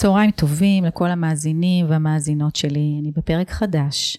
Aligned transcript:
צהריים 0.00 0.30
טובים 0.30 0.84
לכל 0.84 1.10
המאזינים 1.10 1.90
והמאזינות 1.90 2.56
שלי, 2.56 2.96
אני 3.00 3.10
בפרק 3.16 3.50
חדש, 3.50 4.16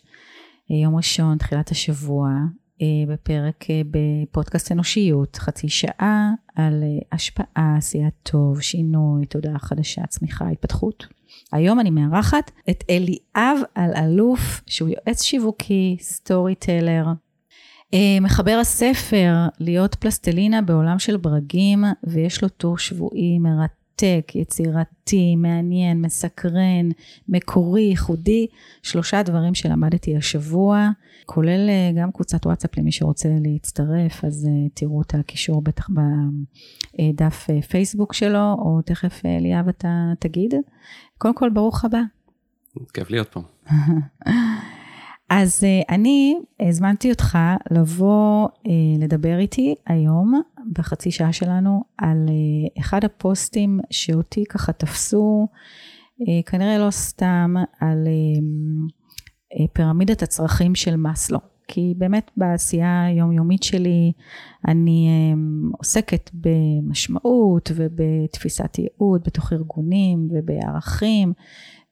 אה, 0.71 0.75
יום 0.75 0.95
ראשון, 0.95 1.38
תחילת 1.38 1.71
השבוע, 1.71 2.30
אה, 2.81 3.13
בפרק 3.13 3.66
אה, 3.70 3.81
בפודקאסט 3.91 4.71
אנושיות, 4.71 5.36
חצי 5.36 5.70
שעה 5.70 6.31
על 6.55 6.84
השפעה, 7.12 7.75
עשיית 7.77 8.13
טוב, 8.23 8.62
שינוי, 8.62 9.25
תודעה 9.25 9.59
חדשה, 9.59 10.05
צמיחה, 10.08 10.49
התפתחות. 10.49 11.08
היום 11.52 11.80
אני 11.80 11.89
מארחת 11.89 12.52
את 12.70 12.84
אליאב 12.89 13.59
אלאלוף, 13.77 14.61
שהוא 14.67 14.89
יועץ 14.89 15.22
שיווקי, 15.22 15.98
סטורי 16.00 16.55
טלר, 16.55 17.05
מחבר 18.22 18.58
הספר 18.61 19.34
להיות 19.59 19.95
פלסטלינה 19.95 20.61
בעולם 20.61 21.00
של 21.00 21.17
ברגים, 21.17 21.84
ויש 22.03 22.44
לו 22.44 22.50
טור 22.50 22.77
שבועי 22.77 23.39
מרתק. 23.39 23.80
מרתק, 24.03 24.35
יצירתי, 24.35 25.35
מעניין, 25.35 26.01
מסקרן, 26.01 26.89
מקורי, 27.29 27.81
ייחודי, 27.81 28.47
שלושה 28.83 29.23
דברים 29.23 29.55
שלמדתי 29.55 30.17
השבוע, 30.17 30.89
כולל 31.25 31.69
אה, 31.69 31.91
גם 32.01 32.11
קבוצת 32.11 32.45
וואטסאפ 32.45 32.77
למי 32.77 32.91
שרוצה 32.91 33.29
להצטרף, 33.41 34.25
אז 34.25 34.45
אה, 34.45 34.69
תראו 34.73 35.01
את 35.01 35.13
הקישור 35.15 35.61
בטח 35.61 35.89
בדף 35.89 37.47
אה, 37.49 37.61
פייסבוק 37.61 38.13
שלו, 38.13 38.55
או 38.57 38.79
תכף 38.85 39.25
אליאב 39.25 39.67
אתה 39.67 40.11
תגיד. 40.19 40.53
קודם 41.17 41.36
כל, 41.36 41.49
ברוך 41.49 41.86
הבא. 41.86 42.02
כיף 42.93 43.09
להיות 43.09 43.27
פה. 43.27 43.41
אז 45.33 45.63
אני 45.89 46.35
הזמנתי 46.59 47.11
אותך 47.11 47.37
לבוא 47.71 48.47
לדבר 48.99 49.37
איתי 49.37 49.75
היום 49.87 50.41
בחצי 50.73 51.11
שעה 51.11 51.33
שלנו 51.33 51.83
על 51.97 52.17
אה, 52.29 52.81
אחד 52.81 53.05
הפוסטים 53.05 53.79
שאותי 53.89 54.43
ככה 54.49 54.71
תפסו, 54.73 55.47
אה, 56.21 56.43
כנראה 56.45 56.77
לא 56.77 56.91
סתם, 56.91 57.53
על 57.79 58.07
אה, 58.07 59.65
פירמידת 59.73 60.23
הצרכים 60.23 60.75
של 60.75 60.95
מאסלו. 60.95 61.39
כי 61.72 61.94
באמת 61.97 62.31
בעשייה 62.38 63.05
היומיומית 63.05 63.64
שלי 63.64 64.11
אני 64.67 65.09
עוסקת 65.77 66.30
במשמעות 66.33 67.72
ובתפיסת 67.75 68.77
ייעוד 68.80 69.23
בתוך 69.23 69.53
ארגונים 69.53 70.27
ובערכים 70.31 71.33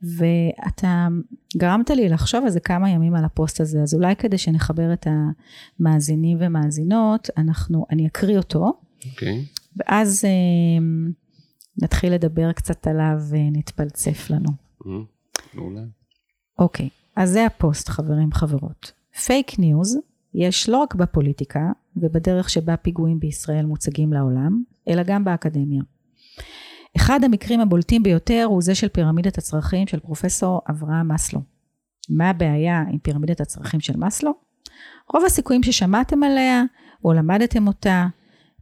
ואתה 0.02 1.08
גרמת 1.58 1.90
לי 1.90 2.10
לחשוב 2.10 2.44
על 2.44 2.50
זה 2.50 2.60
כמה 2.60 2.90
ימים 2.90 3.16
על 3.16 3.26
הפוסט 3.26 3.62
הזה, 3.62 3.82
אז 3.82 3.94
אולי 3.94 4.16
כדי 4.16 4.38
שנחבר 4.38 4.94
את 4.94 5.08
המאזינים 5.80 6.38
ומאזינות, 6.42 7.30
אנחנו, 7.38 7.86
אני 7.92 8.08
אקריא 8.08 8.38
אותו, 8.38 8.74
okay. 9.02 9.06
אוקיי. 9.12 9.46
ואז 9.78 10.26
אה, 10.26 10.86
נתחיל 11.84 12.14
לדבר 12.14 12.52
קצת 12.52 12.88
עליו 12.88 13.18
ונתפלסף 13.30 14.30
לנו. 14.30 14.50
Mm-hmm. 14.84 15.58
אוקיי, 16.60 16.86
okay, 16.86 16.90
אז 17.16 17.30
זה 17.30 17.46
הפוסט 17.46 17.90
חברים 17.90 18.32
חברות. 18.32 18.99
פייק 19.20 19.60
ניוז 19.60 19.98
יש 20.34 20.70
לא 20.70 20.78
רק 20.78 20.96
בפוליטיקה 20.96 21.72
ובדרך 21.96 22.50
שבה 22.50 22.78
פיגועים 22.78 23.20
בישראל 23.20 23.66
מוצגים 23.66 24.14
לעולם, 24.14 24.64
אלא 24.88 25.04
גם 25.04 25.24
באקדמיה. 25.24 25.82
אחד 26.98 27.24
המקרים 27.24 27.60
הבולטים 27.60 28.04
ביותר 28.04 28.46
הוא 28.50 28.62
זה 28.62 28.76
של 28.76 28.88
פירמידת 28.88 29.38
הצרכים 29.38 29.88
של 29.88 30.00
פרופסור 30.00 30.62
אברהם 30.70 31.12
מסלו. 31.12 31.42
מה 32.10 32.30
הבעיה 32.30 32.84
עם 32.92 33.00
פירמידת 33.00 33.42
הצרכים 33.42 33.80
של 33.80 33.98
מסלו? 33.98 34.32
רוב 35.14 35.26
הסיכויים 35.26 35.64
ששמעתם 35.64 36.24
עליה 36.24 36.64
או 37.06 37.14
למדתם 37.14 37.68
אותה, 37.68 38.08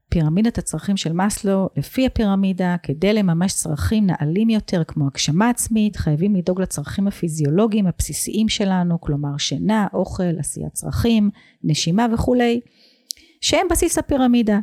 פירמידת 0.09 0.57
הצרכים 0.57 0.97
של 0.97 1.13
מסלו, 1.13 1.69
לפי 1.77 2.05
הפירמידה, 2.05 2.75
כדי 2.83 3.13
לממש 3.13 3.53
צרכים 3.53 4.07
נעלים 4.07 4.49
יותר 4.49 4.83
כמו 4.83 5.07
הגשמה 5.07 5.49
עצמית, 5.49 5.95
חייבים 5.95 6.35
לדאוג 6.35 6.61
לצרכים 6.61 7.07
הפיזיולוגיים 7.07 7.87
הבסיסיים 7.87 8.49
שלנו, 8.49 9.01
כלומר 9.01 9.37
שינה, 9.37 9.87
אוכל, 9.93 10.39
עשיית 10.39 10.73
צרכים, 10.73 11.29
נשימה 11.63 12.07
וכולי, 12.13 12.59
שהם 13.41 13.67
בסיס 13.71 13.97
הפירמידה. 13.97 14.59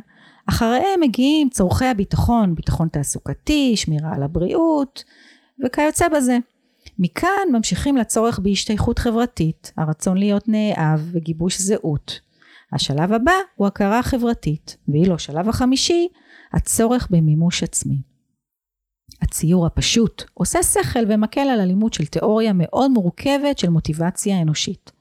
אחריהם 0.49 1.01
מגיעים 1.01 1.49
צורכי 1.49 1.85
הביטחון, 1.85 2.55
ביטחון 2.55 2.87
תעסוקתי, 2.87 3.73
שמירה 3.75 4.15
על 4.15 4.23
הבריאות 4.23 5.03
וכיוצא 5.65 6.07
בזה. 6.07 6.37
מכאן 6.99 7.47
ממשיכים 7.51 7.97
לצורך 7.97 8.39
בהשתייכות 8.39 8.99
חברתית, 8.99 9.71
הרצון 9.77 10.17
להיות 10.17 10.47
נאהב 10.47 10.99
וגיבוש 11.11 11.61
זהות. 11.61 12.24
השלב 12.73 13.13
הבא 13.13 13.31
הוא 13.55 13.67
הכרה 13.67 14.03
חברתית, 14.03 14.77
ואילו 14.87 15.15
השלב 15.15 15.49
החמישי, 15.49 16.07
הצורך 16.53 17.07
במימוש 17.11 17.63
עצמי. 17.63 18.01
הציור 19.21 19.65
הפשוט 19.65 20.23
עושה 20.33 20.63
שכל 20.63 20.99
ומקל 21.09 21.41
על 21.41 21.59
הלימוד 21.59 21.93
של 21.93 22.05
תיאוריה 22.05 22.53
מאוד 22.53 22.91
מורכבת 22.91 23.57
של 23.57 23.69
מוטיבציה 23.69 24.41
אנושית. 24.41 24.91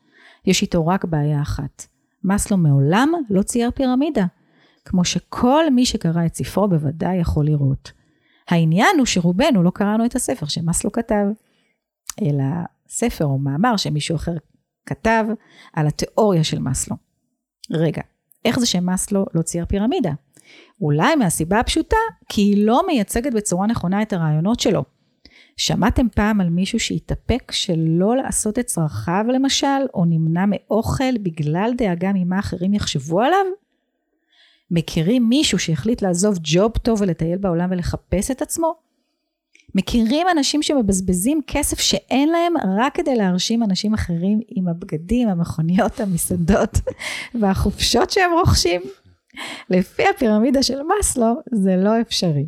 יש 0.47 0.63
איתו 0.63 0.87
רק 0.87 1.05
בעיה 1.05 1.43
אחת, 1.43 1.87
מאסלו 2.25 2.57
מעולם 2.57 3.13
לא 3.31 3.43
צייר 3.43 3.71
פירמידה, 3.71 4.27
כמו 4.85 5.05
שכל 5.05 5.71
מי 5.71 5.87
שקרא 5.87 6.27
את 6.27 6.35
ספרו 6.35 6.69
בוודאי 6.69 7.17
יכול 7.17 7.47
לראות. 7.47 7.93
העניין 8.49 8.97
הוא 8.99 9.07
שרובנו 9.07 9.63
לא 9.63 9.71
קראנו 9.71 10.07
את 10.07 10.15
הספר 10.15 10.47
שמאסלו 10.47 10.93
כתב, 10.93 11.25
אלא 12.23 12.45
ספר 12.89 13.25
או 13.25 13.39
מאמר 13.39 13.77
שמישהו 13.77 14.17
אחר 14.17 14.37
כתב 14.87 15.25
על 15.73 15.87
התיאוריה 15.87 16.45
של 16.45 16.59
מאסלו. 16.59 16.97
רגע, 17.71 18.03
איך 18.45 18.59
זה 18.59 18.67
שמאסלו 18.67 19.27
לא 19.35 19.43
צייר 19.43 19.65
פירמידה? 19.67 20.13
אולי 20.81 21.17
מהסיבה 21.17 21.61
הפשוטה, 21.61 21.97
כי 22.29 22.41
היא 22.43 22.67
לא 22.67 22.83
מייצגת 22.87 23.33
בצורה 23.33 23.67
נכונה 23.67 24.03
את 24.03 24.13
הרעיונות 24.13 24.61
שלו. 24.61 24.85
שמעתם 25.57 26.07
פעם 26.15 26.41
על 26.41 26.51
מישהו 26.51 26.81
שהתאפק 26.81 27.53
שלא 27.53 28.17
לעשות 28.17 28.59
את 28.59 28.67
צרכיו 28.67 29.25
למשל, 29.29 29.67
או 29.95 30.05
נמנע 30.05 30.45
מאוכל 30.49 31.19
בגלל 31.23 31.73
דאגה 31.77 32.13
ממה 32.15 32.39
אחרים 32.39 32.75
יחשבו 32.75 33.21
עליו? 33.21 33.47
מכירים 34.71 35.29
מישהו 35.29 35.59
שהחליט 35.59 36.03
לעזוב 36.03 36.39
ג'וב 36.43 36.73
טוב 36.73 37.01
ולטייל 37.01 37.39
בעולם 37.39 37.69
ולחפש 37.71 38.31
את 38.31 38.43
עצמו? 38.43 38.84
מכירים 39.75 40.27
אנשים 40.33 40.63
שמבזבזים 40.63 41.41
כסף 41.47 41.79
שאין 41.81 42.29
להם 42.29 42.55
רק 42.79 42.95
כדי 42.95 43.17
להרשים 43.17 43.63
אנשים 43.63 43.95
אחרים 43.95 44.41
עם 44.49 44.69
הבגדים, 44.69 45.29
המכוניות, 45.29 46.01
המסעדות 46.01 46.79
והחופשות 47.41 48.11
שהם 48.11 48.31
רוכשים? 48.33 48.81
לפי 49.71 50.03
הפירמידה 50.15 50.63
של 50.63 50.79
מאסלו 50.83 51.35
זה 51.53 51.77
לא 51.77 52.01
אפשרי. 52.01 52.47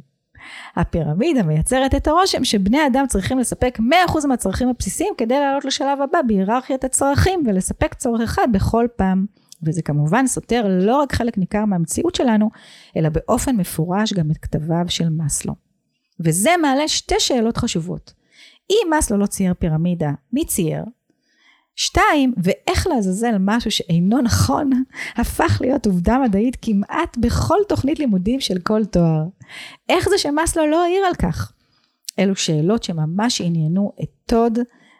הפירמידה 0.76 1.42
מייצרת 1.42 1.94
את 1.94 2.06
הרושם 2.06 2.44
שבני 2.44 2.86
אדם 2.86 3.04
צריכים 3.08 3.38
לספק 3.38 3.78
100% 4.08 4.26
מהצרכים 4.26 4.68
הבסיסיים 4.68 5.14
כדי 5.18 5.40
לעלות 5.40 5.64
לשלב 5.64 6.00
הבא 6.00 6.18
בהיררכיית 6.26 6.84
הצרכים 6.84 7.42
ולספק 7.46 7.94
צורך 7.94 8.20
אחד 8.20 8.48
בכל 8.52 8.86
פעם. 8.96 9.26
וזה 9.62 9.82
כמובן 9.82 10.26
סותר 10.26 10.66
לא 10.68 10.96
רק 10.96 11.12
חלק 11.14 11.38
ניכר 11.38 11.64
מהמציאות 11.64 12.14
שלנו, 12.14 12.50
אלא 12.96 13.08
באופן 13.08 13.56
מפורש 13.56 14.12
גם 14.12 14.30
את 14.30 14.36
כתביו 14.36 14.84
של 14.88 15.08
מאסלו. 15.08 15.65
וזה 16.20 16.50
מעלה 16.62 16.88
שתי 16.88 17.14
שאלות 17.18 17.56
חשובות. 17.56 18.12
אם 18.70 18.90
מאסלו 18.90 19.16
לא 19.16 19.26
צייר 19.26 19.54
פירמידה, 19.54 20.10
מי 20.32 20.44
צייר? 20.44 20.84
שתיים, 21.76 22.34
ואיך 22.42 22.86
לעזאזל 22.86 23.36
משהו 23.40 23.70
שאינו 23.70 24.22
נכון, 24.22 24.70
הפך 25.20 25.58
להיות 25.60 25.86
עובדה 25.86 26.18
מדעית 26.18 26.56
כמעט 26.62 27.16
בכל 27.16 27.58
תוכנית 27.68 27.98
לימודים 27.98 28.40
של 28.40 28.58
כל 28.58 28.84
תואר. 28.84 29.24
איך 29.88 30.08
זה 30.08 30.18
שמאסלו 30.18 30.66
לא 30.66 30.84
העיר 30.84 31.02
על 31.06 31.14
כך? 31.14 31.52
אלו 32.18 32.36
שאלות 32.36 32.82
שממש 32.82 33.40
עניינו 33.40 33.92
את 34.02 34.08
טוד 34.26 34.58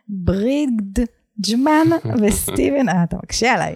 ברידג'מן 0.08 1.86
וסטיבן, 2.20 2.88
אה, 2.88 3.04
אתה 3.04 3.16
מקשה 3.16 3.52
עליי, 3.54 3.74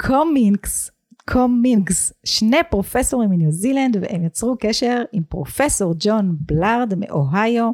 קומינקס, 0.00 0.90
קומינקס, 1.28 2.12
שני 2.24 2.56
פרופסורים 2.70 3.30
מניו 3.30 3.50
זילנד, 3.50 3.96
והם 4.00 4.24
יצרו 4.24 4.56
קשר 4.60 5.02
עם 5.12 5.22
פרופסור 5.22 5.94
ג'ון 5.98 6.36
באלארד 6.40 6.94
מאוהיו, 6.96 7.70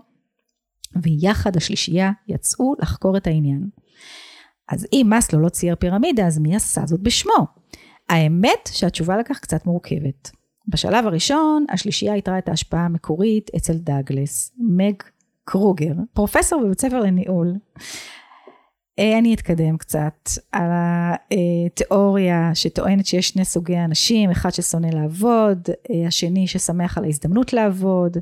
ויחד 1.03 1.57
השלישייה 1.57 2.11
יצאו 2.29 2.75
לחקור 2.79 3.17
את 3.17 3.27
העניין. 3.27 3.69
אז 4.69 4.87
אם 4.93 5.07
מאסלו 5.11 5.41
לא 5.41 5.49
צייר 5.49 5.77
פירמידה, 5.77 6.27
אז 6.27 6.39
מי 6.39 6.57
עשה 6.57 6.87
זאת 6.87 7.01
בשמו? 7.01 7.47
האמת 8.09 8.71
שהתשובה 8.73 9.17
לכך 9.17 9.39
קצת 9.39 9.67
מורכבת. 9.67 10.31
בשלב 10.69 11.07
הראשון, 11.07 11.65
השלישייה 11.69 12.15
איתרה 12.15 12.39
את 12.39 12.49
ההשפעה 12.49 12.85
המקורית 12.85 13.51
אצל 13.57 13.73
דאגלס, 13.73 14.53
מג 14.59 14.95
קרוגר, 15.45 15.93
פרופסור 16.13 16.63
בבית 16.65 16.81
ספר 16.81 17.01
לניהול, 17.01 17.55
אני 18.99 19.35
אתקדם 19.35 19.77
קצת 19.77 20.29
על 20.53 20.71
התיאוריה 21.31 22.51
שטוענת 22.55 23.07
שיש 23.07 23.29
שני 23.29 23.45
סוגי 23.45 23.79
אנשים, 23.79 24.31
אחד 24.31 24.51
ששונא 24.51 24.87
לעבוד, 24.87 25.69
אה, 25.91 26.07
השני 26.07 26.47
ששמח 26.47 26.99
על 26.99 27.05
ההזדמנות 27.05 27.53
לעבוד, 27.53 28.17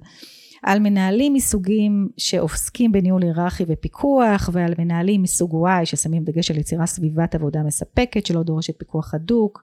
על 0.62 0.78
מנהלים 0.78 1.34
מסוגים 1.34 2.08
שעוסקים 2.17 2.93
בניהול 2.93 3.23
היררכי 3.23 3.64
ופיקוח, 3.69 4.50
ועל 4.52 4.75
מנהלים 4.78 5.23
מסוג 5.23 5.67
Y 5.67 5.84
ששמים 5.84 6.25
דגש 6.25 6.50
על 6.50 6.58
יצירה 6.58 6.87
סביבת 6.87 7.34
עבודה 7.34 7.62
מספקת 7.62 8.26
שלא 8.26 8.43
דורשת 8.43 8.78
פיקוח 8.78 9.14
הדוק. 9.14 9.62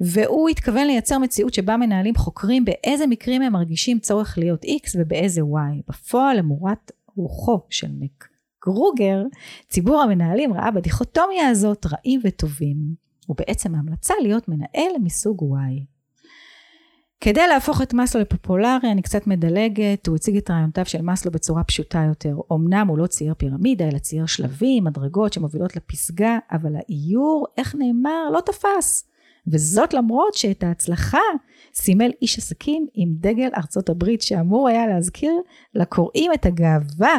והוא 0.00 0.48
התכוון 0.48 0.86
לייצר 0.86 1.18
מציאות 1.18 1.54
שבה 1.54 1.76
מנהלים 1.76 2.14
חוקרים 2.14 2.64
באיזה 2.64 3.06
מקרים 3.06 3.42
הם 3.42 3.52
מרגישים 3.52 3.98
צורך 3.98 4.38
להיות 4.38 4.64
X 4.64 4.90
ובאיזה 4.98 5.40
Y. 5.40 5.82
בפועל 5.88 6.38
למורת 6.38 6.92
רוחו 7.16 7.60
של 7.70 7.88
מק 8.00 8.33
גרוגר, 8.64 9.22
ציבור 9.68 10.02
המנהלים 10.02 10.54
ראה 10.54 10.70
בדיכוטומיה 10.70 11.48
הזאת 11.48 11.86
רעים 11.86 12.20
וטובים, 12.24 12.76
ובעצם 13.28 13.74
ההמלצה 13.74 14.14
להיות 14.22 14.48
מנהל 14.48 14.92
מסוג 15.02 15.42
Y. 15.42 15.94
כדי 17.20 17.46
להפוך 17.46 17.82
את 17.82 17.94
מאסלו 17.94 18.20
לפופולרי, 18.20 18.90
אני 18.92 19.02
קצת 19.02 19.26
מדלגת, 19.26 20.06
הוא 20.06 20.16
הציג 20.16 20.36
את 20.36 20.50
רעיונותיו 20.50 20.86
של 20.86 21.02
מאסלו 21.02 21.32
בצורה 21.32 21.64
פשוטה 21.64 22.04
יותר. 22.08 22.36
אמנם 22.52 22.88
הוא 22.88 22.98
לא 22.98 23.06
צייר 23.06 23.34
פירמידה, 23.34 23.88
אלא 23.88 23.98
צייר 23.98 24.26
שלבים, 24.26 24.84
מדרגות 24.84 25.32
שמובילות 25.32 25.76
לפסגה, 25.76 26.38
אבל 26.52 26.76
האיור, 26.76 27.46
איך 27.58 27.74
נאמר, 27.74 28.30
לא 28.32 28.40
תפס. 28.40 29.08
וזאת 29.46 29.94
למרות 29.94 30.34
שאת 30.34 30.62
ההצלחה 30.62 31.18
סימל 31.74 32.10
איש 32.22 32.38
עסקים 32.38 32.86
עם 32.94 33.08
דגל 33.14 33.48
ארצות 33.56 33.88
הברית, 33.88 34.22
שאמור 34.22 34.68
היה 34.68 34.86
להזכיר 34.86 35.32
לקוראים 35.74 36.32
את 36.32 36.46
הגאווה 36.46 37.18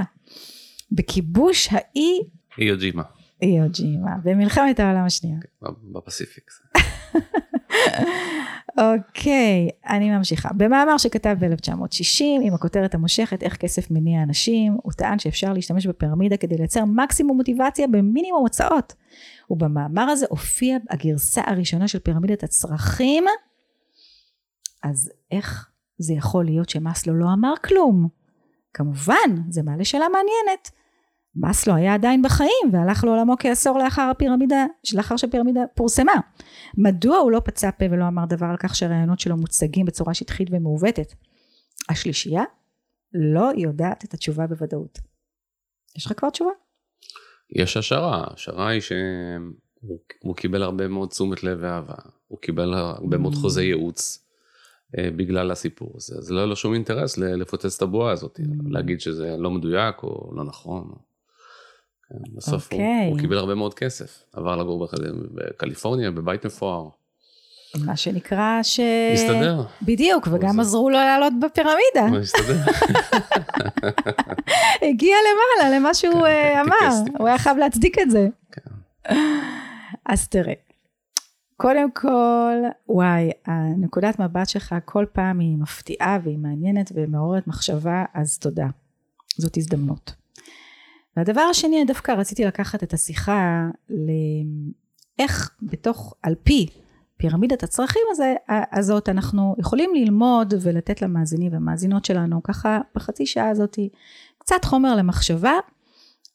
בכיבוש 0.92 1.70
האי... 1.72 2.20
איוג'ימה. 2.58 3.04
איוג'ימה, 3.42 4.12
במלחמת 4.24 4.80
העולם 4.80 5.06
השנייה. 5.06 5.38
בפסיפיק. 5.94 6.52
אוקיי, 8.78 9.70
אני 9.90 10.12
ממשיכה. 10.12 10.50
במאמר 10.54 10.98
שכתב 10.98 11.36
ב-1960, 11.40 12.24
עם 12.42 12.54
הכותרת 12.54 12.96
המושכת 12.96 13.44
איך 13.44 13.56
כסף 13.58 13.92
מניע 13.92 14.24
אנשים, 14.24 14.78
הוא 14.84 14.92
טען 14.92 15.20
שאפשר 15.20 15.54
להשתמש 15.54 15.88
בפירמידה 15.88 16.38
כדי 16.38 16.58
לייצר 16.58 16.86
מקסימום 16.86 17.38
מוטיבציה 17.38 17.88
במינימום 17.88 18.42
הוצאות. 18.42 18.94
ובמאמר 19.50 20.02
הזה 20.02 20.26
הופיע 20.30 20.78
הגרסה 20.90 21.42
הראשונה 21.46 21.88
של 21.88 22.00
פירמידת 22.00 22.44
הצרכים. 22.44 23.24
אז 24.84 25.12
איך 25.32 25.70
זה 25.98 26.14
יכול 26.14 26.46
להיות 26.46 26.70
שמאסלו 26.70 27.14
לא 27.14 27.26
אמר 27.34 27.54
כלום? 27.64 28.08
כמובן, 28.76 29.30
זה 29.50 29.64
מעלה 29.64 29.86
שאלה 29.86 30.06
מעניינת. 30.10 30.72
מאסלו 31.36 31.76
היה 31.76 31.94
עדיין 31.94 32.22
בחיים 32.22 32.74
והלך 32.74 33.04
לעולמו 33.04 33.36
כעשור 33.40 33.80
לאחר 33.80 34.02
הפירמידה, 34.02 34.66
לאחר 34.96 35.18
שהפירמידה 35.18 35.60
פורסמה. 35.76 36.14
מדוע 36.78 37.18
הוא 37.18 37.32
לא 37.32 37.42
פצה 37.46 37.72
פה 37.72 37.86
ולא 37.92 38.08
אמר 38.08 38.26
דבר 38.26 38.46
על 38.46 38.58
כך 38.60 38.76
שהרעיונות 38.76 39.20
שלו 39.20 39.38
מוצגים 39.38 39.86
בצורה 39.86 40.14
שטחית 40.14 40.48
ומעוותת? 40.52 41.14
השלישייה 41.90 42.44
לא 43.14 43.52
יודעת 43.58 44.06
את 44.06 44.14
התשובה 44.14 44.48
בוודאות. 44.48 45.00
יש 45.98 46.06
לך 46.06 46.14
כבר 46.18 46.30
תשובה? 46.30 46.52
יש 47.56 47.78
השערה, 47.78 48.28
השערה 48.34 48.68
היא 48.68 48.82
שהוא 48.82 50.36
קיבל 50.36 50.64
הרבה 50.64 50.88
מאוד 50.88 51.10
תשומת 51.10 51.44
לב 51.44 51.58
ואהבה, 51.62 51.96
הוא 52.28 52.40
קיבל 52.40 52.74
הרבה 52.74 53.18
מאוד 53.18 53.34
mm. 53.34 53.62
ייעוץ 53.62 54.20
אה, 54.20 54.25
בגלל 54.98 55.52
הסיפור 55.52 55.92
הזה, 55.96 56.16
אז 56.18 56.32
לא 56.32 56.38
היה 56.38 56.46
לו 56.46 56.56
שום 56.56 56.74
אינטרס 56.74 57.18
לפוצץ 57.18 57.76
את 57.76 57.82
הבועה 57.82 58.12
הזאת, 58.12 58.40
mm. 58.40 58.44
להגיד 58.70 59.02
שזה 59.02 59.36
לא 59.38 59.52
מדויק 59.52 60.04
או 60.04 60.32
לא 60.36 60.44
נכון. 60.44 60.92
כן, 62.10 62.16
בסוף 62.36 62.74
okay. 62.74 62.76
הוא, 62.76 62.84
הוא 62.84 63.12
אוקיי. 63.12 63.22
קיבל 63.22 63.38
הרבה 63.38 63.56
מאוד 63.56 63.74
כסף, 63.74 64.24
עבר 64.34 64.56
לגור 64.56 64.88
בקליפורניה, 65.34 66.12
בבית 66.12 66.46
מפואר. 66.46 66.90
מה 67.86 67.96
שנקרא 67.96 68.60
ש... 68.64 68.80
הסתדר. 69.14 69.64
בדיוק, 69.82 70.28
וגם. 70.32 70.60
עזרו 70.60 70.90
לו 70.90 70.98
לעלות 70.98 71.34
בפירמידה. 71.42 72.20
הסתדר. 72.22 72.62
הגיע 74.90 75.16
למעלה 75.26 75.80
למה 75.80 75.94
שהוא 75.94 76.14
כן, 76.14 76.54
כן, 76.54 76.60
אמר. 76.60 76.96
הוא 77.20 77.28
היה 77.28 77.38
חייב 77.38 77.58
להצדיק 77.58 78.00
את 78.00 78.12
זה. 78.12 78.28
כן. 78.52 78.62
אז 80.06 80.28
תראה, 80.28 80.54
קודם 81.58 81.92
כל, 81.92 82.58
וואי, 82.90 83.32
הנקודת 83.46 84.20
מבט 84.20 84.50
שלך 84.50 84.76
כל 84.86 85.06
פעם 85.14 85.40
היא 85.40 85.58
מפתיעה 85.58 86.18
והיא 86.24 86.38
מעניינת 86.38 86.92
ומעוררת 86.96 87.48
מחשבה, 87.48 88.06
אז 88.14 88.38
תודה. 88.38 88.68
זאת 89.38 89.58
הזדמנות. 89.58 90.16
והדבר 91.18 91.42
השני, 91.42 91.86
דווקא 91.86 92.12
רציתי 92.12 92.46
לקחת 92.46 92.84
את 92.84 92.94
השיחה 92.94 93.68
לאיך 93.90 95.56
בתוך, 95.62 96.14
על 96.24 96.36
פי 96.44 96.68
פירמידת 97.18 97.64
הצרכים 97.64 98.02
הזה, 98.12 98.36
הזאת 98.72 99.10
אנחנו 99.10 99.56
יכולים 99.60 99.96
ללמוד 99.96 100.54
ולתת 100.62 101.02
למאזינים 101.02 101.54
והמאזינות 101.54 102.06
שלנו 102.06 102.44
ככה 102.44 102.80
בחצי 102.96 103.26
שעה 103.26 103.50
הזאתי 103.50 103.90
קצת 104.38 104.66
חומר 104.66 104.96
למחשבה 104.96 105.54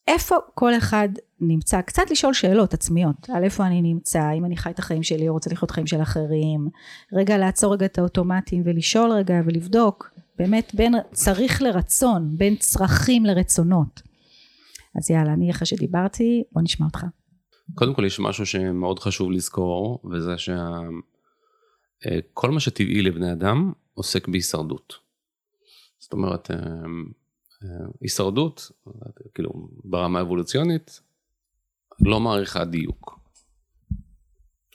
איפה 0.09 0.37
כל 0.55 0.73
אחד 0.79 1.09
נמצא, 1.41 1.81
קצת 1.81 2.11
לשאול 2.11 2.35
שאלות 2.35 2.75
עצמיות, 2.75 3.31
על 3.35 3.45
איפה 3.45 3.67
אני 3.67 3.83
נמצא, 3.83 4.33
אם 4.33 4.45
אני 4.45 4.57
חי 4.57 4.71
את 4.71 4.79
החיים 4.79 5.03
שלי 5.03 5.29
או 5.29 5.33
רוצה 5.33 5.51
לחיות 5.51 5.71
חיים 5.71 5.87
של 5.87 6.03
אחרים, 6.03 6.69
רגע 7.13 7.39
לעצור 7.39 7.73
רגע 7.73 7.87
את 7.87 7.99
האוטומטים 7.99 8.63
ולשאול 8.65 9.13
רגע 9.13 9.35
ולבדוק 9.47 10.11
באמת 10.39 10.75
בין 10.75 10.95
צריך 11.13 11.63
לרצון, 11.63 12.37
בין 12.37 12.57
צרכים 12.57 13.27
לרצונות. 13.27 14.03
אז 14.97 15.11
יאללה, 15.11 15.33
אני 15.33 15.51
אחרי 15.51 15.67
שדיברתי, 15.67 16.43
בוא 16.53 16.63
נשמע 16.63 16.87
אותך. 16.87 17.05
קודם 17.75 17.95
כל 17.95 18.05
יש 18.05 18.21
משהו 18.21 18.47
שמאוד 18.47 18.99
חשוב 18.99 19.33
לזכור, 19.33 20.03
וזה 20.11 20.39
שכל 20.39 21.01
מה 22.51 22.61
שטבעי 22.61 23.03
לבני 23.03 23.33
אדם 23.33 23.73
עוסק 23.95 24.29
בהישרדות. 24.29 24.95
זאת 25.99 26.13
אומרת, 26.13 26.51
אה, 26.51 26.57
אה, 26.57 26.63
הישרדות, 28.01 28.71
כאילו 29.35 29.51
ברמה 29.85 30.19
האבולוציונית, 30.19 31.01
לא 32.01 32.21
מעריכה 32.21 32.65
דיוק. 32.65 33.21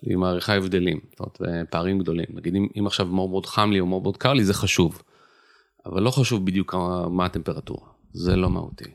היא 0.02 0.18
מעריכה 0.18 0.54
הבדלים, 0.54 1.00
זאת 1.10 1.20
אומרת, 1.20 1.70
פערים 1.70 2.00
גדולים. 2.00 2.26
נגיד 2.30 2.56
אם, 2.56 2.68
אם 2.80 2.88
עכשיו 2.88 3.06
מאוד 3.06 3.30
מאוד 3.30 3.46
חם 3.46 3.72
לי 3.72 3.80
או 3.80 3.86
מאוד 3.86 4.04
מאוד 4.04 4.18
קר 4.18 4.34
לי, 4.34 4.44
זה 4.44 4.54
חשוב. 4.54 5.02
אבל 5.86 6.04
לא 6.04 6.12
חשוב 6.12 6.46
בדיוק 6.46 6.76
מה 7.10 7.26
הטמפרטורה, 7.26 7.88
זה 8.14 8.36
לא 8.36 8.50
מהותי. 8.50 8.92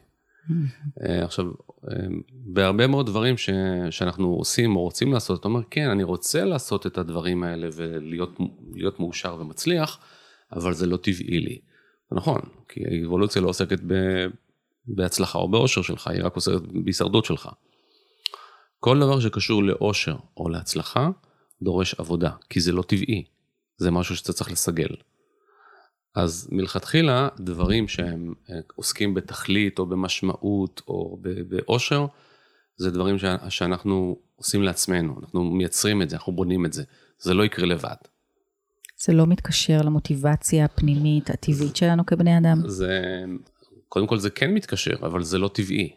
אה, 1.02 1.25
עכשיו, 1.25 1.44
אה, 1.90 1.96
בהרבה 2.31 2.87
מאוד 2.87 3.06
דברים 3.06 3.37
ש, 3.37 3.50
שאנחנו 3.90 4.28
עושים 4.28 4.76
או 4.76 4.81
רוצים 4.81 5.12
לעשות, 5.12 5.40
אתה 5.40 5.48
אומר, 5.48 5.60
כן, 5.70 5.90
אני 5.90 6.02
רוצה 6.02 6.44
לעשות 6.44 6.87
את 6.87 6.98
הדברים 6.98 7.42
האלה 7.42 7.69
ולהיות 7.75 9.00
מאושר 9.00 9.37
ומצליח, 9.40 9.98
אבל 10.52 10.75
זה 10.75 10.87
לא 10.87 10.96
טבעי 10.96 11.40
לי. 11.40 11.58
נכון, 12.12 12.40
כי 12.69 12.81
האבולוציה 12.87 13.43
לא 13.43 13.49
עוסקת 13.49 13.81
ב, 13.87 13.95
בהצלחה 14.87 15.38
או 15.38 15.49
באושר 15.49 15.83
שלך, 15.83 16.07
היא 16.07 16.25
רק 16.25 16.35
עוסקת 16.35 16.61
בהישרדות 16.85 17.25
שלך. 17.25 17.49
כל 18.81 19.00
דבר 19.00 19.21
שקשור 19.21 19.62
לאושר 19.62 20.17
או 20.37 20.49
להצלחה, 20.49 21.11
דורש 21.62 21.95
עבודה, 21.95 22.31
כי 22.50 22.61
זה 22.61 22.73
לא 22.73 22.83
טבעי, 22.83 23.25
זה 23.76 23.90
משהו 23.90 24.17
שאתה 24.17 24.33
צריך 24.33 24.50
לסגל. 24.50 24.88
אז 26.14 26.49
מלכתחילה 26.52 27.29
דברים 27.40 27.88
שהם 27.88 28.35
אה, 28.50 28.55
עוסקים 28.75 29.14
בתכלית 29.14 29.79
או 29.79 29.87
במשמעות 29.87 30.83
או 30.88 31.19
באושר, 31.49 32.07
זה 32.76 32.90
דברים 32.90 33.17
שאנחנו 33.49 34.17
עושים 34.37 34.62
לעצמנו, 34.62 35.21
אנחנו 35.23 35.45
מייצרים 35.45 36.02
את 36.02 36.11
זה, 36.11 36.17
אנחנו 36.17 36.33
בונים 36.33 36.67
את 36.67 36.73
זה, 36.73 36.85
זה 37.19 37.35
לא 37.35 37.45
יקרה 37.45 37.67
לבד. 37.67 37.97
זה 39.02 39.12
לא 39.12 39.26
מתקשר 39.26 39.83
למוטיבציה 39.83 40.64
הפנימית 40.64 41.30
הטבעית 41.30 41.76
שלנו 41.76 42.07
כבני 42.07 42.38
אדם? 42.38 42.62
זה, 42.66 43.00
קודם 43.88 44.07
כל 44.07 44.19
זה 44.19 44.30
כן 44.30 44.54
מתקשר, 44.54 44.97
אבל 45.02 45.23
זה 45.23 45.38
לא 45.38 45.49
טבעי. 45.49 45.92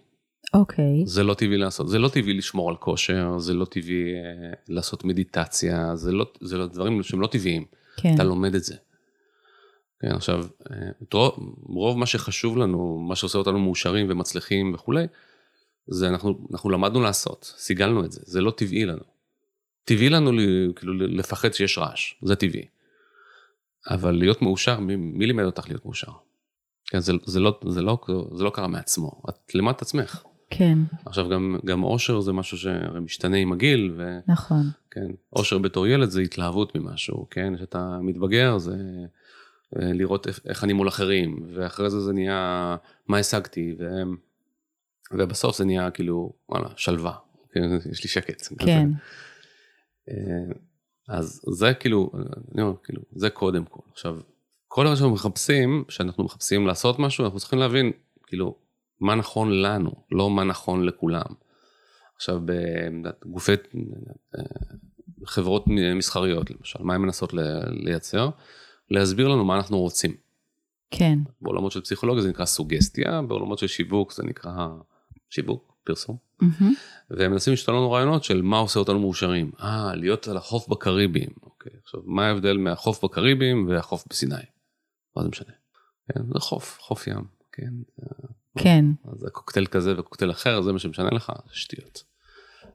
אוקיי. 0.53 1.03
Okay. 1.03 1.07
זה 1.07 1.23
לא 1.23 1.33
טבעי 1.33 1.57
לעשות, 1.57 1.89
זה 1.89 1.99
לא 1.99 2.07
טבעי 2.07 2.33
לשמור 2.33 2.69
על 2.69 2.75
כושר, 2.75 3.39
זה 3.39 3.53
לא 3.53 3.65
טבעי 3.65 4.13
אה, 4.13 4.53
לעשות 4.67 5.03
מדיטציה, 5.03 5.95
זה 5.95 6.11
לא, 6.11 6.31
זה 6.41 6.57
לא 6.57 6.67
דברים 6.67 7.03
שהם 7.03 7.21
לא 7.21 7.27
טבעיים. 7.27 7.65
כן. 7.97 8.15
אתה 8.15 8.23
לומד 8.23 8.55
את 8.55 8.63
זה. 8.63 8.75
כן, 10.01 10.11
עכשיו, 10.11 10.45
את 11.03 11.13
רוב, 11.13 11.55
רוב 11.63 11.97
מה 11.97 12.05
שחשוב 12.05 12.57
לנו, 12.57 12.97
מה 12.97 13.15
שעושה 13.15 13.37
אותנו 13.37 13.59
מאושרים 13.59 14.07
ומצליחים 14.09 14.73
וכולי, 14.73 15.07
זה 15.87 16.07
אנחנו, 16.07 16.47
אנחנו 16.51 16.69
למדנו 16.69 17.01
לעשות, 17.01 17.53
סיגלנו 17.57 18.05
את 18.05 18.11
זה, 18.11 18.21
זה 18.23 18.41
לא 18.41 18.51
טבעי 18.51 18.85
לנו. 18.85 19.03
טבעי 19.85 20.09
לנו 20.09 20.31
כאילו 20.75 20.93
לפחד 20.93 21.53
שיש 21.53 21.77
רעש, 21.77 22.13
זה 22.23 22.35
טבעי. 22.35 22.65
אבל 23.89 24.11
להיות 24.11 24.41
מאושר, 24.41 24.79
מי, 24.79 24.95
מי 24.95 25.25
לימד 25.25 25.43
אותך 25.43 25.67
להיות 25.67 25.85
מאושר? 25.85 26.11
כן, 26.85 26.99
זה, 26.99 27.13
זה, 27.25 27.39
לא, 27.39 27.59
זה, 27.67 27.81
לא, 27.81 27.97
זה 28.35 28.43
לא 28.43 28.49
קרה 28.49 28.67
מעצמו, 28.67 29.21
את 29.29 29.55
לימדת 29.55 29.81
עצמך. 29.81 30.23
כן. 30.49 30.79
עכשיו 31.05 31.29
גם, 31.29 31.59
גם 31.65 31.83
אושר 31.83 32.19
זה 32.19 32.33
משהו 32.33 32.57
שמשתנה 32.57 33.37
עם 33.37 33.53
הגיל. 33.53 33.93
ו, 33.97 34.19
נכון. 34.27 34.63
כן, 34.91 35.11
אושר 35.33 35.57
בתור 35.57 35.87
ילד 35.87 36.09
זה 36.09 36.21
התלהבות 36.21 36.75
ממשהו, 36.75 37.27
כן, 37.29 37.55
כשאתה 37.55 37.97
מתבגר 38.01 38.57
זה 38.57 38.75
אה, 39.79 39.93
לראות 39.93 40.27
איך 40.45 40.63
אני 40.63 40.73
מול 40.73 40.87
אחרים, 40.87 41.47
ואחרי 41.53 41.89
זה 41.89 41.99
זה 41.99 42.13
נהיה 42.13 42.75
מה 43.07 43.17
השגתי, 43.17 43.75
ו... 43.79 43.83
ובסוף 45.11 45.57
זה 45.57 45.65
נהיה 45.65 45.91
כאילו, 45.91 46.33
וואלה, 46.49 46.69
שלווה, 46.75 47.13
כן, 47.51 47.61
יש 47.91 48.03
לי 48.03 48.09
שקט. 48.09 48.47
כן. 48.59 48.89
אה, 50.09 50.15
אז 51.09 51.41
זה 51.51 51.73
כאילו, 51.73 52.11
אני 52.53 52.61
אומר, 52.61 52.73
כאילו, 52.83 53.01
זה 53.11 53.29
קודם 53.29 53.65
כל. 53.65 53.81
עכשיו, 53.91 54.17
כל 54.67 54.85
מה 54.85 54.95
שאנחנו 54.95 55.13
מחפשים, 55.13 55.83
כשאנחנו 55.87 56.23
מחפשים 56.23 56.67
לעשות 56.67 56.99
משהו, 56.99 57.25
אנחנו 57.25 57.39
צריכים 57.39 57.59
להבין, 57.59 57.91
כאילו, 58.27 58.55
מה 58.99 59.15
נכון 59.15 59.61
לנו, 59.61 59.91
לא 60.11 60.29
מה 60.29 60.43
נכון 60.43 60.85
לכולם. 60.85 61.25
עכשיו, 62.15 62.41
בגופי, 62.45 63.51
אה, 63.51 64.43
חברות 65.25 65.65
מסחריות, 65.95 66.51
למשל, 66.51 66.83
מה 66.83 66.95
הן 66.95 67.01
מנסות 67.01 67.33
לייצר? 67.67 68.29
להסביר 68.89 69.27
לנו 69.27 69.45
מה 69.45 69.55
אנחנו 69.55 69.79
רוצים. 69.79 70.15
כן. 70.91 71.19
בעולמות 71.41 71.71
של 71.71 71.81
פסיכולוגיה 71.81 72.23
זה 72.23 72.29
נקרא 72.29 72.45
סוגסטיה, 72.45 73.21
בעולמות 73.21 73.59
של 73.59 73.67
שיווק 73.67 74.13
זה 74.13 74.23
נקרא 74.23 74.67
שיווק, 75.29 75.73
פרסום. 75.83 76.17
מהמם. 76.59 76.73
והם 77.09 77.31
מנסים 77.31 77.53
לשתול 77.53 77.75
לנו 77.75 77.91
רעיונות 77.91 78.23
של 78.23 78.41
מה 78.41 78.57
עושה 78.57 78.79
אותנו 78.79 78.99
מאושרים. 78.99 79.51
אה, 79.61 79.95
להיות 79.95 80.27
על 80.27 80.37
החוף 80.37 80.67
בקריביים. 80.67 81.29
אוקיי, 81.43 81.71
עכשיו, 81.83 81.99
מה 82.05 82.27
ההבדל 82.27 82.57
מהחוף 82.57 83.03
בקריביים 83.03 83.67
והחוף 83.69 84.03
בסיני? 84.09 84.35
מה 85.17 85.23
זה 85.23 85.29
משנה? 85.29 85.51
כן, 86.13 86.19
זה 86.33 86.39
חוף, 86.39 86.77
חוף 86.81 87.07
ים, 87.07 87.23
כן. 87.51 87.73
כן. 88.57 88.85
אז 89.13 89.19
זה 89.19 89.29
קוקטייל 89.29 89.65
כזה 89.65 89.99
וקוקטייל 89.99 90.31
אחר, 90.31 90.61
זה 90.61 90.71
מה 90.73 90.79
שמשנה 90.79 91.09
לך? 91.11 91.31
שטויות. 91.51 92.03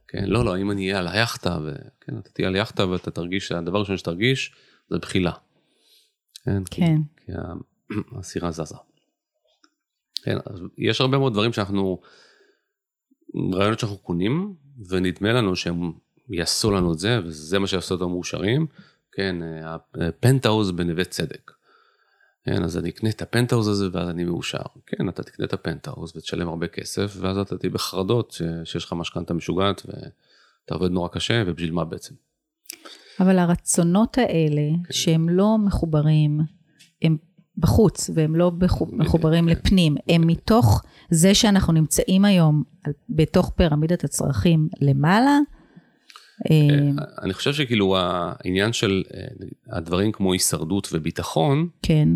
כן, 0.09 0.25
לא, 0.27 0.45
לא, 0.45 0.59
אם 0.59 0.71
אני 0.71 0.83
אהיה 0.89 0.99
על 0.99 1.09
היאכטה, 1.09 1.59
וכן, 1.67 2.19
אתה 2.19 2.31
תהיה 2.31 2.49
על 2.49 2.57
יאכטה 2.57 2.89
ואתה 2.89 3.11
תרגיש, 3.11 3.53
הדבר 3.53 3.77
הראשון 3.79 3.97
שתרגיש 3.97 4.53
זה 4.91 4.99
בחילה. 4.99 5.33
כן, 6.45 6.65
כי- 6.65 6.81
כן. 6.81 6.97
כי 7.27 7.33
ה- 7.33 7.55
הסירה 8.19 8.51
זזה. 8.51 8.75
כן, 10.23 10.37
יש 10.79 11.01
הרבה 11.01 11.19
מאוד 11.19 11.33
דברים 11.33 11.53
שאנחנו, 11.53 12.01
רעיונות 13.53 13.79
שאנחנו 13.79 13.99
קונים, 13.99 14.55
ונדמה 14.89 15.33
לנו 15.33 15.57
שהם 15.57 15.93
יעשו 16.31 16.71
לנו 16.71 16.93
את 16.93 16.99
זה, 16.99 17.21
וזה 17.25 17.59
מה 17.59 17.67
שיעשו 17.67 17.95
אותם 17.95 18.05
מאושרים. 18.07 18.67
כן, 19.13 19.37
הפנטהאוז 19.95 20.71
בנווה 20.71 21.05
צדק. 21.05 21.51
כן, 22.45 22.65
אז 22.65 22.79
אני 22.79 22.89
אקנה 22.89 23.11
את 23.11 23.23
הפנטהאוז 23.23 23.69
הזה 23.69 23.89
ואז 23.93 24.09
אני 24.09 24.25
מאושר. 24.25 24.63
כן, 24.87 25.09
אתה 25.09 25.23
תקנה 25.23 25.47
את 25.47 25.53
הפנטהאוז 25.53 26.17
ותשלם 26.17 26.49
הרבה 26.49 26.67
כסף, 26.67 27.17
ואז 27.21 27.39
אתה 27.39 27.59
תהיה 27.59 27.71
בחרדות 27.71 28.31
ש- 28.31 28.43
שיש 28.65 28.85
לך 28.85 28.93
משכנתה 28.93 29.35
משוגעת 29.35 29.83
ואתה 29.87 30.75
עובד 30.75 30.91
נורא 30.91 31.09
קשה, 31.09 31.43
ובשביל 31.47 31.73
מה 31.73 31.85
בעצם? 31.85 32.15
אבל 33.21 33.39
הרצונות 33.39 34.19
האלה, 34.19 34.63
כן. 34.85 34.93
שהם 34.93 35.29
לא 35.29 35.57
מחוברים, 35.59 36.41
הם 37.03 37.17
בחוץ, 37.59 38.11
והם 38.15 38.37
לא 38.37 38.51
בדיוק, 38.51 38.93
מחוברים 38.93 39.45
כן. 39.45 39.51
לפנים, 39.51 39.97
הם 40.09 40.27
מתוך 40.27 40.83
זה 41.11 41.35
שאנחנו 41.35 41.73
נמצאים 41.73 42.25
היום 42.25 42.63
בתוך 43.11 43.53
פירמידת 43.57 44.05
הצרכים 44.05 44.69
למעלה. 44.81 45.39
אה, 46.51 47.05
אני 47.23 47.35
חושב 47.35 47.53
שכאילו 47.53 47.97
העניין 47.99 48.73
של 48.73 49.03
אה, 49.15 49.77
הדברים 49.77 50.13
כמו 50.13 50.33
הישרדות 50.33 50.89
וביטחון, 50.93 51.69
כן, 51.83 52.09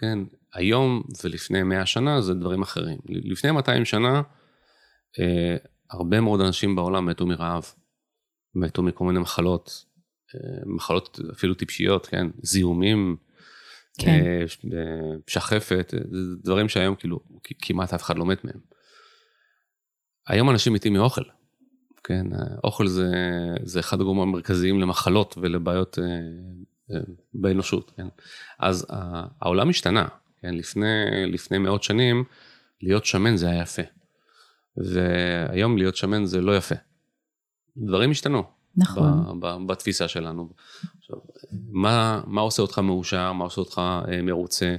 כן, 0.00 0.18
היום 0.54 1.02
ולפני 1.24 1.62
100 1.62 1.86
שנה 1.86 2.20
זה 2.20 2.34
דברים 2.34 2.62
אחרים. 2.62 2.98
לפני 3.08 3.50
200 3.50 3.84
שנה, 3.84 4.22
אה, 5.20 5.56
הרבה 5.90 6.20
מאוד 6.20 6.40
אנשים 6.40 6.76
בעולם 6.76 7.06
מתו 7.06 7.26
מרעב, 7.26 7.64
מתו 8.54 8.82
מכל 8.82 9.04
מיני 9.04 9.18
מחלות, 9.18 9.84
אה, 10.34 10.40
מחלות 10.66 11.20
אפילו 11.32 11.54
טיפשיות, 11.54 12.06
כן, 12.06 12.26
זיהומים, 12.42 13.16
כן. 13.98 14.26
אה, 14.26 14.42
אה, 14.78 15.16
שחפת, 15.26 15.94
אה, 15.94 16.00
דברים 16.42 16.68
שהיום 16.68 16.94
כאילו 16.94 17.20
כמעט 17.62 17.94
אף 17.94 18.02
אחד 18.02 18.18
לא 18.18 18.26
מת 18.26 18.44
מהם. 18.44 18.60
היום 20.26 20.50
אנשים 20.50 20.72
מתים 20.72 20.92
מאוכל, 20.92 21.22
כן, 22.04 22.26
אוכל 22.64 22.86
זה, 22.86 23.10
זה 23.62 23.80
אחד 23.80 24.00
הגורמים 24.00 24.22
המרכזיים 24.22 24.80
למחלות 24.80 25.34
ולבעיות 25.38 25.98
באנושות, 27.34 27.92
כן. 27.96 28.06
אז 28.58 28.86
העולם 29.40 29.68
השתנה, 29.68 30.08
כן, 30.40 30.54
לפני, 30.54 31.26
לפני 31.26 31.58
מאות 31.58 31.82
שנים, 31.82 32.24
להיות 32.82 33.04
שמן 33.04 33.36
זה 33.36 33.50
היה 33.50 33.62
יפה. 33.62 33.82
והיום 34.76 35.78
להיות 35.78 35.96
שמן 35.96 36.24
זה 36.24 36.40
לא 36.40 36.56
יפה. 36.56 36.74
דברים 37.76 38.10
השתנו. 38.10 38.55
נכון. 38.76 39.40
ב- 39.40 39.46
ב- 39.46 39.66
בתפיסה 39.66 40.08
שלנו. 40.08 40.48
עכשיו, 40.98 41.16
מה, 41.70 42.20
מה 42.26 42.40
עושה 42.40 42.62
אותך 42.62 42.78
מאושר, 42.78 43.32
מה 43.32 43.44
עושה 43.44 43.60
אותך 43.60 43.82
אה, 44.08 44.22
מרוצה? 44.22 44.76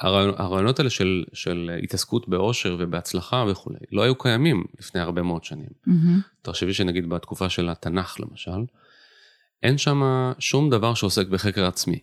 הרעיונות 0.00 0.78
האלה 0.78 0.90
של, 0.90 1.24
של 1.32 1.70
התעסקות 1.82 2.28
באושר 2.28 2.76
ובהצלחה 2.78 3.44
וכולי, 3.50 3.78
לא 3.92 4.02
היו 4.02 4.14
קיימים 4.14 4.64
לפני 4.78 5.00
הרבה 5.00 5.22
מאוד 5.22 5.44
שנים. 5.44 5.68
מהמם. 5.86 6.20
תחשבי 6.42 6.74
שנגיד 6.74 7.08
בתקופה 7.08 7.48
של 7.48 7.68
התנ"ך 7.68 8.20
למשל, 8.20 8.64
אין 9.62 9.78
שם 9.78 10.02
שום 10.38 10.70
דבר 10.70 10.94
שעוסק 10.94 11.26
בחקר 11.26 11.66
עצמי. 11.66 11.98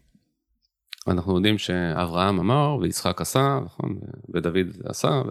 אנחנו 1.07 1.35
יודעים 1.35 1.57
שאברהם 1.57 2.39
אמר 2.39 2.77
ויצחק 2.81 3.21
עשה, 3.21 3.59
נכון, 3.65 3.99
ודוד 4.33 4.67
עשה, 4.85 5.21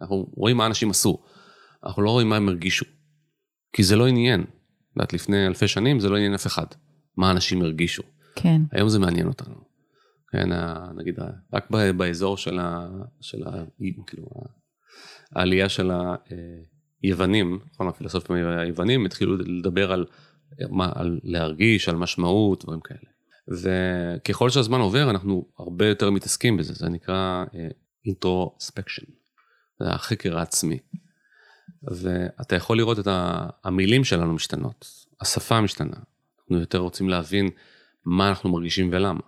ואנחנו 0.00 0.26
רואים 0.36 0.56
מה 0.56 0.66
אנשים 0.66 0.90
עשו. 0.90 1.22
אנחנו 1.84 2.02
לא 2.02 2.10
רואים 2.10 2.28
מה 2.28 2.36
הם 2.36 2.48
הרגישו. 2.48 2.84
כי 3.72 3.82
זה 3.82 3.96
לא 3.96 4.06
עניין. 4.06 4.44
את 4.92 4.96
יודעת, 4.96 5.12
לפני 5.12 5.46
אלפי 5.46 5.68
שנים 5.68 6.00
זה 6.00 6.08
לא 6.08 6.16
עניין 6.16 6.34
אף 6.34 6.46
אחד. 6.46 6.66
מה 7.16 7.30
אנשים 7.30 7.62
הרגישו. 7.62 8.02
כן, 8.34 8.62
היום 8.72 8.88
זה 8.88 8.98
מעניין 8.98 9.26
אותנו. 9.26 9.54
כן, 10.32 10.48
נגיד, 10.96 11.18
רק 11.52 11.70
באזור 11.96 12.36
של 12.36 12.58
ה... 12.58 12.88
של 13.20 13.42
ה... 13.48 13.64
כאילו, 14.06 14.26
העלייה 15.34 15.68
של 15.68 15.90
היוונים, 17.02 17.58
נכון, 17.74 17.88
הפילוסופים 17.88 18.36
היוונים 18.36 19.06
התחילו 19.06 19.36
לדבר 19.36 19.92
על, 19.92 20.06
מה, 20.70 20.92
על 20.94 21.20
להרגיש, 21.22 21.88
על 21.88 21.96
משמעות, 21.96 22.64
דברים 22.64 22.80
כאלה. 22.80 23.12
וככל 23.48 24.50
שהזמן 24.50 24.80
עובר, 24.80 25.10
אנחנו 25.10 25.46
הרבה 25.58 25.86
יותר 25.86 26.10
מתעסקים 26.10 26.56
בזה, 26.56 26.72
זה 26.72 26.88
נקרא 26.88 27.44
אינטרוספקשן, 28.06 29.06
זה 29.78 29.90
החקר 29.90 30.38
העצמי. 30.38 30.78
ואתה 31.84 32.56
יכול 32.56 32.76
לראות 32.76 32.98
את 32.98 33.08
המילים 33.64 34.04
שלנו 34.04 34.32
משתנות, 34.32 35.06
השפה 35.20 35.60
משתנה, 35.60 35.96
אנחנו 36.40 36.58
יותר 36.58 36.78
רוצים 36.78 37.08
להבין 37.08 37.50
מה 38.04 38.28
אנחנו 38.28 38.50
מרגישים 38.50 38.88
ולמה. 38.92 39.20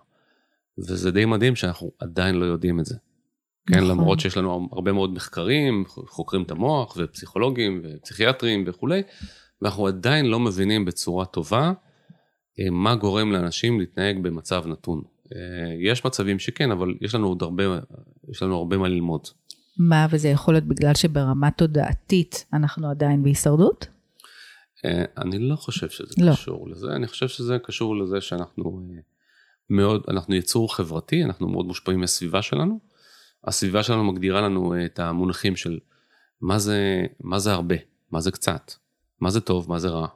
וזה 0.77 1.11
די 1.11 1.25
מדהים 1.25 1.55
שאנחנו 1.55 1.91
עדיין 1.99 2.35
לא 2.35 2.45
יודעים 2.45 2.79
את 2.79 2.85
זה. 2.85 2.95
כן, 3.67 3.75
נכון. 3.77 3.89
למרות 3.89 4.19
שיש 4.19 4.37
לנו 4.37 4.69
הרבה 4.71 4.91
מאוד 4.91 5.13
מחקרים, 5.13 5.83
חוקרים 5.87 6.43
את 6.43 6.51
המוח 6.51 6.97
ופסיכולוגים 6.99 7.81
ופסיכיאטרים 7.83 8.63
וכולי, 8.67 9.01
ואנחנו 9.61 9.87
עדיין 9.87 10.25
לא 10.25 10.39
מבינים 10.39 10.85
בצורה 10.85 11.25
טובה 11.25 11.73
אה, 12.59 12.69
מה 12.71 12.95
גורם 12.95 13.31
לאנשים 13.31 13.79
להתנהג 13.79 14.23
במצב 14.23 14.67
נתון. 14.67 15.01
אה, 15.35 15.39
יש 15.79 16.05
מצבים 16.05 16.39
שכן, 16.39 16.71
אבל 16.71 16.95
יש 17.01 17.15
לנו 17.15 17.27
עוד 17.27 17.43
הרבה, 17.43 17.63
יש 18.29 18.43
לנו 18.43 18.55
הרבה 18.57 18.77
מה 18.77 18.87
ללמוד. 18.87 19.27
מה, 19.77 20.07
וזה 20.09 20.27
יכול 20.27 20.53
להיות 20.53 20.63
בגלל 20.63 20.93
שברמה 20.93 21.51
תודעתית 21.51 22.45
אנחנו 22.53 22.89
עדיין 22.89 23.23
בהישרדות? 23.23 23.87
אה, 24.85 25.05
אני 25.17 25.39
לא 25.39 25.55
חושב 25.55 25.89
שזה 25.89 26.13
לא. 26.17 26.31
קשור 26.31 26.69
לזה, 26.69 26.87
אני 26.87 27.07
חושב 27.07 27.27
שזה 27.27 27.57
קשור 27.63 27.97
לזה 27.97 28.21
שאנחנו 28.21 28.63
אה, 28.63 28.99
מאוד, 29.69 30.03
אנחנו 30.07 30.35
יצור 30.35 30.75
חברתי, 30.75 31.23
אנחנו 31.23 31.47
מאוד 31.47 31.65
מושפעים 31.65 31.99
מהסביבה 31.99 32.41
שלנו. 32.41 32.79
הסביבה 33.43 33.83
שלנו 33.83 34.03
מגדירה 34.03 34.41
לנו 34.41 34.73
אה, 34.73 34.85
את 34.85 34.99
המונחים 34.99 35.55
של 35.55 35.79
מה 36.41 36.59
זה, 36.59 37.05
מה 37.19 37.39
זה 37.39 37.53
הרבה, 37.53 37.75
מה 38.11 38.21
זה 38.21 38.31
קצת, 38.31 38.71
מה 39.21 39.29
זה 39.29 39.41
טוב, 39.41 39.69
מה 39.69 39.79
זה 39.79 39.89
רע. 39.89 40.07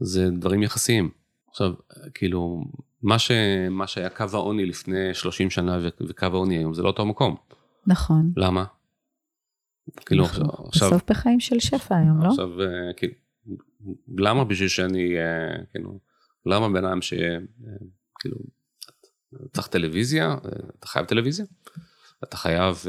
זה 0.00 0.30
דברים 0.30 0.62
יחסיים. 0.62 1.10
עכשיו, 1.50 1.72
כאילו, 2.14 2.64
מה, 3.02 3.18
ש, 3.18 3.30
מה 3.70 3.86
שהיה 3.86 4.08
קו 4.08 4.26
העוני 4.32 4.66
לפני 4.66 5.14
30 5.14 5.50
שנה 5.50 5.78
וקו 6.08 6.26
העוני 6.26 6.58
היום 6.58 6.74
זה 6.74 6.82
לא 6.82 6.88
אותו 6.88 7.06
מקום. 7.06 7.36
נכון. 7.86 8.32
למה? 8.36 8.64
כאילו, 10.06 10.24
אנחנו 10.24 10.66
עכשיו, 10.66 10.88
בסוף 10.90 11.10
בחיים 11.10 11.40
של 11.40 11.60
שפע 11.60 11.96
היום, 11.96 12.22
לא? 12.22 12.28
עכשיו, 12.28 12.62
אה, 12.62 12.66
כאילו, 12.96 13.12
למה 14.18 14.44
בשביל 14.44 14.68
שאני, 14.68 15.18
אה, 15.18 15.64
כאילו, 15.72 15.98
למה 16.46 16.68
בן 16.68 16.84
אדם 16.84 17.02
ש... 17.02 17.12
אה, 17.12 17.36
כאילו, 18.20 18.36
צריך 19.52 19.66
טלוויזיה, 19.66 20.36
אתה 20.78 20.86
חייב 20.86 21.06
טלוויזיה, 21.06 21.46
אתה 22.24 22.36
חייב, 22.36 22.84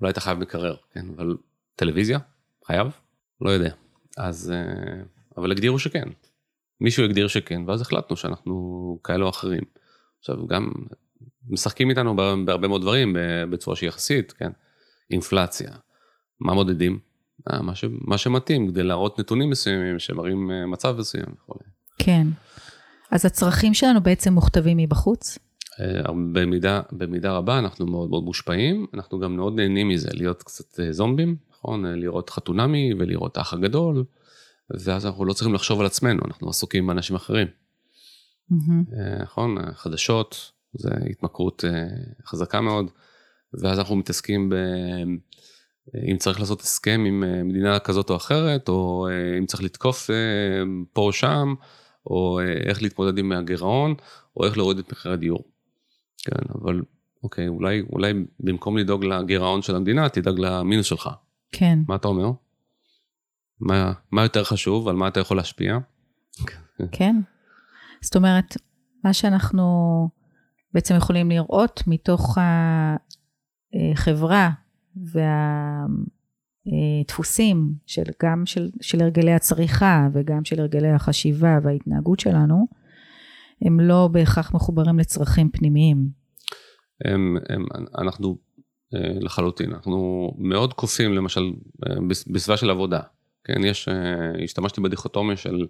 אולי 0.00 0.10
אתה 0.10 0.20
חייב 0.20 0.38
מקרר, 0.38 0.76
כן, 0.92 1.06
אבל 1.16 1.36
טלוויזיה, 1.76 2.18
חייב? 2.66 2.86
לא 3.40 3.50
יודע. 3.50 3.74
אז, 4.16 4.52
אבל 5.36 5.50
הגדירו 5.52 5.78
שכן. 5.78 6.08
מישהו 6.80 7.04
הגדיר 7.04 7.28
שכן, 7.28 7.62
ואז 7.66 7.80
החלטנו 7.80 8.16
שאנחנו 8.16 8.98
כאלה 9.04 9.24
או 9.24 9.30
אחרים. 9.30 9.62
עכשיו, 10.18 10.46
גם 10.46 10.72
משחקים 11.48 11.90
איתנו 11.90 12.16
בה- 12.16 12.34
בהרבה 12.44 12.68
מאוד 12.68 12.82
דברים 12.82 13.16
בצורה 13.50 13.76
שהיא 13.76 13.88
יחסית, 13.88 14.32
כן? 14.32 14.50
אינפלציה. 15.10 15.70
מה 16.40 16.54
מודדים? 16.54 16.98
אה, 17.50 17.62
מה, 17.62 17.74
ש, 17.74 17.84
מה 17.90 18.18
שמתאים 18.18 18.68
כדי 18.68 18.82
להראות 18.82 19.20
נתונים 19.20 19.50
מסוימים 19.50 19.98
שמראים 19.98 20.50
אה, 20.50 20.66
מצב 20.66 20.96
מסוים 20.98 21.26
וכו'. 21.34 21.54
כן. 21.98 22.26
אז 23.10 23.24
הצרכים 23.24 23.74
שלנו 23.74 24.00
בעצם 24.00 24.32
מוכתבים 24.32 24.76
מבחוץ? 24.76 25.38
אה, 25.80 26.12
במידה, 26.32 26.80
במידה 26.92 27.32
רבה 27.32 27.58
אנחנו 27.58 27.86
מאוד 27.86 28.10
מאוד 28.10 28.24
מושפעים, 28.24 28.86
אנחנו 28.94 29.20
גם 29.20 29.36
מאוד 29.36 29.54
נהנים 29.56 29.88
מזה, 29.88 30.08
להיות 30.12 30.42
קצת 30.42 30.80
זומבים, 30.90 31.36
נכון? 31.50 31.86
לראות 31.86 32.30
חתונמי 32.30 32.90
ולראות 32.98 33.36
האח 33.36 33.52
הגדול, 33.52 34.04
ואז 34.70 35.06
אנחנו 35.06 35.24
לא 35.24 35.32
צריכים 35.32 35.54
לחשוב 35.54 35.80
על 35.80 35.86
עצמנו, 35.86 36.20
אנחנו 36.26 36.48
עסוקים 36.48 36.86
באנשים 36.86 37.16
אחרים. 37.16 37.46
אה, 38.52 39.22
נכון? 39.22 39.56
חדשות, 39.72 40.52
זה 40.74 40.90
התמכרות 41.10 41.64
חזקה 42.26 42.60
מאוד, 42.60 42.90
ואז 43.54 43.78
אנחנו 43.78 43.96
מתעסקים 43.96 44.48
ב... 44.48 44.54
אם 46.10 46.16
צריך 46.16 46.40
לעשות 46.40 46.60
הסכם 46.60 47.04
עם 47.06 47.24
אה, 47.24 47.42
מדינה 47.42 47.78
כזאת 47.78 48.10
או 48.10 48.16
אחרת, 48.16 48.68
או 48.68 49.08
אה, 49.10 49.38
אם 49.38 49.46
צריך 49.46 49.62
לתקוף 49.62 50.10
אה, 50.10 50.16
פה 50.92 51.02
או 51.02 51.12
שם, 51.12 51.54
או 52.06 52.40
איך 52.66 52.82
להתמודד 52.82 53.18
עם 53.18 53.32
הגירעון, 53.32 53.94
או 54.36 54.44
איך 54.44 54.56
להוריד 54.56 54.78
את 54.78 54.92
מחירי 54.92 55.14
הדיור. 55.14 55.44
כן, 56.18 56.60
אבל 56.62 56.82
אוקיי, 57.22 57.48
אולי, 57.48 57.82
אולי 57.92 58.12
במקום 58.40 58.76
לדאוג 58.76 59.04
לגירעון 59.04 59.62
של 59.62 59.76
המדינה, 59.76 60.08
תדאג 60.08 60.38
למינוס 60.38 60.86
שלך. 60.86 61.10
כן. 61.52 61.78
מה 61.88 61.94
אתה 61.94 62.08
אומר? 62.08 62.30
מה, 63.60 63.92
מה 64.12 64.22
יותר 64.22 64.44
חשוב? 64.44 64.88
על 64.88 64.96
מה 64.96 65.08
אתה 65.08 65.20
יכול 65.20 65.36
להשפיע? 65.36 65.78
כן. 66.92 67.16
זאת 68.00 68.16
אומרת, 68.16 68.56
מה 69.04 69.12
שאנחנו 69.12 69.64
בעצם 70.74 70.96
יכולים 70.96 71.30
לראות 71.30 71.82
מתוך 71.86 72.38
החברה 73.74 74.50
והדפוסים 76.66 77.72
של 77.86 78.02
גם 78.22 78.46
של, 78.46 78.70
של 78.80 79.00
הרגלי 79.00 79.32
הצריכה 79.32 80.08
וגם 80.12 80.44
של 80.44 80.60
הרגלי 80.60 80.90
החשיבה 80.90 81.58
וההתנהגות 81.62 82.20
שלנו, 82.20 82.66
הם 83.62 83.80
לא 83.80 84.08
בהכרח 84.12 84.54
מחוברים 84.54 84.98
לצרכים 84.98 85.50
פנימיים. 85.50 86.08
הם, 87.04 87.36
הם, 87.48 87.64
אנחנו 87.98 88.38
אה, 88.94 89.18
לחלוטין, 89.20 89.72
אנחנו 89.72 90.30
מאוד 90.38 90.74
קופים 90.74 91.12
למשל 91.12 91.52
אה, 91.86 91.96
בסביבה 92.08 92.56
של 92.56 92.70
עבודה, 92.70 93.00
כן, 93.44 93.64
יש, 93.64 93.88
אה, 93.88 94.44
השתמשתי 94.44 94.80
בדיכוטומיה 94.80 95.36
של 95.36 95.66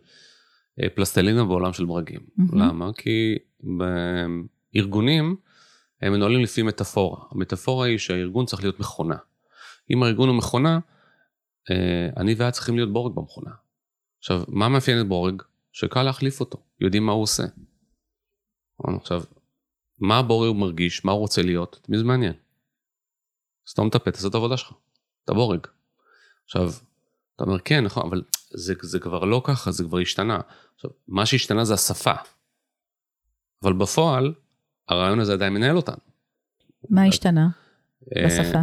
פלסטלינה 0.94 1.44
בעולם 1.44 1.72
של 1.72 1.84
ברגים, 1.84 2.20
mm-hmm. 2.20 2.56
למה? 2.56 2.90
כי 2.92 3.34
בארגונים 4.74 5.36
הם 6.00 6.12
מנוהלים 6.12 6.40
לפי 6.40 6.62
מטאפורה, 6.62 7.24
המטאפורה 7.30 7.86
היא 7.86 7.98
שהארגון 7.98 8.46
צריך 8.46 8.62
להיות 8.62 8.80
מכונה, 8.80 9.16
אם 9.90 10.02
הארגון 10.02 10.28
הוא 10.28 10.38
מכונה, 10.38 10.78
אני 12.16 12.34
ואת 12.38 12.52
צריכים 12.52 12.76
להיות 12.76 12.92
בורג 12.92 13.14
במכונה. 13.16 13.50
עכשיו, 14.18 14.42
מה 14.48 14.68
מאפיין 14.68 15.00
את 15.00 15.08
בורג? 15.08 15.42
שקל 15.72 16.02
להחליף 16.02 16.40
אותו, 16.40 16.62
יודעים 16.80 17.06
מה 17.06 17.12
הוא 17.12 17.22
עושה. 17.22 17.42
עכשיו, 18.78 19.22
מה 19.98 20.18
הבורג 20.18 20.56
מרגיש, 20.56 21.04
מה 21.04 21.12
הוא 21.12 21.20
רוצה 21.20 21.42
להיות, 21.42 21.78
את 21.82 21.88
מי 21.88 21.98
זה 21.98 22.04
מעניין. 22.04 22.32
סתום 23.68 23.88
את 23.88 23.94
הפה, 23.94 24.10
תעשה 24.10 24.28
את 24.28 24.34
העבודה 24.34 24.56
שלך, 24.56 24.72
אתה 25.24 25.34
בורג. 25.34 25.66
עכשיו, 26.44 26.70
אתה 27.36 27.44
אומר 27.44 27.58
כן, 27.58 27.84
נכון, 27.84 28.06
אבל 28.06 28.22
זה, 28.50 28.74
זה 28.82 29.00
כבר 29.00 29.24
לא 29.24 29.42
ככה, 29.44 29.70
זה 29.70 29.84
כבר 29.84 29.98
השתנה. 29.98 30.40
עכשיו, 30.74 30.90
מה 31.08 31.26
שהשתנה 31.26 31.64
זה 31.64 31.74
השפה. 31.74 32.12
אבל 33.62 33.72
בפועל, 33.72 34.34
הרעיון 34.88 35.20
הזה 35.20 35.32
עדיין 35.32 35.52
מנהל 35.52 35.76
אותנו. 35.76 35.96
מה 36.90 37.04
השתנה 37.04 37.48
אה, 38.16 38.26
בשפה? 38.26 38.60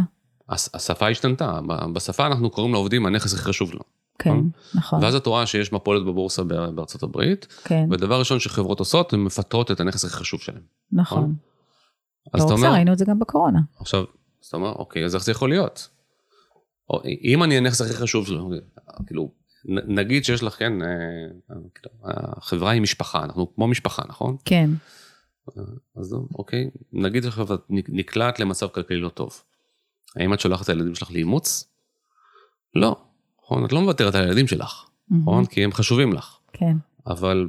השפה 0.48 1.08
השתנתה, 1.08 1.60
בשפה 1.92 2.26
אנחנו 2.26 2.50
קוראים 2.50 2.72
לעובדים 2.72 3.06
הנכס 3.06 3.34
הכי 3.34 3.42
חשוב 3.42 3.74
לו. 3.74 3.80
כן, 4.18 4.30
נכון. 4.30 4.50
נכון. 4.74 5.04
ואז 5.04 5.14
את 5.14 5.26
רואה 5.26 5.46
שיש 5.46 5.72
מפולת 5.72 6.06
בבורסה 6.06 6.42
בארצות 6.44 7.02
הברית, 7.02 7.46
כן. 7.64 7.88
ודבר 7.90 8.18
ראשון 8.18 8.40
שחברות 8.40 8.78
עושות, 8.78 9.12
הן 9.12 9.20
מפטרות 9.20 9.70
את 9.70 9.80
הנכס 9.80 10.04
הכי 10.04 10.16
חשוב 10.16 10.40
שלהן. 10.40 10.60
נכון. 10.92 11.18
נכון? 11.18 11.34
אז 12.32 12.42
אתה 12.42 12.52
אומר... 12.52 12.72
ראינו 12.72 12.92
את 12.92 12.98
זה 12.98 13.04
גם 13.04 13.18
בקורונה. 13.18 13.60
עכשיו, 13.80 14.00
אז 14.42 14.46
אתה 14.46 14.56
אומר, 14.56 14.72
אוקיי, 14.72 15.04
אז 15.04 15.14
איך 15.14 15.24
זה 15.24 15.32
יכול 15.32 15.48
להיות? 15.48 15.88
או, 16.90 17.00
אם 17.24 17.42
אני 17.42 17.56
הנכס 17.56 17.80
הכי 17.80 17.94
חשוב 17.94 18.26
שלו, 18.26 18.50
כאילו, 19.06 19.30
נגיד 19.68 20.24
שיש 20.24 20.42
לך, 20.42 20.58
כן, 20.58 20.82
אה, 20.82 20.88
כאילו, 21.74 21.90
החברה 22.04 22.70
היא 22.70 22.82
משפחה, 22.82 23.24
אנחנו 23.24 23.54
כמו 23.54 23.68
משפחה, 23.68 24.02
נכון? 24.08 24.36
כן. 24.44 24.70
אז 25.96 26.14
אוקיי, 26.34 26.70
נגיד 26.92 27.26
עכשיו 27.26 27.54
את 27.54 27.60
נקלעת 27.68 28.40
למצב 28.40 28.66
כלכלי 28.68 29.00
לא 29.00 29.08
טוב. 29.08 29.42
האם 30.16 30.34
את 30.34 30.40
שולחת 30.40 30.64
את 30.64 30.68
הילדים 30.68 30.94
שלך 30.94 31.10
לאימוץ? 31.10 31.68
לא. 32.74 32.96
נכון? 33.42 33.64
את 33.64 33.72
לא 33.72 33.80
מוותרת 33.80 34.14
על 34.14 34.24
הילדים 34.24 34.46
שלך, 34.46 34.84
נכון? 35.10 35.46
כי 35.46 35.64
הם 35.64 35.72
חשובים 35.72 36.12
לך. 36.12 36.36
כן. 36.52 36.76
אבל 37.06 37.48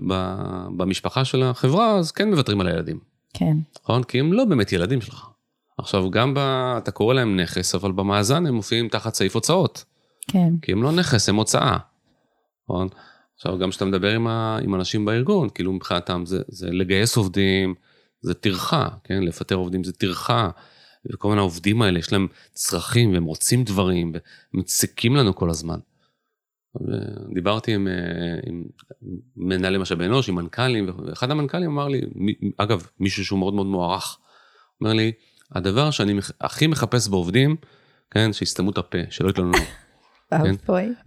במשפחה 0.77 1.25
של 1.25 1.43
החברה, 1.43 1.97
אז 1.97 2.12
כן 2.12 2.29
מוותרים 2.29 2.62
על 2.62 2.67
הילדים. 2.67 2.99
כן. 3.33 3.57
נכון? 3.83 4.03
כי 4.03 4.19
הם 4.19 4.33
לא 4.33 4.45
באמת 4.45 4.71
ילדים 4.71 5.01
שלך. 5.01 5.27
עכשיו, 5.77 6.12
גם 6.12 6.33
ב... 6.33 6.38
אתה 6.77 6.91
קורא 6.91 7.13
להם 7.13 7.39
נכס, 7.39 7.75
אבל 7.75 7.91
במאזן 7.91 8.45
הם 8.45 8.53
מופיעים 8.53 8.89
תחת 8.89 9.13
סעיף 9.13 9.36
הוצאות. 9.36 9.86
כן. 10.27 10.53
כי 10.62 10.71
הם 10.71 10.83
לא 10.83 10.91
נכס, 10.91 11.29
הם 11.29 11.36
הוצאה. 11.36 11.77
נכון? 12.63 12.88
עכשיו, 13.36 13.57
גם 13.57 13.69
כשאתה 13.69 13.86
מדבר 13.86 14.15
עם, 14.15 14.27
ה... 14.27 14.60
עם 14.63 14.75
אנשים 14.75 15.05
בארגון, 15.05 15.49
כאילו 15.49 15.73
מבחינתם 15.73 16.23
זה, 16.25 16.41
זה 16.47 16.71
לגייס 16.71 17.17
עובדים, 17.17 17.75
זה 18.21 18.34
טרחה, 18.34 18.88
כן? 19.03 19.23
לפטר 19.23 19.56
עובדים 19.56 19.84
זה 19.84 19.93
טרחה. 19.93 20.49
וכל 21.13 21.27
מיני 21.27 21.39
העובדים 21.39 21.82
האלה, 21.82 21.99
יש 21.99 22.13
להם 22.13 22.27
צרכים 22.51 23.13
והם 23.13 23.23
רוצים 23.23 23.63
דברים, 23.63 24.12
והם 24.13 24.21
מציקים 24.53 25.15
לנו 25.15 25.36
כל 25.36 25.49
הזמן. 25.49 25.80
דיברתי 27.34 27.73
עם, 27.75 27.88
אה, 27.88 27.93
עם 28.45 28.63
מנהלי 29.38 29.77
משאבי 29.77 30.06
אנוש, 30.06 30.30
עם 30.30 30.36
מנכ"לים, 30.36 30.89
ואחד 31.06 31.32
המנכ"לים 31.32 31.69
אמר 31.69 31.88
לי, 31.88 32.01
אגב, 32.58 32.88
מישהו 32.99 33.25
שהוא 33.25 33.39
מאוד 33.39 33.53
מאוד 33.53 33.67
מוערך, 33.67 34.17
אומר 34.82 34.93
לי, 34.93 35.12
הדבר 35.51 35.91
שאני 35.91 36.19
הכי 36.41 36.67
מחפש 36.67 37.08
בעובדים, 37.08 37.56
כן, 38.12 38.34
שיסתמו 38.34 38.71
את 38.71 38.77
הפה, 38.77 38.97
שלא 39.10 39.30
יתלוננו. 39.30 39.58
כן? 40.30 40.56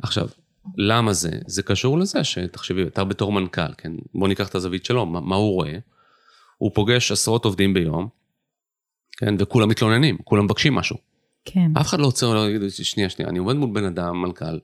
עכשיו, 0.03 0.29
למה 0.77 1.13
זה? 1.13 1.31
זה 1.47 1.63
קשור 1.63 1.99
לזה 1.99 2.25
שתחשבי, 2.25 2.83
אתה 2.83 3.05
בתור 3.05 3.33
מנכ"ל, 3.33 3.73
כן, 3.79 3.93
בוא 4.15 4.29
ניקח 4.29 4.49
את 4.49 4.55
הזווית 4.55 4.85
שלו, 4.85 5.07
מה, 5.07 5.21
מה 5.21 5.37
הוא 5.37 5.55
רואה? 5.55 5.79
הוא 6.61 6.71
פוגש 6.75 7.13
עשרות 7.13 7.45
עובדים 7.45 7.75
ביום, 7.75 8.09
כן, 9.17 9.35
וכולם 9.39 9.69
מתלוננים, 9.69 10.19
כולם 10.25 10.45
מבקשים 10.45 10.75
משהו. 10.75 10.97
כן. 11.45 11.71
אף 11.81 11.87
אחד 11.87 12.01
לא 12.01 12.07
עוצר 12.07 12.35
לו 12.35 12.45
להגיד, 12.45 12.71
שנייה, 12.71 13.11
שנייה, 13.11 13.31
אני 13.31 13.39
עומד 13.39 13.57
מול 13.57 13.71
בן 13.73 13.85
אדם, 13.85 14.23
מנכ"ל, 14.23 14.59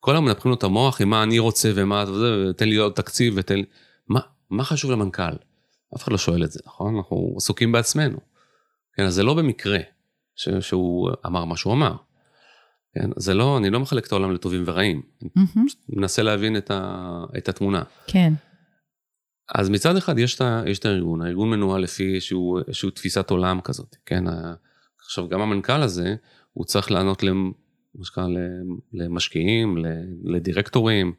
כל 0.00 0.12
היום 0.12 0.24
מנפחים 0.24 0.50
לו 0.50 0.56
את 0.56 0.62
המוח 0.62 1.00
עם 1.00 1.10
מה 1.10 1.22
אני 1.22 1.38
רוצה 1.38 1.72
ומה, 1.74 2.04
וזה, 2.08 2.50
ותן 2.50 2.68
לי 2.68 2.76
עוד 2.76 2.92
תקציב 2.92 3.34
ותן 3.36 3.56
לי... 3.56 3.64
מה, 4.08 4.20
מה 4.50 4.64
חשוב 4.64 4.90
למנכ"ל? 4.90 5.32
אף 5.96 6.02
אחד 6.02 6.12
לא 6.12 6.18
שואל 6.18 6.44
את 6.44 6.52
זה, 6.52 6.60
נכון? 6.66 6.96
אנחנו 6.96 7.34
עסוקים 7.36 7.72
בעצמנו. 7.72 8.18
כן, 8.96 9.02
אז 9.04 9.14
זה 9.14 9.22
לא 9.22 9.34
במקרה 9.34 9.78
ש, 10.36 10.48
שהוא 10.60 11.10
אמר 11.26 11.44
מה 11.44 11.56
שהוא 11.56 11.72
אמר. 11.72 11.96
כן, 12.94 13.10
זה 13.16 13.34
לא, 13.34 13.58
אני 13.58 13.70
לא 13.70 13.80
מחלק 13.80 14.06
את 14.06 14.12
העולם 14.12 14.32
לטובים 14.32 14.62
ורעים. 14.66 15.02
Mm-hmm. 15.22 15.60
מנסה 15.88 16.22
להבין 16.22 16.56
את, 16.56 16.70
ה, 16.70 17.24
את 17.38 17.48
התמונה. 17.48 17.82
כן. 18.06 18.32
אז 19.54 19.68
מצד 19.68 19.96
אחד 19.96 20.18
יש 20.18 20.34
את, 20.34 20.40
יש 20.66 20.78
את 20.78 20.84
הארגון, 20.84 21.22
הארגון 21.22 21.50
מנוהל 21.50 21.82
לפי 21.82 22.14
איזשהו, 22.14 22.58
איזשהו 22.66 22.90
תפיסת 22.90 23.30
עולם 23.30 23.60
כזאת, 23.60 23.96
כן? 24.06 24.24
עכשיו 24.98 25.28
גם 25.28 25.40
המנכ"ל 25.40 25.82
הזה, 25.82 26.14
הוא 26.52 26.64
צריך 26.64 26.90
לענות 26.90 27.22
למשקיעים, 28.92 29.76
לדירקטורים, 30.24 31.12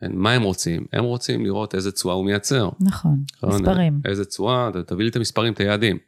כן? 0.00 0.12
מה 0.14 0.32
הם 0.32 0.42
רוצים? 0.42 0.86
הם 0.92 1.04
רוצים 1.04 1.44
לראות 1.44 1.74
איזה 1.74 1.92
תשואה 1.92 2.14
הוא 2.14 2.24
מייצר. 2.24 2.70
נכון, 2.80 3.18
נכון 3.36 3.60
מספרים. 3.60 4.00
איזה 4.04 4.24
תשואה, 4.24 4.70
תביא 4.86 5.04
לי 5.04 5.10
את 5.10 5.16
המספרים, 5.16 5.52
את 5.52 5.60
היעדים. 5.60 5.98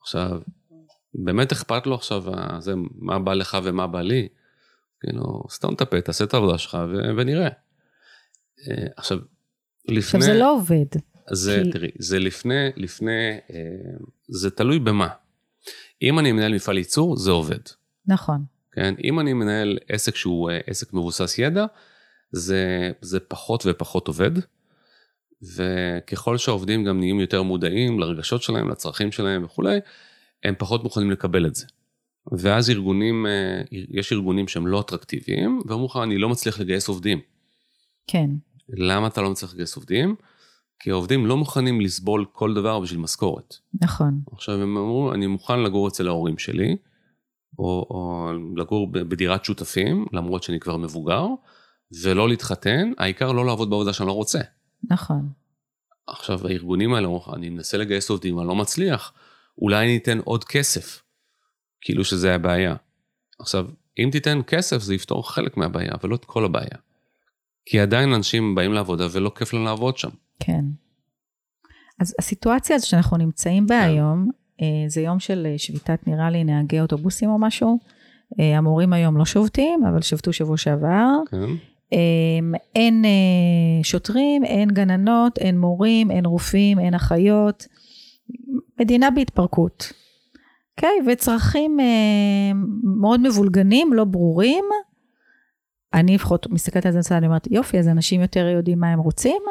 עכשיו, 0.00 0.40
באמת 1.14 1.52
אכפת 1.52 1.86
לו 1.86 1.94
עכשיו, 1.94 2.24
זה, 2.58 2.74
מה 2.98 3.18
בא 3.18 3.34
לך 3.34 3.58
ומה 3.64 3.86
בא 3.86 4.00
לי? 4.00 4.28
כאילו, 5.00 5.42
סתום 5.50 5.74
את 5.74 5.80
הפה, 5.80 6.00
תעשה 6.00 6.24
את 6.24 6.34
העבודה 6.34 6.58
שלך 6.58 6.78
ונראה. 7.16 7.48
אה, 8.68 8.86
עכשיו, 8.96 9.18
לפני... 9.88 9.98
עכשיו 9.98 10.20
זה 10.20 10.34
לא 10.34 10.54
עובד. 10.54 10.86
זה, 11.32 11.62
כי... 11.64 11.70
תראי, 11.70 11.90
זה 11.98 12.18
לפני, 12.18 12.68
לפני, 12.76 13.38
אה, 13.50 13.60
זה 14.28 14.50
תלוי 14.50 14.78
במה. 14.78 15.08
אם 16.02 16.18
אני 16.18 16.32
מנהל 16.32 16.54
מפעל 16.54 16.78
ייצור, 16.78 17.16
זה 17.16 17.30
עובד. 17.30 17.60
נכון. 18.06 18.44
כן, 18.72 18.94
אם 19.04 19.20
אני 19.20 19.32
מנהל 19.32 19.78
עסק 19.88 20.16
שהוא 20.16 20.50
אה, 20.50 20.58
עסק 20.66 20.92
מבוסס 20.92 21.38
ידע, 21.38 21.66
זה, 22.32 22.90
זה 23.00 23.20
פחות 23.20 23.62
ופחות 23.66 24.08
עובד. 24.08 24.30
וככל 25.42 26.38
שהעובדים 26.38 26.84
גם 26.84 26.98
נהיים 26.98 27.20
יותר 27.20 27.42
מודעים 27.42 28.00
לרגשות 28.00 28.42
שלהם, 28.42 28.68
לצרכים 28.68 29.12
שלהם 29.12 29.44
וכולי, 29.44 29.78
הם 30.44 30.54
פחות 30.58 30.82
מוכנים 30.82 31.10
לקבל 31.10 31.46
את 31.46 31.54
זה. 31.54 31.66
ואז 32.32 32.70
ארגונים, 32.70 33.26
אה, 33.26 33.62
יש 33.70 34.12
ארגונים 34.12 34.48
שהם 34.48 34.66
לא 34.66 34.80
אטרקטיביים, 34.80 35.62
ואומרים 35.66 35.90
לך, 35.90 35.96
אני 36.02 36.18
לא 36.18 36.28
מצליח 36.28 36.60
לגייס 36.60 36.88
עובדים. 36.88 37.20
כן. 38.06 38.30
למה 38.68 39.06
אתה 39.06 39.22
לא 39.22 39.30
מצליח 39.30 39.54
לגייס 39.54 39.76
עובדים? 39.76 40.16
כי 40.78 40.90
העובדים 40.90 41.26
לא 41.26 41.36
מוכנים 41.36 41.80
לסבול 41.80 42.24
כל 42.32 42.54
דבר 42.54 42.80
בשביל 42.80 43.00
משכורת. 43.00 43.54
נכון. 43.80 44.20
עכשיו 44.32 44.54
הם 44.54 44.76
אמרו, 44.76 45.12
אני 45.14 45.26
מוכן 45.26 45.62
לגור 45.62 45.88
אצל 45.88 46.08
ההורים 46.08 46.38
שלי, 46.38 46.76
או, 47.58 47.86
או 47.90 48.30
לגור 48.56 48.92
בדירת 48.92 49.44
שותפים, 49.44 50.06
למרות 50.12 50.42
שאני 50.42 50.60
כבר 50.60 50.76
מבוגר, 50.76 51.26
ולא 52.02 52.28
להתחתן, 52.28 52.92
העיקר 52.98 53.32
לא 53.32 53.46
לעבוד 53.46 53.70
בעבודה 53.70 53.92
שאני 53.92 54.06
לא 54.06 54.12
רוצה. 54.12 54.40
נכון. 54.90 55.28
עכשיו 56.06 56.46
הארגונים 56.46 56.94
האלה, 56.94 57.08
אני 57.32 57.48
מנסה 57.48 57.76
לגייס 57.78 58.10
עובדים, 58.10 58.38
אני 58.38 58.48
לא 58.48 58.54
מצליח, 58.54 59.12
אולי 59.58 59.84
אני 59.84 59.96
אתן 59.96 60.18
עוד 60.18 60.44
כסף, 60.44 61.02
כאילו 61.80 62.04
שזה 62.04 62.34
הבעיה. 62.34 62.76
עכשיו, 63.38 63.66
אם 63.98 64.08
תיתן 64.12 64.40
כסף 64.46 64.78
זה 64.78 64.94
יפתור 64.94 65.30
חלק 65.30 65.56
מהבעיה, 65.56 65.92
אבל 65.94 66.10
לא 66.10 66.14
את 66.14 66.24
כל 66.24 66.44
הבעיה. 66.44 66.78
כי 67.66 67.80
עדיין 67.80 68.12
אנשים 68.12 68.54
באים 68.54 68.72
לעבודה 68.72 69.06
ולא 69.12 69.32
כיף 69.34 69.52
להם 69.52 69.64
לעבוד 69.64 69.98
שם. 69.98 70.08
כן. 70.40 70.64
אז 72.00 72.14
הסיטואציה 72.18 72.76
הזו 72.76 72.88
שאנחנו 72.88 73.16
נמצאים 73.16 73.66
בה 73.66 73.80
כן. 73.80 73.88
היום, 73.88 74.28
אה, 74.62 74.88
זה 74.88 75.00
יום 75.00 75.20
של 75.20 75.46
אה, 75.50 75.58
שביתת 75.58 76.00
נראה 76.06 76.30
לי 76.30 76.44
נהגי 76.44 76.80
אוטובוסים 76.80 77.30
או 77.30 77.38
משהו. 77.38 77.78
אה, 78.40 78.58
המורים 78.58 78.92
היום 78.92 79.16
לא 79.16 79.24
שובתים, 79.24 79.84
אבל 79.84 80.02
שבתו 80.02 80.32
שבוע 80.32 80.56
שעבר. 80.56 81.08
כן. 81.30 81.46
אין 82.74 83.04
שוטרים, 83.82 84.44
אין 84.44 84.70
גננות, 84.70 85.38
אין 85.38 85.58
מורים, 85.58 86.10
אין 86.10 86.26
רופאים, 86.26 86.78
אין 86.78 86.94
אחיות. 86.94 87.66
מדינה 88.80 89.10
בהתפרקות. 89.10 89.92
אוקיי, 90.76 91.12
וצרכים 91.12 91.80
אה, 91.80 92.52
מאוד 93.00 93.20
מבולגנים, 93.20 93.92
לא 93.92 94.04
ברורים. 94.04 94.64
אני 95.96 96.14
לפחות 96.14 96.46
מסתכלת 96.50 96.86
על 96.86 97.00
זה, 97.00 97.16
אני 97.16 97.26
אומרת, 97.26 97.46
יופי, 97.50 97.78
אז 97.78 97.88
אנשים 97.88 98.20
יותר 98.20 98.46
יודעים 98.46 98.80
מה 98.80 98.92
הם 98.92 98.98
רוצים. 98.98 99.42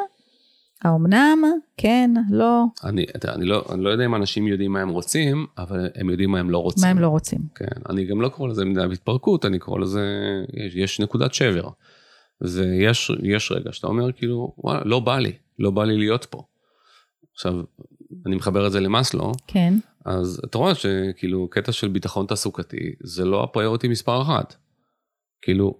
האומנם, 0.84 1.42
כן, 1.76 2.10
לא. 2.30 2.64
אני, 2.84 3.06
אני, 3.28 3.44
לא, 3.44 3.64
אני 3.72 3.82
לא 3.84 3.90
יודע 3.90 4.04
אם 4.04 4.14
אנשים 4.14 4.46
יודעים 4.46 4.72
מה 4.72 4.80
הם 4.80 4.88
רוצים, 4.88 5.46
אבל 5.58 5.88
הם 5.94 6.10
יודעים 6.10 6.30
מה 6.30 6.38
הם 6.38 6.50
לא 6.50 6.58
רוצים. 6.58 6.82
מה 6.84 6.90
הם 6.90 6.98
לא 6.98 7.08
רוצים. 7.08 7.40
כן, 7.54 7.80
אני 7.90 8.04
גם 8.04 8.20
לא 8.20 8.28
קורא 8.28 8.48
לזה 8.48 8.64
מדינה 8.64 8.88
בהתפרקות, 8.88 9.44
אני 9.44 9.58
קורא 9.58 9.78
לזה, 9.78 10.02
יש, 10.52 10.74
יש 10.74 11.00
נקודת 11.00 11.34
שבר. 11.34 11.68
ויש 12.40 13.52
רגע 13.52 13.72
שאתה 13.72 13.86
אומר 13.86 14.12
כאילו, 14.12 14.54
וואלה, 14.58 14.82
לא 14.84 15.00
בא 15.00 15.18
לי, 15.18 15.32
לא 15.58 15.70
בא 15.70 15.84
לי 15.84 15.96
להיות 15.96 16.24
פה. 16.24 16.42
עכשיו, 17.34 17.54
אני 18.26 18.36
מחבר 18.36 18.66
את 18.66 18.72
זה 18.72 18.80
למאסלו. 18.80 19.32
כן. 19.46 19.74
אז 20.04 20.40
אתה 20.44 20.58
רואה 20.58 20.74
שכאילו 20.74 21.48
קטע 21.50 21.72
של 21.72 21.88
ביטחון 21.88 22.26
תעסוקתי 22.26 22.92
זה 23.02 23.24
לא 23.24 23.42
הפריוריטי 23.42 23.88
מספר 23.88 24.22
אחת. 24.22 24.56
כאילו, 25.42 25.78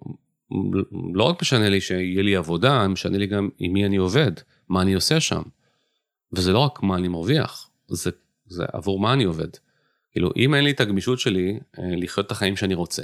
לא 1.13 1.23
רק 1.23 1.41
משנה 1.41 1.69
לי 1.69 1.81
שיהיה 1.81 2.23
לי 2.23 2.35
עבודה, 2.35 2.87
משנה 2.87 3.17
לי 3.17 3.27
גם 3.27 3.49
עם 3.59 3.73
מי 3.73 3.85
אני 3.85 3.97
עובד, 3.97 4.31
מה 4.69 4.81
אני 4.81 4.93
עושה 4.93 5.19
שם. 5.19 5.41
וזה 6.33 6.53
לא 6.53 6.59
רק 6.59 6.83
מה 6.83 6.95
אני 6.95 7.07
מרוויח, 7.07 7.69
זה, 7.87 8.11
זה 8.47 8.65
עבור 8.73 8.99
מה 8.99 9.13
אני 9.13 9.23
עובד. 9.23 9.49
כאילו, 10.11 10.31
אם 10.37 10.53
אין 10.53 10.63
לי 10.63 10.71
את 10.71 10.81
הגמישות 10.81 11.19
שלי 11.19 11.59
אה, 11.79 11.83
לחיות 11.97 12.25
את 12.25 12.31
החיים 12.31 12.55
שאני 12.55 12.73
רוצה, 12.73 13.03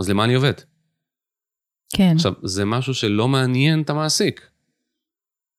אז 0.00 0.10
למה 0.10 0.24
אני 0.24 0.34
עובד? 0.34 0.52
כן. 1.96 2.12
עכשיו, 2.16 2.32
זה 2.42 2.64
משהו 2.64 2.94
שלא 2.94 3.28
מעניין 3.28 3.82
את 3.82 3.90
המעסיק. 3.90 4.48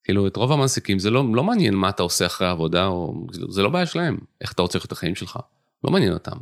כאילו, 0.04 0.28
את 0.28 0.36
רוב 0.36 0.52
המעסיקים 0.52 1.00
זה 1.00 1.10
לא, 1.10 1.24
לא 1.34 1.44
מעניין 1.44 1.76
מה 1.76 1.90
אתה 1.90 2.04
עושה 2.04 2.26
אחרי 2.26 2.48
העבודה, 2.48 2.88
או, 2.88 3.28
זה 3.50 3.62
לא 3.62 3.70
בעיה 3.70 3.86
שלהם, 3.86 4.18
איך 4.42 4.52
אתה 4.52 4.62
רוצה 4.62 4.78
לחיות 4.78 4.88
את 4.88 4.92
החיים 4.92 5.16
שלך. 5.16 5.40
לא 5.84 5.92
מעניין 5.92 6.14
אותם. 6.14 6.38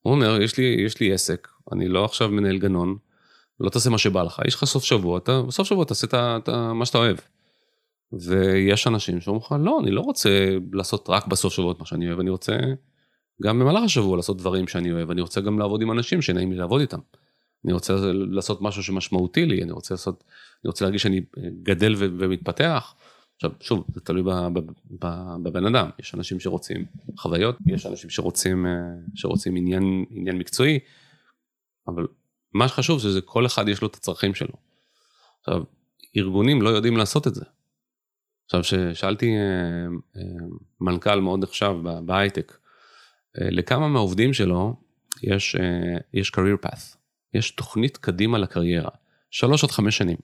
הוא 0.00 0.14
אומר, 0.14 0.42
יש 0.42 0.58
לי, 0.58 0.76
יש 0.86 1.00
לי 1.00 1.12
עסק, 1.12 1.48
אני 1.72 1.88
לא 1.88 2.04
עכשיו 2.04 2.28
מנהל 2.28 2.58
גנון, 2.58 2.96
לא 3.60 3.70
תעשה 3.70 3.90
מה 3.90 3.98
שבא 3.98 4.22
לך, 4.22 4.42
יש 4.46 4.54
לך 4.54 4.64
סוף 4.64 4.84
שבוע, 4.84 5.18
אתה 5.18 5.42
בסוף 5.42 5.68
שבוע 5.68 5.84
תעשה 5.84 6.06
את, 6.06 6.14
את, 6.14 6.48
מה 6.48 6.86
שאתה 6.86 6.98
אוהב. 6.98 7.16
ויש 8.12 8.86
אנשים 8.86 9.20
שאומרים 9.20 9.44
לך, 9.46 9.54
לא, 9.60 9.80
אני 9.82 9.90
לא 9.90 10.00
רוצה 10.00 10.56
לעשות 10.72 11.06
רק 11.08 11.26
בסוף 11.26 11.52
שבוע 11.52 11.72
את 11.72 11.78
מה 11.78 11.86
שאני 11.86 12.08
אוהב, 12.08 12.20
אני 12.20 12.30
רוצה 12.30 12.56
גם 13.42 13.58
במהלך 13.58 13.82
השבוע 13.84 14.16
לעשות 14.16 14.36
דברים 14.36 14.68
שאני 14.68 14.92
אוהב, 14.92 15.10
אני 15.10 15.20
רוצה 15.20 15.40
גם 15.40 15.58
לעבוד 15.58 15.82
עם 15.82 15.90
אנשים 15.90 16.22
שנעים 16.22 16.52
לי 16.52 16.58
לעבוד 16.58 16.80
איתם. 16.80 16.98
אני 17.64 17.72
רוצה 17.72 17.96
לעשות 18.12 18.62
משהו 18.62 18.82
שמשמעותי 18.82 19.46
לי, 19.46 19.62
אני 19.62 19.72
רוצה 19.72 19.94
לעשות, 19.94 20.24
אני 20.64 20.68
רוצה 20.68 20.84
להרגיש 20.84 21.02
שאני 21.02 21.20
גדל 21.62 21.94
ו- 21.98 22.06
ומתפתח. 22.18 22.94
עכשיו, 23.36 23.50
שוב, 23.60 23.84
זה 23.94 24.00
תלוי 24.00 24.22
בבן 25.42 25.66
אדם, 25.66 25.90
יש 25.98 26.14
אנשים 26.14 26.40
שרוצים 26.40 26.84
חוויות, 27.18 27.56
יש 27.66 27.86
אנשים 27.86 28.10
שרוצים, 28.10 28.66
אה, 28.66 28.72
שרוצים 29.14 29.56
עניין, 29.56 30.04
עניין 30.10 30.38
מקצועי, 30.38 30.78
אבל 31.88 32.06
מה 32.54 32.68
שחשוב 32.68 33.00
זה 33.00 33.20
שכל 33.20 33.46
אחד 33.46 33.68
יש 33.68 33.82
לו 33.82 33.88
את 33.88 33.94
הצרכים 33.94 34.34
שלו. 34.34 34.54
עכשיו, 35.40 35.62
ארגונים 36.16 36.62
לא 36.62 36.68
יודעים 36.68 36.96
לעשות 36.96 37.26
את 37.26 37.34
זה. 37.34 37.44
עכשיו, 38.44 38.62
כששאלתי 38.62 39.26
אה, 39.26 39.86
אה, 40.16 40.46
מנכ"ל 40.80 41.20
מאוד 41.20 41.42
נחשב 41.42 41.74
בהייטק, 42.06 42.58
לכמה 43.38 43.88
מהעובדים 43.88 44.32
שלו 44.32 44.76
יש, 45.22 45.56
יש 46.12 46.30
career 46.30 46.66
path, 46.66 46.96
יש 47.34 47.50
תוכנית 47.50 47.96
קדימה 47.96 48.38
לקריירה, 48.38 48.90
שלוש 49.30 49.64
עד 49.64 49.70
חמש 49.70 49.96
שנים. 49.96 50.16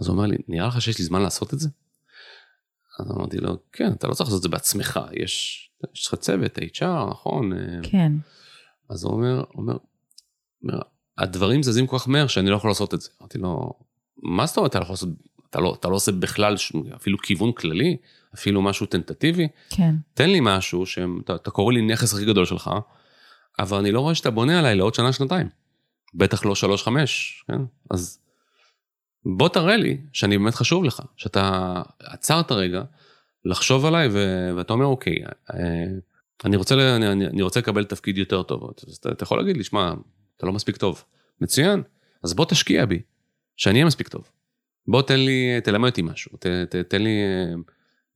אז 0.00 0.08
הוא 0.08 0.16
אומר 0.16 0.26
לי, 0.26 0.36
נראה 0.48 0.66
לך 0.68 0.82
שיש 0.82 0.98
לי 0.98 1.04
זמן 1.04 1.22
לעשות 1.22 1.54
את 1.54 1.58
זה? 1.58 1.68
אז 3.00 3.10
אמרתי 3.10 3.38
לו, 3.38 3.56
כן, 3.72 3.92
אתה 3.92 4.08
לא 4.08 4.14
צריך 4.14 4.28
לעשות 4.28 4.38
את 4.38 4.42
זה 4.42 4.48
בעצמך, 4.48 5.00
יש, 5.12 5.62
יש 5.94 6.06
לך 6.06 6.14
צוות, 6.14 6.58
HR, 6.58 7.10
נכון? 7.10 7.52
כן. 7.82 8.12
אז 8.90 9.04
הוא 9.04 9.12
אומר, 9.12 9.44
אומר, 9.54 9.76
אומר, 10.62 10.78
הדברים 11.18 11.62
זזים 11.62 11.86
כל 11.86 11.98
כך 11.98 12.08
מהר 12.08 12.26
שאני 12.26 12.50
לא 12.50 12.56
יכול 12.56 12.70
לעשות 12.70 12.94
את 12.94 13.00
זה. 13.00 13.08
אמרתי 13.20 13.38
לו, 13.38 13.72
מה 14.22 14.46
זאת 14.46 14.56
אומרת 14.56 14.70
אתה 14.70 14.78
לא 14.78 14.84
יכול 14.84 14.92
לעשות, 14.92 15.08
אתה 15.50 15.60
לא, 15.60 15.76
אתה 15.80 15.88
לא 15.88 15.94
עושה 15.96 16.12
בכלל 16.12 16.56
אפילו 16.96 17.18
כיוון 17.18 17.52
כללי, 17.52 17.96
אפילו 18.34 18.62
משהו 18.62 18.86
טנטטיבי? 18.86 19.48
כן. 19.70 19.94
תן 20.14 20.30
לי 20.30 20.38
משהו 20.42 20.86
שאתה 20.86 21.50
קורא 21.50 21.72
לי 21.72 21.82
נכס 21.82 22.14
הכי 22.14 22.24
גדול 22.24 22.44
שלך, 22.44 22.70
אבל 23.58 23.78
אני 23.78 23.92
לא 23.92 24.00
רואה 24.00 24.14
שאתה 24.14 24.30
בונה 24.30 24.58
עליי 24.58 24.74
לעוד 24.74 24.94
שנה, 24.94 25.12
שנתיים. 25.12 25.48
בטח 26.14 26.44
לא 26.44 26.54
שלוש 26.54 26.82
חמש, 26.82 27.44
כן? 27.48 27.60
אז 27.90 28.18
בוא 29.24 29.48
תראה 29.48 29.76
לי 29.76 29.96
שאני 30.12 30.38
באמת 30.38 30.54
חשוב 30.54 30.84
לך, 30.84 31.02
שאתה 31.16 31.82
עצרת 32.00 32.52
רגע 32.52 32.82
לחשוב 33.44 33.86
עליי 33.86 34.08
ו... 34.12 34.48
ואתה 34.56 34.72
אומר 34.72 34.86
אוקיי, 34.86 35.16
אה, 35.54 35.58
אני 36.44 36.56
רוצה, 36.56 36.96
אני, 36.96 37.26
אני 37.26 37.42
רוצה 37.42 37.60
לקבל 37.60 37.84
תפקיד 37.84 38.18
יותר 38.18 38.42
טוב, 38.42 38.70
אז 38.88 38.96
אתה, 38.96 39.12
אתה 39.12 39.22
יכול 39.22 39.38
להגיד 39.38 39.56
לי, 39.56 39.64
שמע, 39.64 39.94
אתה 40.36 40.46
לא 40.46 40.52
מספיק 40.52 40.76
טוב. 40.76 41.04
מצוין, 41.40 41.82
אז 42.24 42.34
בוא 42.34 42.44
תשקיע 42.44 42.86
בי, 42.86 43.02
שאני 43.56 43.74
אהיה 43.74 43.86
מספיק 43.86 44.08
טוב. 44.08 44.30
בוא 44.88 45.02
תן 45.02 45.20
לי, 45.20 45.60
תלמד 45.64 45.88
אותי 45.88 46.02
משהו, 46.02 46.36
ת, 46.36 46.46
ת, 46.46 46.76
תן 46.76 47.02
לי, 47.02 47.20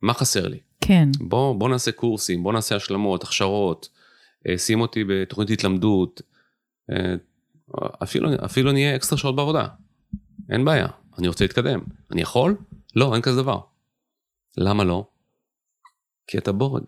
מה 0.02 0.14
חסר 0.14 0.48
לי? 0.48 0.60
כן. 0.80 1.08
בוא, 1.20 1.54
בוא 1.54 1.68
נעשה 1.68 1.92
קורסים, 1.92 2.42
בוא 2.42 2.52
נעשה 2.52 2.76
השלמות, 2.76 3.22
הכשרות, 3.22 3.88
אה, 4.48 4.58
שים 4.58 4.80
אותי 4.80 5.04
בתוכנית 5.04 5.50
התלמדות, 5.50 6.22
אה, 6.90 7.14
אפילו, 8.02 8.30
אפילו 8.44 8.72
נהיה 8.72 8.96
אקסטרה 8.96 9.18
שעות 9.18 9.36
בעבודה. 9.36 9.66
אין 10.50 10.64
בעיה, 10.64 10.88
אני 11.18 11.28
רוצה 11.28 11.44
להתקדם. 11.44 11.80
אני 12.12 12.22
יכול? 12.22 12.56
לא, 12.96 13.14
אין 13.14 13.22
כזה 13.22 13.42
דבר. 13.42 13.60
למה 14.56 14.84
לא? 14.84 15.08
כי 16.26 16.38
אתה 16.38 16.52
בורג. 16.52 16.84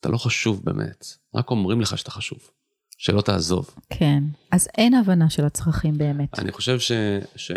אתה 0.00 0.08
לא 0.08 0.16
חשוב 0.16 0.64
באמת, 0.64 1.06
רק 1.34 1.50
אומרים 1.50 1.80
לך 1.80 1.98
שאתה 1.98 2.10
חשוב. 2.10 2.50
שלא 2.96 3.20
תעזוב. 3.20 3.74
כן, 3.90 4.22
אז 4.50 4.68
אין 4.78 4.94
הבנה 4.94 5.30
של 5.30 5.44
הצרכים 5.44 5.98
באמת. 5.98 6.38
אני 6.38 6.52
חושב 6.52 6.78
ש, 6.78 6.92
ש, 7.36 7.52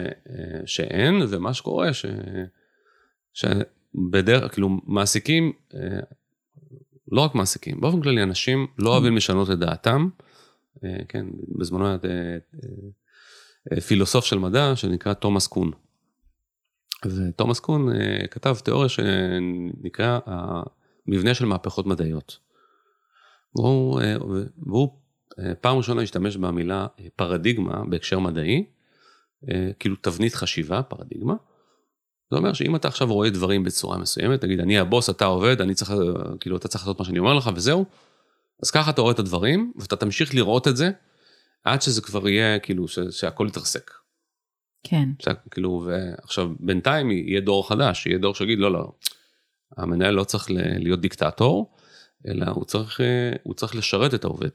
שאין, 0.65 1.15
ומה 1.29 1.53
שקורה, 1.53 1.93
ש, 1.93 2.05
שבדרך, 3.33 4.53
כאילו 4.53 4.69
מעסיקים, 4.83 5.53
לא 7.11 7.21
רק 7.21 7.35
מעסיקים, 7.35 7.81
באופן 7.81 8.01
כללי 8.01 8.23
אנשים 8.23 8.67
לא 8.77 8.89
אוהבים 8.89 9.17
לשנות 9.17 9.51
את 9.51 9.59
דעתם. 9.59 10.09
כן, 11.09 11.25
בזמנו 11.59 11.87
היה 11.87 11.97
פילוסוף 13.87 14.25
של 14.25 14.37
מדע 14.37 14.75
שנקרא 14.75 15.13
תומאס 15.13 15.47
קון. 15.47 15.71
ותומאס 17.05 17.59
קון 17.59 17.89
כתב 18.31 18.55
תיאוריה 18.63 18.89
שנקרא 18.89 20.19
המבנה 20.25 21.33
של 21.33 21.45
מהפכות 21.45 21.85
מדעיות. 21.85 22.37
והוא, 23.55 24.01
והוא 24.57 24.99
פעם 25.61 25.77
ראשונה 25.77 26.01
השתמש 26.01 26.37
במילה 26.37 26.87
פרדיגמה 27.15 27.83
בהקשר 27.89 28.19
מדעי, 28.19 28.65
כאילו 29.79 29.95
תבנית 30.01 30.35
חשיבה, 30.35 30.83
פרדיגמה. 30.83 31.33
זה 32.31 32.37
אומר 32.37 32.53
שאם 32.53 32.75
אתה 32.75 32.87
עכשיו 32.87 33.13
רואה 33.13 33.29
דברים 33.29 33.63
בצורה 33.63 33.97
מסוימת, 33.97 34.41
תגיד 34.41 34.59
אני 34.59 34.79
הבוס, 34.79 35.09
אתה 35.09 35.25
עובד, 35.25 35.61
אני 35.61 35.73
צריך, 35.73 35.93
כאילו 36.39 36.57
אתה 36.57 36.67
צריך 36.67 36.83
לעשות 36.83 36.99
מה 36.99 37.05
שאני 37.05 37.19
אומר 37.19 37.33
לך 37.33 37.49
וזהו, 37.55 37.85
אז 38.63 38.71
ככה 38.71 38.91
אתה 38.91 39.01
רואה 39.01 39.13
את 39.13 39.19
הדברים, 39.19 39.73
ואתה 39.75 39.95
תמשיך 39.95 40.35
לראות 40.35 40.67
את 40.67 40.77
זה, 40.77 40.91
עד 41.63 41.81
שזה 41.81 42.01
כבר 42.01 42.29
יהיה 42.29 42.59
כאילו 42.59 42.85
שהכל 43.11 43.45
יתרסק. 43.49 43.91
כן. 44.83 45.09
ש, 45.19 45.27
כאילו, 45.51 45.87
ועכשיו 45.87 46.49
בינתיים 46.59 47.11
יהיה 47.11 47.41
דור 47.41 47.69
חדש, 47.69 48.05
יהיה 48.05 48.17
דור 48.17 48.35
שיגיד 48.35 48.59
לא, 48.59 48.71
לא, 48.71 48.91
המנהל 49.77 50.13
לא 50.13 50.23
צריך 50.23 50.47
להיות 50.79 51.01
דיקטטור, 51.01 51.75
אלא 52.27 52.45
הוא 52.45 52.65
צריך, 52.65 52.99
הוא 53.43 53.53
צריך 53.53 53.75
לשרת 53.75 54.13
את 54.13 54.23
העובד. 54.23 54.49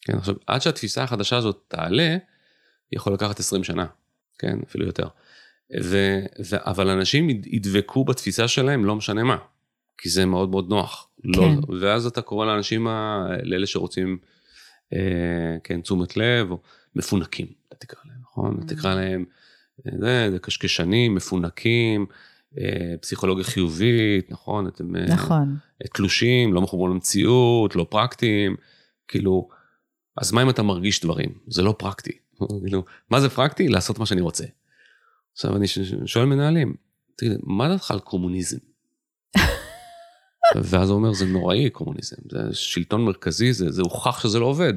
כן, 0.00 0.18
עכשיו, 0.18 0.34
עד 0.46 0.62
שהתפיסה 0.62 1.02
החדשה 1.02 1.36
הזאת 1.36 1.64
תעלה, 1.68 2.16
יכול 2.92 3.12
לקחת 3.12 3.40
20 3.40 3.64
שנה, 3.64 3.86
כן, 4.38 4.58
אפילו 4.66 4.86
יותר. 4.86 5.08
ו, 5.82 6.20
ו, 6.50 6.56
אבל 6.58 6.88
אנשים 6.88 7.30
ידבקו 7.30 8.04
בתפיסה 8.04 8.48
שלהם, 8.48 8.84
לא 8.84 8.96
משנה 8.96 9.22
מה, 9.22 9.36
כי 9.98 10.08
זה 10.08 10.26
מאוד 10.26 10.50
מאוד 10.50 10.68
נוח. 10.68 11.08
לא, 11.24 11.42
כן. 11.42 11.54
לא, 11.68 11.80
ואז 11.80 12.06
אתה 12.06 12.22
קורא 12.22 12.46
לאנשים, 12.46 12.86
לאלה 13.42 13.66
שרוצים, 13.66 14.18
אה, 14.92 15.56
כן, 15.64 15.80
תשומת 15.80 16.16
לב, 16.16 16.50
או 16.50 16.60
מפונקים, 16.96 17.46
אתה 17.68 17.76
תקרא 17.76 18.00
להם, 18.04 18.18
נכון? 18.22 18.60
אתה 18.64 18.74
תקרא 18.74 18.94
להם, 18.94 19.24
זה, 20.00 20.28
זה 20.30 20.38
קשקשנים, 20.38 21.14
מפונקים, 21.14 22.06
אה, 22.58 22.94
פסיכולוגיה 23.00 23.44
חיובית, 23.44 24.30
נכון? 24.30 24.66
אתם 24.66 24.96
נכון. 24.96 25.56
אה, 25.82 25.88
תלושים, 25.88 26.54
לא 26.54 26.60
מחוברים 26.60 26.92
למציאות, 26.92 27.76
לא 27.76 27.86
פרקטיים, 27.90 28.56
כאילו, 29.08 29.48
אז 30.20 30.32
מה 30.32 30.42
אם 30.42 30.50
אתה 30.50 30.62
מרגיש 30.62 31.00
דברים? 31.00 31.38
זה 31.46 31.62
לא 31.62 31.74
פרקטי. 31.78 32.12
כאילו, 32.64 32.84
מה 33.10 33.20
זה 33.20 33.28
פרקטי? 33.28 33.68
לעשות 33.68 33.98
מה 33.98 34.06
שאני 34.06 34.20
רוצה. 34.20 34.44
עכשיו 35.32 35.56
אני 35.56 35.66
שואל 36.06 36.24
מנהלים, 36.24 36.74
תגיד, 37.16 37.32
מה 37.42 37.68
דעתך 37.68 37.90
על 37.90 38.00
קומוניזם? 38.00 38.58
ואז 40.70 40.90
הוא 40.90 40.96
אומר, 40.96 41.12
זה 41.12 41.26
נוראי 41.26 41.70
קומוניזם, 41.70 42.16
זה 42.30 42.54
שלטון 42.54 43.04
מרכזי, 43.04 43.52
זה, 43.52 43.70
זה 43.70 43.82
הוכח 43.82 44.22
שזה 44.22 44.38
לא 44.38 44.46
עובד. 44.46 44.72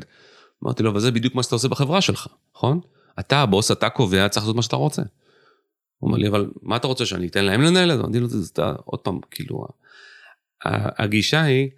אמרתי 0.63 0.83
לו, 0.83 0.89
אבל 0.91 0.99
זה 0.99 1.11
בדיוק 1.11 1.35
מה 1.35 1.43
שאתה 1.43 1.55
עושה 1.55 1.67
בחברה 1.67 2.01
שלך, 2.01 2.27
נכון? 2.55 2.79
אתה 3.19 3.37
הבוס, 3.41 3.71
אתה 3.71 3.89
קובע, 3.89 4.29
צריך 4.29 4.43
לעשות 4.43 4.55
מה 4.55 4.61
שאתה 4.61 4.75
רוצה. 4.75 5.01
הוא 5.01 6.07
אומר 6.07 6.17
לי, 6.17 6.27
אבל 6.27 6.51
מה 6.61 6.75
אתה 6.75 6.87
רוצה, 6.87 7.05
שאני 7.05 7.27
אתן 7.27 7.45
להם 7.45 7.61
לנהל 7.61 7.91
את 7.91 7.97
זה? 7.97 8.03
אמרתי 8.03 8.19
לו, 8.19 8.27
זה 8.27 8.51
עוד 8.85 8.99
פעם, 8.99 9.19
כאילו, 9.31 9.65
הגישה 10.65 11.41
היא, 11.41 11.69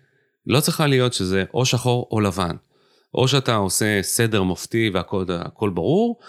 לא 0.47 0.59
צריכה 0.59 0.87
להיות 0.87 1.13
שזה 1.13 1.43
או 1.53 1.65
שחור 1.65 2.07
או 2.11 2.19
לבן. 2.19 2.55
או 3.15 3.27
שאתה 3.27 3.55
עושה 3.55 4.01
סדר 4.01 4.43
מופתי 4.43 4.89
והכל 4.93 5.69
ברור, 5.73 6.19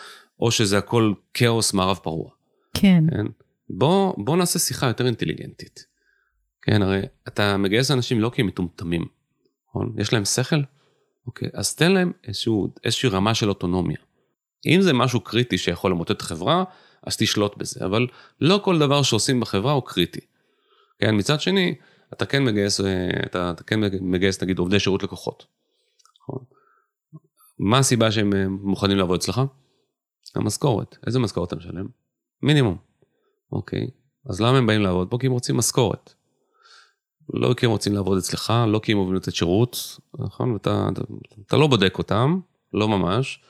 או 0.41 0.51
שזה 0.51 0.79
הכל 0.79 1.13
כאוס 1.35 1.73
מערב 1.73 1.97
פרוע. 2.03 2.31
כן. 2.75 3.05
כן? 3.11 3.27
בוא, 3.71 4.15
בוא 4.25 4.37
נעשה 4.37 4.59
שיחה 4.59 4.87
יותר 4.87 5.07
אינטליגנטית. 5.07 5.87
כן, 6.63 6.83
הרי 6.83 7.03
אתה 7.29 7.57
מגייס 7.57 7.91
אנשים 7.91 8.21
לא 8.21 8.31
כי 8.35 8.43
הם 8.43 8.47
מטומטמים, 8.47 9.07
נכון? 9.69 9.95
יש 9.99 10.13
להם 10.13 10.25
שכל? 10.25 10.61
אוקיי, 11.27 11.49
אז 11.55 11.75
תן 11.75 11.93
להם 11.93 12.13
איזשהו, 12.25 12.75
איזושהי 12.85 13.09
רמה 13.09 13.35
של 13.35 13.49
אוטונומיה. 13.49 13.97
אם 14.67 14.81
זה 14.81 14.93
משהו 14.93 15.21
קריטי 15.21 15.59
שיכול 15.59 15.91
למוטט 15.91 16.23
חברה, 16.23 16.65
אז 17.07 17.17
תשלוט 17.17 17.57
בזה, 17.57 17.85
אבל 17.85 18.07
לא 18.41 18.61
כל 18.65 18.79
דבר 18.79 19.03
שעושים 19.03 19.41
בחברה 19.41 19.73
הוא 19.73 19.83
קריטי. 19.87 20.21
כן, 20.99 21.17
מצד 21.17 21.41
שני, 21.41 21.75
אתה 22.13 22.27
כן 22.27 22.45
מגייס, 22.45 22.81
אתה, 23.27 23.51
אתה 23.51 23.65
כן 23.65 23.81
מגייס 24.01 24.43
נגיד 24.43 24.59
עובדי 24.59 24.81
שירות 24.81 25.03
לקוחות. 25.03 25.47
נכון? 26.23 26.45
מה 27.59 27.79
הסיבה 27.79 28.13
שהם 28.13 28.33
אה, 28.33 28.49
מוכנים 28.49 28.97
לעבוד 28.97 29.19
אצלך? 29.21 29.41
המשכורת. 30.35 30.97
איזה 31.07 31.19
משכורת 31.19 31.49
אתה 31.49 31.57
משלם? 31.57 31.87
מינימום. 32.43 32.77
אוקיי, 33.53 33.91
אז 34.29 34.41
למה 34.41 34.59
הם 34.59 34.67
באים 34.67 34.81
לעבוד 34.81 35.11
פה? 35.11 35.19
כי 35.19 35.27
הם 35.27 35.33
רוצים 35.33 35.57
משכורת. 35.57 36.15
לא 37.35 37.55
כי 37.55 37.67
הם 37.67 37.73
רוצים 37.73 37.95
לעבוד 37.95 38.19
אצלך, 38.19 38.53
לא 38.69 38.79
כי 38.79 38.93
הם 38.93 38.99
אוהבים 38.99 39.15
לתת 39.15 39.35
שירות, 39.35 39.99
נכון? 40.19 40.51
ואתה 40.51 40.89
אתה, 40.93 41.01
אתה 41.47 41.57
לא 41.57 41.67
בודק 41.67 41.99
אותם, 41.99 42.41
לא 42.73 42.89
ממש. 42.89 43.41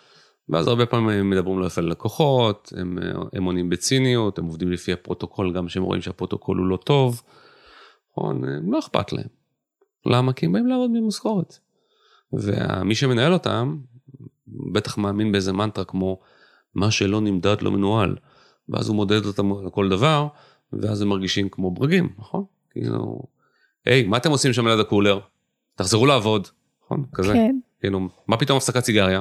ואז 0.49 0.69
הרבה 0.69 0.87
פעמים 0.87 1.09
הם 1.09 1.31
מדברים 1.31 1.59
לא 1.59 1.66
יפה 1.66 1.81
ללקוחות, 1.81 2.73
הם, 2.77 2.99
הם 3.33 3.45
עונים 3.45 3.69
בציניות, 3.71 4.38
הם 4.38 4.45
עובדים 4.45 4.73
לפי 4.73 4.92
הפרוטוקול 4.92 5.53
גם 5.53 5.66
כשהם 5.66 5.83
רואים 5.83 6.03
שהפרוטוקול 6.03 6.59
הוא 6.59 6.66
לא 6.66 6.77
טוב. 6.77 7.23
נכון? 8.11 8.42
לא 8.73 8.79
אכפת 8.79 9.12
להם. 9.12 9.29
למה? 10.07 10.33
כי 10.33 10.47
הם 10.47 10.53
באים 10.53 10.66
לעבוד 10.66 10.90
במשכורת. 10.95 11.59
ומי 12.33 12.95
שמנהל 12.95 13.33
אותם, 13.33 13.79
בטח 14.73 14.99
מאמין 14.99 15.33
באיזה 15.33 15.53
מנטרה 15.53 15.85
כמו, 15.85 16.21
מה 16.75 16.90
שלא 16.90 17.21
נמדד 17.21 17.62
לא 17.62 17.71
מנוהל. 17.71 18.16
ואז 18.69 18.88
הוא 18.88 18.97
מודד 18.97 19.27
אותם 19.27 19.53
על 19.53 19.71
כל 19.71 19.88
דבר, 19.88 20.29
ואז 20.73 21.03
הם 21.03 21.09
מרגישים 21.09 21.49
כמו 21.49 21.71
ברגים, 21.71 22.12
נכון? 22.19 22.45
כאילו, 22.71 23.23
היי, 23.85 24.03
מה 24.03 24.16
אתם 24.16 24.31
עושים 24.31 24.53
שם 24.53 24.69
ליד 24.69 24.81
הקולר? 24.81 25.21
תחזרו 25.75 26.07
לעבוד, 26.07 26.49
נכון? 26.85 27.05
כזה. 27.14 27.33
כן. 27.33 27.57
כאילו, 27.81 28.09
מה 28.27 28.37
פתאום 28.37 28.57
הפסקת 28.57 28.85
סיגריה? 28.85 29.21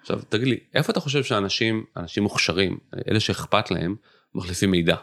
עכשיו, 0.00 0.20
תגיד 0.28 0.48
לי, 0.48 0.58
איפה 0.74 0.92
אתה 0.92 1.00
חושב 1.00 1.22
שאנשים, 1.22 1.84
אנשים 1.96 2.22
מוכשרים, 2.22 2.78
אלה 3.10 3.20
שאכפת 3.20 3.70
להם, 3.70 3.96
מחליפים 4.34 4.70
מידע? 4.70 4.96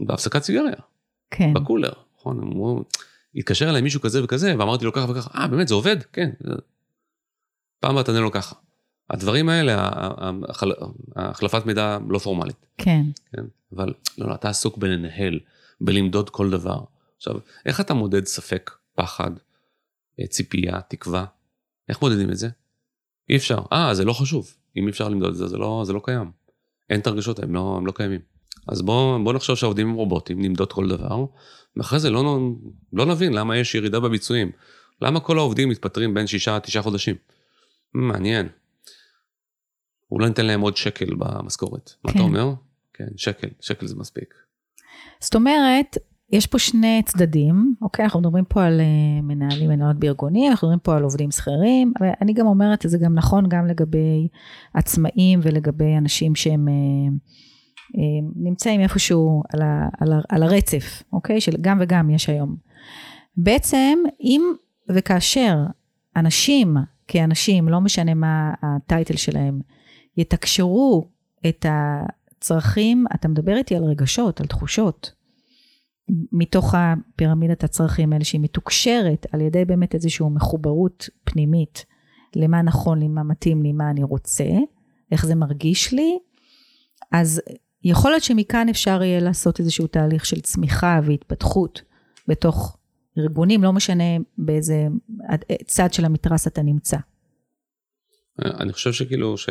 בהפסקת 0.00 0.42
סיגריה. 0.42 0.76
כן. 1.30 1.54
בקולר, 1.54 1.92
נכון? 2.18 2.38
הם 2.38 2.48
אמרו, 2.48 2.84
התקשר 3.34 3.70
אליי 3.70 3.82
מישהו 3.82 4.00
כזה 4.00 4.24
וכזה, 4.24 4.54
ואמרתי 4.58 4.84
לו 4.84 4.92
ככה 4.92 5.10
וככה, 5.10 5.38
אה, 5.38 5.48
באמת, 5.48 5.68
זה 5.68 5.74
עובד? 5.74 5.96
כן. 6.12 6.30
פעם 7.80 7.90
הבאה 7.90 8.04
תענה 8.04 8.20
לו 8.20 8.32
ככה. 8.32 8.56
הדברים 9.10 9.48
האלה, 9.48 9.90
החלפת 11.16 11.66
מידע 11.66 11.98
לא 12.08 12.18
פורמלית. 12.18 12.66
כן. 12.78 13.02
כן. 13.32 13.44
אבל 13.76 13.94
לא, 14.18 14.28
לא, 14.28 14.34
אתה 14.34 14.48
עסוק 14.48 14.78
בלנהל, 14.78 15.40
בלמדוד 15.80 16.30
כל 16.30 16.50
דבר. 16.50 16.80
עכשיו, 17.16 17.34
איך 17.66 17.80
אתה 17.80 17.94
מודד 17.94 18.26
ספק, 18.26 18.70
פחד, 18.94 19.30
אה, 20.20 20.26
ציפייה, 20.26 20.80
תקווה? 20.80 21.24
איך 21.88 22.02
מודדים 22.02 22.30
את 22.30 22.36
זה? 22.36 22.48
אי 23.30 23.36
אפשר. 23.36 23.58
אה, 23.72 23.94
זה 23.94 24.04
לא 24.04 24.12
חשוב. 24.12 24.54
אם 24.76 24.86
אי 24.86 24.90
אפשר 24.90 25.08
למדוד 25.08 25.28
את 25.28 25.36
זה, 25.36 25.46
זה 25.46 25.56
לא, 25.56 25.82
זה 25.86 25.92
לא 25.92 26.00
קיים. 26.04 26.30
אין 26.90 27.00
את 27.00 27.06
הרגשות, 27.06 27.38
הם 27.38 27.54
לא, 27.54 27.74
הם 27.76 27.86
לא 27.86 27.92
קיימים. 27.92 28.20
אז 28.68 28.82
בואו 28.82 29.24
בוא 29.24 29.32
נחשוב 29.32 29.56
שהעובדים 29.56 29.88
הם 29.88 29.94
רובוטים, 29.94 30.42
נמדוד 30.42 30.72
כל 30.72 30.88
דבר, 30.88 31.24
ואחרי 31.76 31.98
זה 31.98 32.10
לא, 32.10 32.38
לא 32.92 33.06
נבין 33.06 33.32
למה 33.32 33.56
יש 33.56 33.74
ירידה 33.74 34.00
בביצועים. 34.00 34.50
למה 35.02 35.20
כל 35.20 35.38
העובדים 35.38 35.68
מתפטרים 35.68 36.14
בין 36.14 36.26
שישה 36.26 36.60
תשעה 36.60 36.82
חודשים? 36.82 37.14
מעניין. 37.96 38.48
אולי 40.10 40.28
ניתן 40.28 40.46
להם 40.46 40.60
עוד 40.60 40.76
שקל 40.76 41.14
במשכורת. 41.18 41.88
כן. 41.88 41.96
מה 42.04 42.10
אתה 42.10 42.18
כן. 42.18 42.24
אומר? 42.24 42.54
כן, 42.94 43.08
שקל, 43.16 43.48
שקל 43.60 43.86
זה 43.86 43.96
מספיק. 43.96 44.34
זאת 45.20 45.34
אומרת, 45.34 45.96
יש 46.32 46.46
פה 46.46 46.58
שני 46.58 47.02
צדדים, 47.04 47.74
אוקיי? 47.82 48.04
אנחנו 48.04 48.20
מדברים 48.20 48.44
פה 48.44 48.64
על 48.64 48.80
uh, 48.80 49.22
מנהלים 49.22 49.68
מנהלות 49.68 49.96
בארגונים, 49.96 50.50
אנחנו 50.50 50.68
מדברים 50.68 50.80
פה 50.80 50.96
על 50.96 51.02
עובדים 51.02 51.30
שכירים, 51.30 51.92
ואני 52.00 52.32
גם 52.32 52.46
אומרת, 52.46 52.84
זה 52.86 52.98
גם 52.98 53.14
נכון 53.14 53.48
גם 53.48 53.66
לגבי 53.66 54.28
עצמאים 54.74 55.40
ולגבי 55.42 55.96
אנשים 55.98 56.34
שהם 56.34 56.68
uh, 56.68 57.12
uh, 57.96 58.32
נמצאים 58.36 58.80
איפשהו 58.80 59.42
על, 59.52 59.62
ה, 59.62 59.88
על, 60.00 60.12
ה, 60.12 60.20
על 60.28 60.42
הרצף, 60.42 61.02
אוקיי? 61.12 61.40
של 61.40 61.52
גם 61.60 61.78
וגם 61.80 62.10
יש 62.10 62.28
היום. 62.28 62.56
בעצם, 63.36 63.98
אם 64.20 64.42
וכאשר 64.88 65.56
אנשים 66.16 66.76
כאנשים, 67.08 67.68
לא 67.68 67.80
משנה 67.80 68.14
מה 68.14 68.54
הטייטל 68.62 69.16
שלהם, 69.16 69.60
יתקשרו 70.16 71.08
את 71.48 71.66
הצרכים, 71.68 73.04
אתה 73.14 73.28
מדבר 73.28 73.56
איתי 73.56 73.76
על 73.76 73.84
רגשות, 73.84 74.40
על 74.40 74.46
תחושות, 74.46 75.12
מתוך 76.32 76.74
הפירמידת 76.78 77.64
הצרכים 77.64 78.12
האלה, 78.12 78.24
שהיא 78.24 78.40
מתוקשרת 78.40 79.26
על 79.32 79.40
ידי 79.40 79.64
באמת 79.64 79.94
איזושהי 79.94 80.26
מחוברות 80.30 81.08
פנימית 81.24 81.84
למה 82.36 82.62
נכון 82.62 82.98
לי, 82.98 83.08
מה 83.08 83.22
מתאים 83.22 83.62
לי, 83.62 83.72
מה 83.72 83.90
אני 83.90 84.02
רוצה, 84.02 84.44
איך 85.12 85.26
זה 85.26 85.34
מרגיש 85.34 85.92
לי, 85.92 86.18
אז 87.12 87.42
יכול 87.84 88.10
להיות 88.10 88.22
שמכאן 88.22 88.68
אפשר 88.68 89.02
יהיה 89.02 89.20
לעשות 89.20 89.60
איזשהו 89.60 89.86
תהליך 89.86 90.26
של 90.26 90.40
צמיחה 90.40 91.00
והתפתחות 91.04 91.82
בתוך 92.28 92.76
ארגונים, 93.18 93.62
לא 93.62 93.72
משנה 93.72 94.04
באיזה 94.38 94.86
צד 95.66 95.92
של 95.92 96.04
המתרס 96.04 96.46
אתה 96.46 96.62
נמצא. 96.62 96.96
אני 98.44 98.72
חושב 98.72 98.92
שכאילו, 98.92 99.36
ש... 99.36 99.48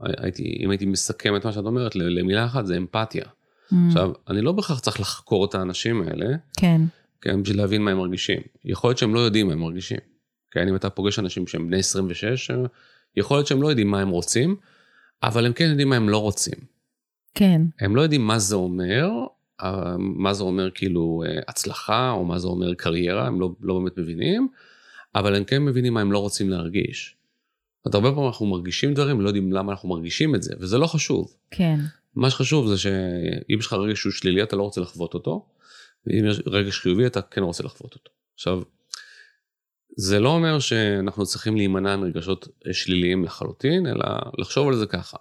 הייתי, 0.00 0.58
אם 0.60 0.70
הייתי 0.70 0.86
מסכם 0.86 1.36
את 1.36 1.46
מה 1.46 1.52
שאת 1.52 1.64
אומרת 1.64 1.96
למילה 1.96 2.44
אחת, 2.44 2.66
זה 2.66 2.76
אמפתיה. 2.76 3.24
Mm. 3.24 3.74
עכשיו, 3.88 4.12
אני 4.28 4.40
לא 4.40 4.52
בהכרח 4.52 4.80
צריך 4.80 5.00
לחקור 5.00 5.44
את 5.44 5.54
האנשים 5.54 6.02
האלה. 6.02 6.36
כן. 6.56 6.80
כן, 7.20 7.42
בשביל 7.42 7.58
להבין 7.58 7.82
מה 7.82 7.90
הם 7.90 7.98
מרגישים. 7.98 8.40
יכול 8.64 8.90
להיות 8.90 8.98
שהם 8.98 9.14
לא 9.14 9.20
יודעים 9.20 9.46
מה 9.46 9.52
הם 9.52 9.58
מרגישים. 9.58 9.98
כן, 10.50 10.68
אם 10.68 10.76
אתה 10.76 10.90
פוגש 10.90 11.18
אנשים 11.18 11.46
שהם 11.46 11.66
בני 11.66 11.78
26, 11.78 12.50
יכול 13.16 13.36
להיות 13.36 13.46
שהם 13.46 13.62
לא 13.62 13.68
יודעים 13.68 13.90
מה 13.90 14.00
הם 14.00 14.08
רוצים, 14.08 14.56
אבל 15.22 15.46
הם 15.46 15.52
כן 15.52 15.64
יודעים 15.64 15.88
מה 15.88 15.96
הם 15.96 16.08
לא 16.08 16.18
רוצים. 16.18 16.54
כן. 17.34 17.62
הם 17.80 17.96
לא 17.96 18.02
יודעים 18.02 18.26
מה 18.26 18.38
זה 18.38 18.54
אומר, 18.54 19.08
מה 19.98 20.34
זה 20.34 20.42
אומר 20.42 20.70
כאילו 20.70 21.22
אה, 21.26 21.40
הצלחה, 21.48 22.10
או 22.10 22.24
מה 22.24 22.38
זה 22.38 22.46
אומר 22.46 22.74
קריירה, 22.74 23.26
הם 23.26 23.40
לא, 23.40 23.50
לא 23.60 23.74
באמת 23.74 23.98
מבינים, 23.98 24.48
אבל 25.14 25.34
הם 25.34 25.44
כן 25.44 25.62
מבינים 25.62 25.94
מה 25.94 26.00
הם 26.00 26.12
לא 26.12 26.18
רוצים 26.18 26.50
להרגיש. 26.50 27.16
זאת 27.84 27.94
הרבה 27.94 28.10
פעמים 28.10 28.26
אנחנו 28.26 28.46
מרגישים 28.46 28.94
דברים, 28.94 29.20
לא 29.20 29.28
יודעים 29.28 29.52
למה 29.52 29.72
אנחנו 29.72 29.88
מרגישים 29.88 30.34
את 30.34 30.42
זה, 30.42 30.54
וזה 30.60 30.78
לא 30.78 30.86
חשוב. 30.86 31.34
כן. 31.50 31.80
מה 32.14 32.30
שחשוב 32.30 32.68
זה 32.68 32.78
שאם 32.78 33.58
יש 33.58 33.66
לך 33.66 33.72
רגש 33.72 34.00
שהוא 34.00 34.12
שלילי, 34.12 34.42
אתה 34.42 34.56
לא 34.56 34.62
רוצה 34.62 34.80
לחוות 34.80 35.14
אותו, 35.14 35.46
ואם 36.06 36.24
יש 36.26 36.40
רגש 36.46 36.78
חיובי, 36.78 37.06
אתה 37.06 37.22
כן 37.22 37.42
רוצה 37.42 37.64
לחוות 37.64 37.94
אותו. 37.94 38.10
עכשיו, 38.34 38.62
זה 39.96 40.20
לא 40.20 40.28
אומר 40.28 40.58
שאנחנו 40.58 41.26
צריכים 41.26 41.56
להימנע 41.56 41.96
מרגשות 41.96 42.48
שליליים 42.72 43.24
לחלוטין, 43.24 43.86
אלא 43.86 44.04
לחשוב 44.38 44.68
על 44.68 44.76
זה 44.76 44.86
ככה. 44.86 45.16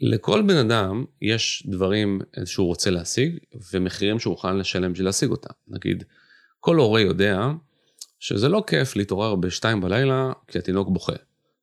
לכל 0.00 0.42
בן 0.42 0.56
אדם 0.56 1.04
יש 1.22 1.66
דברים 1.66 2.20
שהוא 2.44 2.66
רוצה 2.66 2.90
להשיג, 2.90 3.38
ומחירים 3.72 4.18
שהוא 4.18 4.30
מוכן 4.30 4.56
לשלם 4.56 4.92
בשביל 4.92 5.06
להשיג 5.06 5.30
אותם. 5.30 5.54
נגיד, 5.68 6.04
כל 6.60 6.76
הורה 6.76 7.00
יודע 7.00 7.38
שזה 8.18 8.48
לא 8.48 8.64
כיף 8.66 8.96
להתעורר 8.96 9.34
בשתיים 9.34 9.80
בלילה 9.80 10.32
כי 10.48 10.58
התינוק 10.58 10.88
בוכה, 10.88 11.12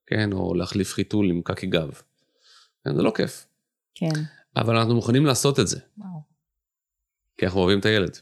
כן? 0.07 0.33
או 0.33 0.53
להחליף 0.53 0.93
חיתול 0.93 1.29
עם 1.29 1.41
קקי 1.41 1.67
גב. 1.67 2.01
כן, 2.83 2.95
זה 2.95 3.01
לא 3.01 3.11
כיף. 3.15 3.45
כן. 3.95 4.21
אבל 4.55 4.75
אנחנו 4.75 4.95
מוכנים 4.95 5.25
לעשות 5.25 5.59
את 5.59 5.67
זה. 5.67 5.79
וואו. 5.97 6.21
כי 7.37 7.45
אנחנו 7.45 7.59
אוהבים 7.59 7.79
את 7.79 7.85
הילד. 7.85 8.17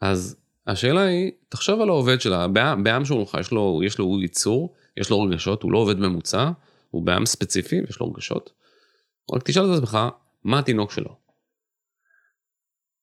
אז 0.00 0.36
השאלה 0.66 1.02
היא, 1.02 1.32
תחשוב 1.48 1.80
על 1.80 1.88
העובד 1.88 2.20
שלה, 2.20 2.48
בעם 2.82 3.04
שהוא 3.04 3.18
מולך, 3.18 3.36
יש 3.40 3.50
לו, 3.50 3.80
יש 3.84 3.98
לו 3.98 4.20
ייצור, 4.22 4.74
יש 4.96 5.10
לו 5.10 5.22
רגשות, 5.22 5.62
הוא 5.62 5.72
לא 5.72 5.78
עובד 5.78 5.98
ממוצע, 5.98 6.50
הוא 6.90 7.06
בעם 7.06 7.26
ספציפי, 7.26 7.76
יש 7.88 8.00
לו 8.00 8.12
רגשות. 8.12 8.52
רק 9.32 9.42
תשאל 9.44 9.62
את 9.64 9.76
עצמך, 9.76 9.98
מה 10.44 10.58
התינוק 10.58 10.92
שלו? 10.92 11.16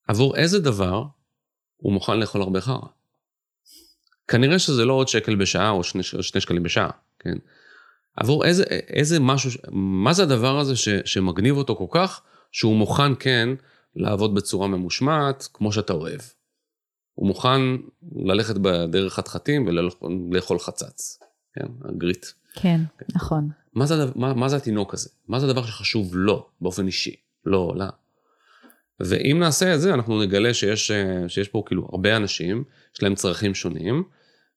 עבור 0.07 0.35
איזה 0.35 0.59
דבר 0.59 1.03
הוא 1.77 1.93
מוכן 1.93 2.19
לאכול 2.19 2.41
הרבה 2.41 2.61
חרא? 2.61 2.87
כנראה 4.27 4.59
שזה 4.59 4.85
לא 4.85 4.93
עוד 4.93 5.07
שקל 5.07 5.35
בשעה 5.35 5.69
או 5.69 5.83
שני, 5.83 6.03
שני 6.03 6.41
שקלים 6.41 6.63
בשעה, 6.63 6.89
כן? 7.19 7.37
עבור 8.15 8.45
איזה, 8.45 8.63
איזה 8.69 9.19
משהו, 9.19 9.51
מה 9.71 10.13
זה 10.13 10.23
הדבר 10.23 10.59
הזה 10.59 10.75
ש, 10.75 10.89
שמגניב 11.05 11.57
אותו 11.57 11.75
כל 11.75 11.87
כך, 11.91 12.21
שהוא 12.51 12.75
מוכן 12.75 13.11
כן 13.19 13.49
לעבוד 13.95 14.35
בצורה 14.35 14.67
ממושמעת, 14.67 15.47
כמו 15.53 15.71
שאתה 15.71 15.93
אוהב. 15.93 16.21
הוא 17.13 17.27
מוכן 17.27 17.61
ללכת 18.15 18.55
בדרך 18.55 19.13
חתחתים 19.13 19.67
ולאכול 19.67 20.59
חצץ, 20.59 21.19
כן? 21.53 21.67
הגריט. 21.89 22.25
כן, 22.61 22.81
כן. 22.97 23.05
נכון. 23.15 23.49
מה 23.73 23.85
זה, 23.85 24.05
מה, 24.15 24.33
מה 24.33 24.49
זה 24.49 24.55
התינוק 24.55 24.93
הזה? 24.93 25.09
מה 25.27 25.39
זה 25.39 25.45
הדבר 25.45 25.65
שחשוב 25.65 26.15
לו 26.15 26.47
באופן 26.61 26.87
אישי? 26.87 27.15
לא, 27.45 27.73
לא. 27.75 27.85
ואם 28.99 29.39
נעשה 29.39 29.75
את 29.75 29.81
זה, 29.81 29.93
אנחנו 29.93 30.21
נגלה 30.21 30.53
שיש, 30.53 30.91
שיש 31.27 31.47
פה 31.47 31.63
כאילו 31.65 31.87
הרבה 31.91 32.17
אנשים, 32.17 32.63
יש 32.95 33.03
להם 33.03 33.15
צרכים 33.15 33.55
שונים, 33.55 34.03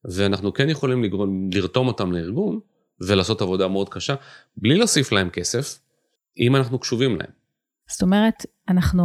ואנחנו 0.04 0.52
כן 0.52 0.68
יכולים 0.68 1.04
לגרום, 1.04 1.50
לרתום 1.52 1.86
אותם 1.86 2.12
לארגון 2.12 2.60
ולעשות 3.00 3.42
עבודה 3.42 3.68
מאוד 3.68 3.88
קשה, 3.88 4.14
בלי 4.56 4.78
להוסיף 4.78 5.12
להם 5.12 5.30
כסף, 5.30 5.78
אם 6.38 6.56
אנחנו 6.56 6.78
קשובים 6.78 7.16
להם. 7.16 7.30
זאת 7.88 8.02
אומרת, 8.02 8.46
אנחנו 8.68 9.04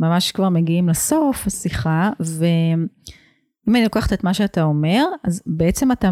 ממש 0.00 0.32
כבר 0.32 0.48
מגיעים 0.48 0.88
לסוף 0.88 1.46
השיחה, 1.46 2.10
ואם 2.20 3.76
אני 3.76 3.84
לוקחת 3.84 4.12
את 4.12 4.24
מה 4.24 4.34
שאתה 4.34 4.62
אומר, 4.62 5.04
אז 5.24 5.42
בעצם 5.46 5.92
אתה, 5.92 6.10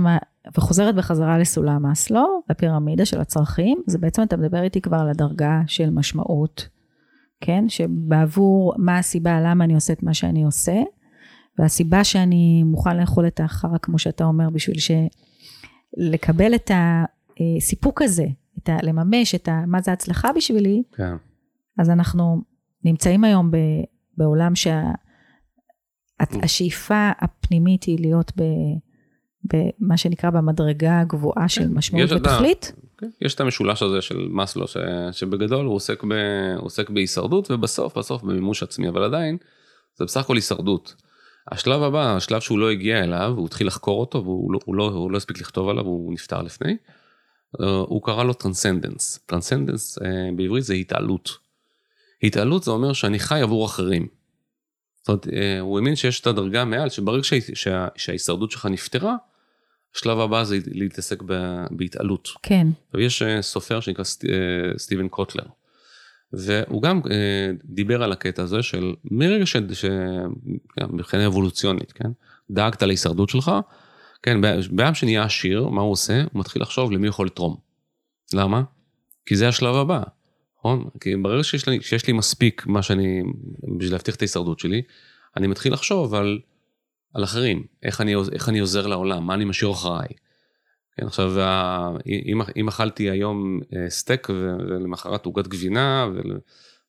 וחוזרת 0.56 0.94
בחזרה 0.94 1.38
לסולם 1.38 1.82
מאסלו, 1.82 2.42
לפירמידה 2.50 3.04
של 3.04 3.20
הצרכים, 3.20 3.82
זה 3.87 3.98
בעצם 3.98 4.22
אתה 4.22 4.37
מדבר 4.37 4.62
איתי 4.62 4.80
כבר 4.80 4.96
על 4.96 5.09
הדרגה 5.09 5.61
של 5.66 5.90
משמעות, 5.90 6.68
כן? 7.40 7.68
שבעבור 7.68 8.74
מה 8.78 8.98
הסיבה 8.98 9.40
למה 9.40 9.64
אני 9.64 9.74
עושה 9.74 9.92
את 9.92 10.02
מה 10.02 10.14
שאני 10.14 10.44
עושה, 10.44 10.82
והסיבה 11.59 12.04
שאני 12.04 12.62
מוכן 12.62 12.96
לאכול 12.96 13.26
את 13.26 13.40
החרא, 13.40 13.78
כמו 13.82 13.98
שאתה 13.98 14.24
אומר, 14.24 14.50
בשביל 14.50 14.78
ש... 14.78 14.90
לקבל 15.96 16.54
את 16.54 16.70
הסיפוק 16.74 18.02
הזה, 18.02 18.26
את 18.59 18.68
ה... 18.68 18.76
לממש 18.82 19.35
את 19.35 19.48
ה... 19.48 19.64
מה 19.66 19.80
זה 19.80 19.92
הצלחה 19.92 20.32
בשבילי, 20.32 20.82
כן. 20.96 21.14
אז 21.78 21.90
אנחנו 21.90 22.42
נמצאים 22.85 23.24
היום 23.24 23.50
ב... 23.50 23.56
בעולם 24.16 24.52
שהשאיפה 26.22 26.94
שה... 26.94 27.12
הפנימית 27.18 27.85
היא 27.85 27.98
להיות 28.00 28.32
ב... 28.37 28.42
במה 29.52 29.96
שנקרא 29.96 30.30
במדרגה 30.30 31.00
הגבוהה 31.00 31.48
של 31.48 31.62
כן, 31.62 31.74
משמעות 31.74 32.12
ותכלית. 32.12 32.72
כן, 32.98 33.09
יש 33.20 33.35
את 33.35 33.40
המשולש 33.40 33.82
הזה 33.82 34.00
של 34.00 34.28
מאסלו, 34.30 34.68
ש... 34.68 34.76
שבגדול 35.12 35.66
הוא 35.66 35.74
עוסק, 35.74 36.04
ב... 36.04 36.12
הוא 36.56 36.66
עוסק 36.66 36.90
בהישרדות, 36.90 37.50
ובסוף, 37.50 37.98
בסוף 37.98 38.22
במימוש 38.22 38.62
עצמי, 38.62 38.88
אבל 38.88 39.02
עדיין, 39.02 39.37
זה 39.96 40.04
בסך 40.04 40.20
הכל 40.20 40.37
הישרדות. 40.37 40.94
השלב 41.52 41.82
הבא, 41.82 42.16
השלב 42.16 42.40
שהוא 42.40 42.59
לא 42.59 42.70
הגיע 42.70 43.04
אליו, 43.04 43.35
הוא 43.37 43.46
התחיל 43.46 43.66
לחקור 43.66 44.00
אותו 44.00 44.24
והוא 44.24 44.52
לא, 44.52 44.59
הוא 44.64 44.74
לא, 44.74 44.85
הוא 44.85 45.11
לא 45.11 45.16
הספיק 45.16 45.40
לכתוב 45.40 45.68
עליו, 45.68 45.85
הוא 45.85 46.12
נפטר 46.12 46.42
לפני, 46.42 46.76
אה, 47.61 47.66
הוא 47.66 48.02
קרא 48.02 48.24
לו 48.24 48.32
transcendence. 48.33 49.18
transcendence 49.26 49.98
אה, 50.02 50.28
בעברית 50.37 50.64
זה 50.64 50.74
התעלות. 50.74 51.30
התעלות 52.22 52.62
זה 52.62 52.70
אומר 52.70 52.92
שאני 52.92 53.18
חי 53.18 53.40
עבור 53.40 53.66
אחרים. 53.66 54.06
זאת 54.96 55.09
אומרת, 55.09 55.28
אה, 55.28 55.61
הוא 55.61 55.78
האמין 55.78 55.96
שיש 55.96 56.20
את 56.20 56.26
הדרגה 56.26 56.64
מעל, 56.64 56.88
שברגע 56.88 57.22
שה, 57.22 57.37
שה, 57.54 57.88
שההישרדות 57.96 58.50
שלך 58.50 58.66
נפתרה, 58.66 59.16
השלב 59.96 60.20
הבא 60.20 60.44
זה 60.44 60.59
להתעסק 60.66 61.22
בהתעלות. 61.70 62.28
כן. 62.42 62.66
ויש 62.94 63.22
סופר 63.40 63.80
שנקרא 63.80 64.04
סטיבן 64.76 65.09
קוטלר. 65.09 65.44
והוא 66.32 66.82
גם 66.82 67.00
אה, 67.11 67.50
דיבר 67.64 68.02
על 68.02 68.12
הקטע 68.12 68.42
הזה 68.42 68.62
של 68.62 68.94
מרגע 69.04 69.46
שמבחינה 69.46 71.22
כן, 71.22 71.26
אבולוציונית, 71.26 71.92
כן, 71.92 72.11
דאגת 72.50 72.82
להישרדות 72.82 73.28
שלך, 73.28 73.50
כן, 74.22 74.40
בעם 74.70 74.94
שנהיה 74.94 75.24
עשיר, 75.24 75.68
מה 75.68 75.80
הוא 75.80 75.92
עושה? 75.92 76.22
הוא 76.32 76.40
מתחיל 76.40 76.62
לחשוב 76.62 76.92
למי 76.92 77.09
יכול 77.09 77.26
לתרום. 77.26 77.56
למה? 78.35 78.62
כי 79.26 79.37
זה 79.37 79.48
השלב 79.48 79.74
הבא, 79.74 80.02
נכון? 80.59 80.85
כי 81.00 81.16
ברגע 81.16 81.44
שיש 81.44 81.68
לי, 81.68 81.82
שיש 81.82 82.06
לי 82.06 82.12
מספיק 82.12 82.66
מה 82.66 82.82
שאני, 82.82 83.22
בשביל 83.78 83.92
להבטיח 83.92 84.14
את 84.14 84.22
ההישרדות 84.22 84.59
שלי, 84.59 84.82
אני 85.37 85.46
מתחיל 85.46 85.72
לחשוב 85.72 86.14
על, 86.14 86.38
על 87.16 87.24
אחרים, 87.24 87.66
איך 87.83 88.00
אני, 88.00 88.14
איך 88.33 88.48
אני 88.48 88.59
עוזר 88.59 88.87
לעולם, 88.87 89.26
מה 89.26 89.35
אני 89.35 89.44
משאיר 89.44 89.70
אחריי. 89.70 90.09
כן, 90.96 91.07
עכשיו, 91.07 91.33
אם, 92.07 92.40
אם 92.57 92.68
אכלתי 92.68 93.11
היום 93.11 93.61
אה, 93.76 93.90
סטייק 93.90 94.29
ולמחרת 94.31 95.26
עוגת 95.26 95.46
גבינה 95.46 96.07
ו, 96.14 96.20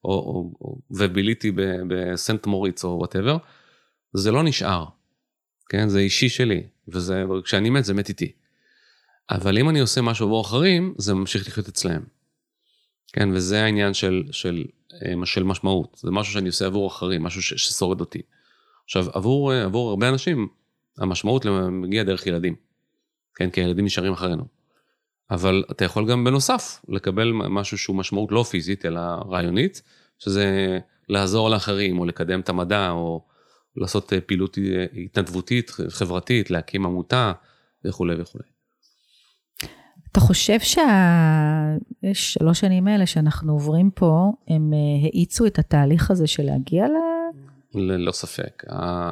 או, 0.04 0.12
או, 0.12 0.52
או, 0.62 0.78
וביליתי 0.92 1.52
בסנט 1.88 2.46
מוריץ 2.46 2.84
או 2.84 2.90
whatever, 2.90 3.38
זה 4.14 4.32
לא 4.32 4.44
נשאר, 4.44 4.86
כן, 5.70 5.90
זה 5.90 6.00
אישי 6.00 6.30
שלי, 6.30 6.64
וכשאני 6.88 7.70
מת 7.70 7.86
זה 7.86 7.94
מת 7.94 8.10
איתי. 8.10 8.32
אבל 9.30 9.58
אם 9.58 9.70
אני 9.70 9.80
עושה 9.80 10.02
משהו 10.02 10.26
עבור 10.26 10.42
אחרים, 10.42 10.94
זה 10.98 11.14
ממשיך 11.14 11.48
לחיות 11.48 11.68
אצלם. 11.68 12.02
כן, 13.14 13.30
וזה 13.34 13.64
העניין 13.64 13.94
של, 13.94 14.24
של, 14.32 14.66
אה, 14.94 15.26
של 15.26 15.44
משמעות, 15.44 15.98
זה 16.04 16.12
משהו 16.12 16.34
שאני 16.34 16.48
עושה 16.48 16.66
עבור 16.66 16.88
אחרים, 16.88 17.24
משהו 17.24 17.42
ש, 17.42 17.54
ששורד 17.54 18.00
אותי. 18.00 18.22
עכשיו, 18.88 19.06
עבור, 19.14 19.54
אה, 19.54 19.64
עבור 19.64 19.90
הרבה 19.90 20.10
אנשים, 20.10 20.48
המשמעות 20.98 21.46
מגיעה 21.72 22.04
דרך 22.04 22.28
ילדים. 22.28 22.56
כן, 23.36 23.50
כי 23.50 23.62
הילדים 23.62 23.86
נשארים 23.86 24.14
אחרינו. 24.14 24.44
אבל 25.32 25.64
אתה 25.72 25.86
יכול 25.86 26.10
גם 26.10 26.24
בנוסף 26.24 26.82
לקבל 26.90 27.32
משהו 27.34 27.78
שהוא 27.78 27.96
משמעות 27.96 28.32
לא 28.32 28.44
פיזית, 28.44 28.86
אלא 28.86 29.00
רעיונית, 29.30 29.82
שזה 30.20 30.80
לעזור 31.10 31.50
לאחרים, 31.50 32.00
או 32.00 32.06
לקדם 32.06 32.40
את 32.40 32.50
המדע, 32.50 32.90
או 32.90 33.26
לעשות 33.76 34.14
אה, 34.14 34.22
פעילות 34.22 34.58
אה, 34.58 34.86
התנדבותית, 35.04 35.70
חברתית, 35.70 36.52
להקים 36.52 36.86
עמותה, 36.86 37.32
וכולי 37.86 38.22
וכולי. 38.22 38.44
אתה 40.12 40.20
חושב 40.20 40.58
שהשלוש 42.04 42.60
שנים 42.60 42.88
האלה 42.88 43.06
שאנחנו 43.06 43.54
עוברים 43.54 43.92
פה, 43.92 44.32
הם 44.48 44.74
האיצו 45.04 45.46
את 45.46 45.60
התהליך 45.60 46.12
הזה 46.12 46.28
של 46.28 46.44
להגיע 46.44 46.88
ל... 46.88 46.92
ללא 47.74 48.12
ספק. 48.12 48.64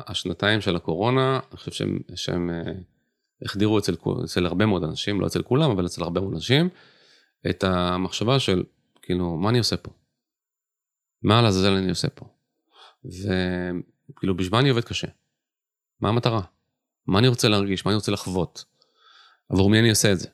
השנתיים 0.08 0.62
של 0.62 0.76
הקורונה, 0.76 1.40
אני 1.52 1.58
חושב 1.58 1.72
שהם, 1.72 2.00
שהם 2.16 2.50
החדירו 3.42 3.80
אצל, 3.80 3.96
אצל 4.24 4.46
הרבה 4.46 4.66
מאוד 4.66 4.84
אנשים, 4.84 5.22
לא 5.22 5.28
אצל 5.28 5.42
כולם, 5.42 5.72
אבל 5.72 5.86
אצל 5.86 6.04
הרבה 6.04 6.22
מאוד 6.22 6.34
אנשים, 6.34 6.70
את 7.50 7.64
המחשבה 7.64 8.40
של, 8.40 8.64
כאילו, 9.02 9.38
מה 9.38 9.50
אני 9.50 9.58
עושה 9.58 9.78
פה? 9.78 9.92
מה 11.24 11.42
לעזאזל 11.42 11.72
אני 11.72 11.90
עושה 11.90 12.08
פה? 12.10 12.26
וכאילו, 13.06 14.38
בשביל 14.38 14.52
מה 14.52 14.60
אני 14.60 14.70
עובד 14.70 14.84
קשה? 14.84 15.08
מה 16.02 16.10
המטרה? 16.10 16.42
מה 17.08 17.20
אני 17.20 17.28
רוצה 17.28 17.48
להרגיש? 17.48 17.86
מה 17.86 17.92
אני 17.92 17.96
רוצה 17.96 18.12
לחוות? 18.12 18.66
עבור 19.50 19.70
מי 19.70 19.80
אני 19.80 19.90
עושה 19.90 20.12
את 20.12 20.20
זה? 20.20 20.28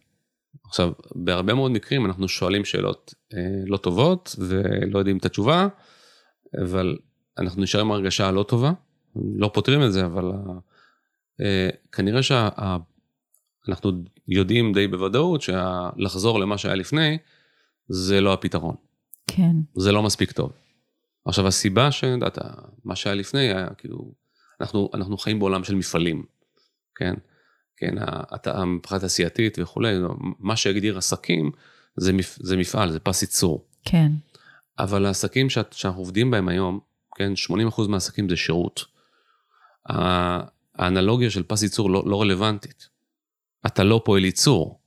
עכשיו, 0.66 0.92
בהרבה 1.16 1.54
מאוד 1.54 1.72
מקרים 1.72 2.06
אנחנו 2.06 2.28
שואלים 2.28 2.66
שאלות 2.66 3.14
אה, 3.34 3.40
לא 3.66 3.78
טובות 3.78 4.36
ולא 4.40 5.00
יודעים 5.00 5.18
את 5.18 5.26
התשובה, 5.26 5.68
אבל 6.64 6.98
אנחנו 7.38 7.62
נשארים 7.62 7.86
עם 7.86 7.92
הרגשה 7.92 8.32
לא 8.32 8.44
טובה, 8.44 8.72
לא 9.16 9.52
פותרים 9.54 9.84
את 9.84 9.94
זה, 9.94 10.06
אבל 10.06 10.32
אה, 11.42 11.70
כנראה 11.92 12.24
שה... 12.24 12.50
אנחנו 13.70 13.92
יודעים 14.28 14.74
די 14.74 14.88
בוודאות 14.88 15.42
שלחזור 15.42 16.40
למה 16.40 16.58
שהיה 16.58 16.76
לפני, 16.76 17.18
זה 17.88 18.22
לא 18.22 18.34
הפתרון. 18.34 18.76
כן. 19.28 19.56
זה 19.76 19.92
לא 19.92 20.04
מספיק 20.04 20.32
טוב. 20.32 20.52
עכשיו 21.26 21.48
הסיבה 21.48 21.92
שאת 21.92 22.38
מה 22.84 22.96
שהיה 22.96 23.16
לפני 23.16 23.40
היה 23.40 23.68
כאילו, 23.78 24.14
אנחנו, 24.62 24.90
אנחנו 24.94 25.18
חיים 25.18 25.40
בעולם 25.40 25.64
של 25.64 25.76
מפעלים, 25.76 26.24
כן? 26.96 27.14
כן, 27.78 27.96
מבחינה 28.66 29.00
תעשייתית 29.00 29.60
וכולי, 29.60 29.96
מה 30.40 30.56
שהגדיר 30.56 30.98
עסקים 30.98 31.52
זה, 31.98 32.14
מפ, 32.14 32.38
זה 32.42 32.58
מפעל, 32.58 32.92
זה 32.92 33.00
פס 33.00 33.22
ייצור. 33.22 33.68
כן. 33.86 34.12
אבל 34.80 35.06
העסקים 35.06 35.50
שאת, 35.50 35.74
שאנחנו 35.74 36.02
עובדים 36.02 36.32
בהם 36.32 36.48
היום, 36.48 36.80
כן, 37.16 37.34
80% 37.70 37.88
מהעסקים 37.88 38.30
זה 38.30 38.36
שירות. 38.36 38.86
האנלוגיה 40.76 41.30
של 41.30 41.44
פס 41.44 41.64
ייצור 41.64 41.90
לא, 41.90 42.04
לא 42.06 42.22
רלוונטית. 42.22 42.90
אתה 43.66 43.84
לא 43.84 44.02
פועל 44.06 44.26
ייצור. 44.26 44.80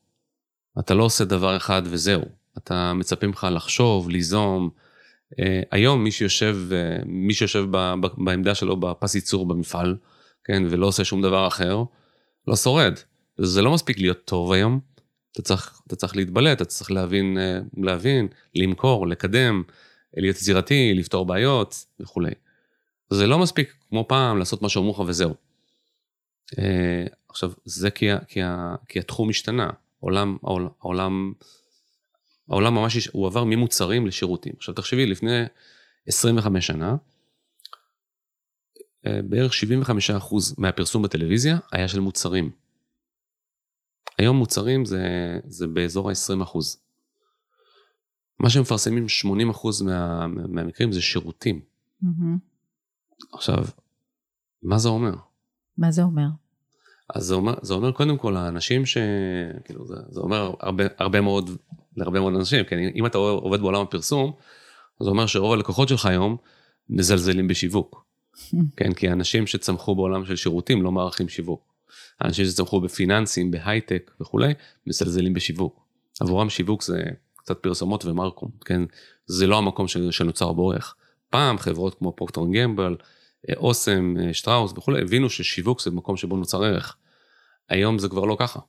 אתה 0.78 0.94
לא 0.94 1.04
עושה 1.04 1.24
דבר 1.24 1.56
אחד 1.56 1.82
וזהו. 1.84 2.22
אתה 2.58 2.92
מצפה 2.92 3.26
ממך 3.26 3.46
לחשוב, 3.50 4.10
ליזום. 4.10 4.70
Uh, 5.32 5.36
היום 5.70 6.04
מי 6.04 6.10
שיושב, 6.10 6.56
uh, 6.70 7.02
מי 7.06 7.34
שיושב 7.34 7.64
ב, 7.70 7.94
ב, 8.00 8.06
בעמדה 8.24 8.54
שלו 8.54 8.76
בפס 8.76 9.14
ייצור 9.14 9.48
במפעל, 9.48 9.96
כן, 10.44 10.62
ולא 10.70 10.86
עושה 10.86 11.04
שום 11.04 11.22
דבר 11.22 11.48
אחר, 11.48 11.82
לא 12.48 12.56
שורד. 12.56 12.94
זה 13.38 13.62
לא 13.62 13.72
מספיק 13.72 13.98
להיות 13.98 14.24
טוב 14.24 14.52
היום. 14.52 14.80
אתה 15.32 15.42
צריך, 15.42 15.80
אתה 15.86 15.96
צריך 15.96 16.16
להתבלט, 16.16 16.56
אתה 16.56 16.64
צריך 16.64 16.90
להבין, 16.90 17.38
uh, 17.38 17.80
להבין, 17.84 18.28
למכור, 18.54 19.06
לקדם, 19.06 19.62
להיות 20.16 20.36
יצירתי, 20.36 20.94
לפתור 20.94 21.26
בעיות 21.26 21.84
וכולי. 22.00 22.30
זה 23.10 23.26
לא 23.26 23.38
מספיק 23.38 23.74
כמו 23.88 24.08
פעם 24.08 24.38
לעשות 24.38 24.62
מה 24.62 24.68
שאומרו 24.68 24.92
לך 24.92 25.08
וזהו. 25.08 25.34
Uh, 26.52 26.58
עכשיו, 27.28 27.52
זה 27.64 27.90
כי, 27.90 28.06
כי, 28.28 28.40
כי 28.88 28.98
התחום 28.98 29.30
השתנה, 29.30 29.70
העולם, 30.02 30.36
העולם, 30.82 31.32
העולם 32.48 32.74
ממש, 32.74 33.08
הוא 33.12 33.26
עבר 33.26 33.44
ממוצרים 33.44 34.06
לשירותים. 34.06 34.52
עכשיו 34.56 34.74
תחשבי, 34.74 35.06
לפני 35.06 35.42
25 36.06 36.66
שנה, 36.66 36.96
אה, 39.06 39.20
בערך 39.22 39.52
75% 39.52 40.54
מהפרסום 40.58 41.02
בטלוויזיה 41.02 41.58
היה 41.72 41.88
של 41.88 42.00
מוצרים. 42.00 42.50
היום 44.18 44.36
מוצרים 44.36 44.84
זה, 44.84 45.02
זה 45.46 45.66
באזור 45.66 46.10
ה-20%. 46.10 46.58
מה 48.40 48.50
שמפרסמים 48.50 49.06
80% 49.52 49.84
מה, 49.84 50.26
מהמקרים 50.26 50.92
זה 50.92 51.02
שירותים. 51.02 51.60
Mm-hmm. 52.02 52.06
עכשיו, 53.32 53.64
מה 54.62 54.78
זה 54.78 54.88
אומר? 54.88 55.14
מה 55.78 55.90
זה 55.90 56.02
אומר? 56.02 56.26
אז 57.14 57.24
זה 57.24 57.34
אומר, 57.34 57.54
זה 57.62 57.74
אומר 57.74 57.92
קודם 57.92 58.16
כל 58.16 58.36
האנשים 58.36 58.86
ש... 58.86 58.98
כאילו 59.64 59.86
זה, 59.86 59.94
זה 60.08 60.20
אומר 60.20 60.54
הרבה, 60.60 60.84
הרבה 60.98 61.20
מאוד, 61.20 61.50
להרבה 61.96 62.20
מאוד 62.20 62.34
אנשים, 62.34 62.64
כי 62.64 62.74
אם 62.94 63.06
אתה 63.06 63.18
עובד 63.18 63.60
בעולם 63.60 63.80
הפרסום, 63.80 64.32
זה 65.02 65.10
אומר 65.10 65.26
שרוב 65.26 65.52
הלקוחות 65.52 65.88
שלך 65.88 66.06
היום 66.06 66.36
מזלזלים 66.88 67.48
בשיווק. 67.48 68.04
כן, 68.76 68.92
כי 68.92 69.08
האנשים 69.08 69.46
שצמחו 69.46 69.94
בעולם 69.94 70.26
של 70.26 70.36
שירותים 70.36 70.82
לא 70.82 70.92
מערכים 70.92 71.28
שיווק. 71.28 71.74
האנשים 72.20 72.44
שצמחו 72.44 72.80
בפיננסים, 72.80 73.50
בהייטק 73.50 74.10
וכולי, 74.20 74.54
מזלזלים 74.86 75.34
בשיווק. 75.34 75.84
עבורם 76.20 76.50
שיווק 76.50 76.82
זה 76.82 77.02
קצת 77.44 77.58
פרסומות 77.58 78.04
ומרקום, 78.04 78.50
כן? 78.64 78.82
זה 79.26 79.46
לא 79.46 79.58
המקום 79.58 79.86
שנוצר 80.10 80.52
באורך. 80.52 80.94
פעם 81.30 81.58
חברות 81.58 81.94
כמו 81.94 82.16
פוקטור 82.16 82.54
גמבל, 82.54 82.96
אוסם, 83.56 84.14
שטראוס 84.32 84.72
וכולי, 84.76 85.02
הבינו 85.02 85.30
ששיווק 85.30 85.80
זה 85.80 85.90
מקום 85.90 86.16
שבו 86.16 86.36
נוצר 86.36 86.64
ערך. 86.64 86.96
היום 87.68 87.98
זה 87.98 88.08
כבר 88.08 88.24
לא 88.24 88.36
ככה. 88.38 88.60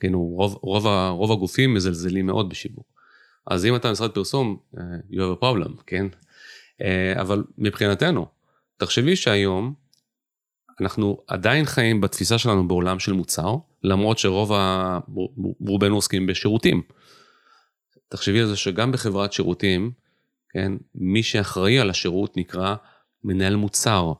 כן, 0.00 0.14
רוב, 0.14 0.58
רוב, 0.62 0.86
רוב 1.10 1.32
הגופים 1.32 1.74
מזלזלים 1.74 2.26
מאוד 2.26 2.48
בשיווק. 2.48 2.86
אז 3.46 3.64
אם 3.64 3.76
אתה 3.76 3.92
משרד 3.92 4.10
פרסום, 4.10 4.56
uh, 4.74 4.78
you 5.10 5.16
have 5.16 5.40
a 5.40 5.44
problem, 5.44 5.82
כן? 5.86 6.06
אבל 7.20 7.44
מבחינתנו, 7.58 8.26
תחשבי 8.76 9.16
שהיום 9.16 9.74
אנחנו 10.80 11.18
עדיין 11.26 11.64
חיים 11.64 12.00
בתפיסה 12.00 12.38
שלנו 12.38 12.68
בעולם 12.68 12.98
של 12.98 13.12
מוצר, 13.12 13.56
למרות 13.82 14.18
שרוב 14.18 14.52
ה... 14.52 14.98
רובנו 15.60 15.94
עוסקים 15.94 16.26
בשירותים. 16.26 16.82
תחשבי 18.08 18.40
על 18.40 18.46
זה 18.46 18.56
שגם 18.56 18.92
בחברת 18.92 19.32
שירותים, 19.32 19.90
כן, 20.50 20.72
מי 20.94 21.22
שאחראי 21.22 21.78
על 21.78 21.90
השירות 21.90 22.36
נקרא 22.36 22.74
מנהל 23.24 23.56
מוצר. 23.56 24.12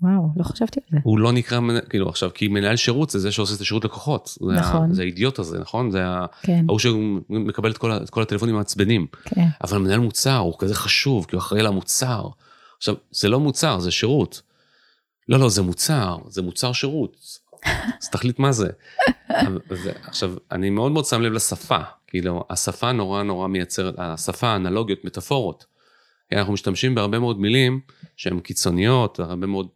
וואו, 0.00 0.28
לא 0.36 0.44
חשבתי 0.44 0.80
על 0.80 0.86
זה. 0.90 0.98
הוא 1.02 1.18
לא 1.18 1.32
נקרא, 1.32 1.60
מנהל, 1.60 1.82
עכשיו, 2.08 2.30
כי 2.34 2.48
מנהל 2.48 2.76
שירות 2.76 3.10
זה 3.10 3.18
זה 3.18 3.32
שעושה 3.32 3.54
את 3.54 3.60
השירות 3.60 3.84
לקוחות. 3.84 4.38
נכון. 4.56 4.92
זה 4.92 5.02
האידיוט 5.02 5.38
הזה, 5.38 5.58
נכון? 5.58 5.90
זה 5.90 6.04
כן. 6.42 6.64
ההוא 6.68 6.78
שמקבל 6.78 7.70
את 7.70 7.78
כל, 7.78 7.92
את 7.92 8.10
כל 8.10 8.22
הטלפונים 8.22 8.54
המעצבנים. 8.54 9.06
כן. 9.24 9.46
אבל 9.64 9.78
מנהל 9.78 10.00
מוצר 10.00 10.36
הוא 10.36 10.54
כזה 10.58 10.74
חשוב, 10.74 11.26
כי 11.26 11.36
הוא 11.36 11.40
אחראי 11.40 11.60
על 11.60 11.66
המוצר. 11.66 12.28
עכשיו, 12.76 12.94
זה 13.10 13.28
לא 13.28 13.40
מוצר, 13.40 13.78
זה 13.78 13.90
שירות. 13.90 14.42
לא, 15.28 15.38
לא, 15.38 15.48
זה 15.48 15.62
מוצר, 15.62 16.18
זה 16.28 16.42
מוצר 16.42 16.72
שירות. 16.72 17.16
אז 18.02 18.08
תחליט 18.12 18.38
מה 18.38 18.52
זה. 18.52 18.68
עכשיו, 20.02 20.34
אני 20.52 20.70
מאוד 20.70 20.92
מאוד 20.92 21.04
שם 21.04 21.22
לב 21.22 21.32
לשפה. 21.32 21.78
כאילו, 22.06 22.44
השפה 22.50 22.92
נורא 22.92 23.22
נורא 23.22 23.48
מייצרת, 23.48 23.94
השפה, 23.98 24.56
אנלוגיות, 24.56 25.04
מטאפורות. 25.04 25.66
אנחנו 26.32 26.52
משתמשים 26.52 26.94
בהרבה 26.94 27.18
מאוד 27.18 27.40
מילים 27.40 27.80
שהן 28.16 28.40
קיצוניות, 28.40 29.20
הרבה 29.20 29.46
מאוד, 29.46 29.68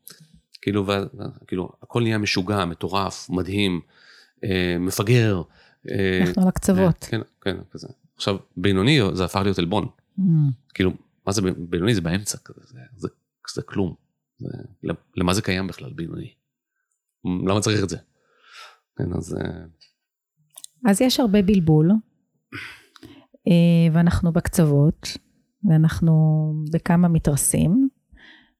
כאילו, 0.63 0.87
ו, 0.87 0.93
כאילו, 1.47 1.73
הכל 1.83 2.03
נהיה 2.03 2.19
משוגע, 2.19 2.65
מטורף, 2.65 3.31
מדהים, 3.31 3.81
אה, 4.45 4.77
מפגר. 4.81 5.43
אה, 5.91 6.21
אנחנו 6.27 6.43
על 6.43 6.49
הקצוות. 6.49 7.07
כן, 7.11 7.21
כן, 7.41 7.57
כזה. 7.71 7.89
עכשיו, 8.17 8.37
בינוני 8.57 9.01
זה 9.13 9.25
הפך 9.25 9.41
להיות 9.41 9.59
עלבון. 9.59 9.89
Mm. 10.19 10.23
כאילו, 10.75 10.91
מה 11.27 11.33
זה 11.33 11.43
בינוני? 11.57 11.95
זה 11.95 12.01
באמצע 12.01 12.39
כזה, 12.45 12.61
זה, 12.65 12.79
זה, 12.97 13.09
זה 13.55 13.63
כלום. 13.63 13.95
זה, 14.39 14.49
למה 15.17 15.35
זה 15.35 15.43
קיים 15.43 15.67
בכלל 15.67 15.93
בינוני? 15.93 16.33
למה 17.25 17.61
צריך 17.61 17.83
את 17.83 17.89
זה? 17.89 17.97
כן, 19.05 19.13
אז... 19.17 19.35
אה, 19.35 20.91
אז 20.91 21.01
יש 21.01 21.21
הרבה 21.21 21.43
בלבול, 21.43 21.91
ואנחנו 23.93 24.33
בקצוות. 24.33 25.17
ואנחנו 25.65 26.53
בכמה 26.73 27.09
מתרסים. 27.09 27.89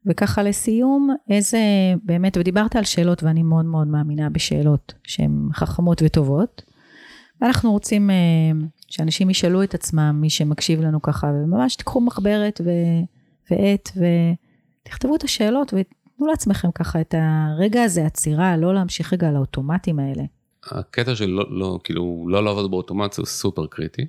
וככה 0.07 0.43
לסיום, 0.43 1.11
איזה, 1.31 1.59
באמת, 2.03 2.37
ודיברת 2.37 2.77
על 2.77 2.85
שאלות 2.85 3.23
ואני 3.23 3.43
מאוד 3.43 3.65
מאוד 3.65 3.87
מאמינה 3.89 4.31
בשאלות 4.31 4.95
שהן 5.05 5.49
חכמות 5.53 6.03
וטובות. 6.05 6.63
ואנחנו 7.41 7.73
רוצים 7.73 8.11
uh, 8.11 8.67
שאנשים 8.89 9.31
ישאלו 9.31 9.63
את 9.63 9.75
עצמם, 9.75 10.19
מי 10.21 10.31
שמקשיב 10.31 10.81
לנו 10.81 11.03
ככה, 11.03 11.27
וממש 11.27 11.77
תיקחו 11.77 12.01
מחברת 12.01 12.61
ו- 12.65 13.05
ועט 13.51 13.89
ותכתבו 13.97 15.17
את 15.17 15.25
השאלות 15.25 15.75
ותנו 16.21 16.31
לעצמכם 16.31 16.71
ככה 16.71 17.01
את 17.01 17.15
הרגע 17.19 17.83
הזה, 17.83 18.07
עצירה, 18.07 18.57
לא 18.57 18.75
להמשיך 18.75 19.13
רגע 19.13 19.29
על 19.29 19.37
האוטומטים 19.37 19.99
האלה. 19.99 20.23
הקטע 20.65 21.17
של 21.17 21.31
לא, 21.31 21.45
לא, 21.51 21.79
כאילו, 21.85 22.27
לא 22.29 22.45
לעבוד 22.45 22.71
באוטומט 22.71 23.13
זה 23.13 23.23
סופר 23.25 23.67
קריטי. 23.67 24.07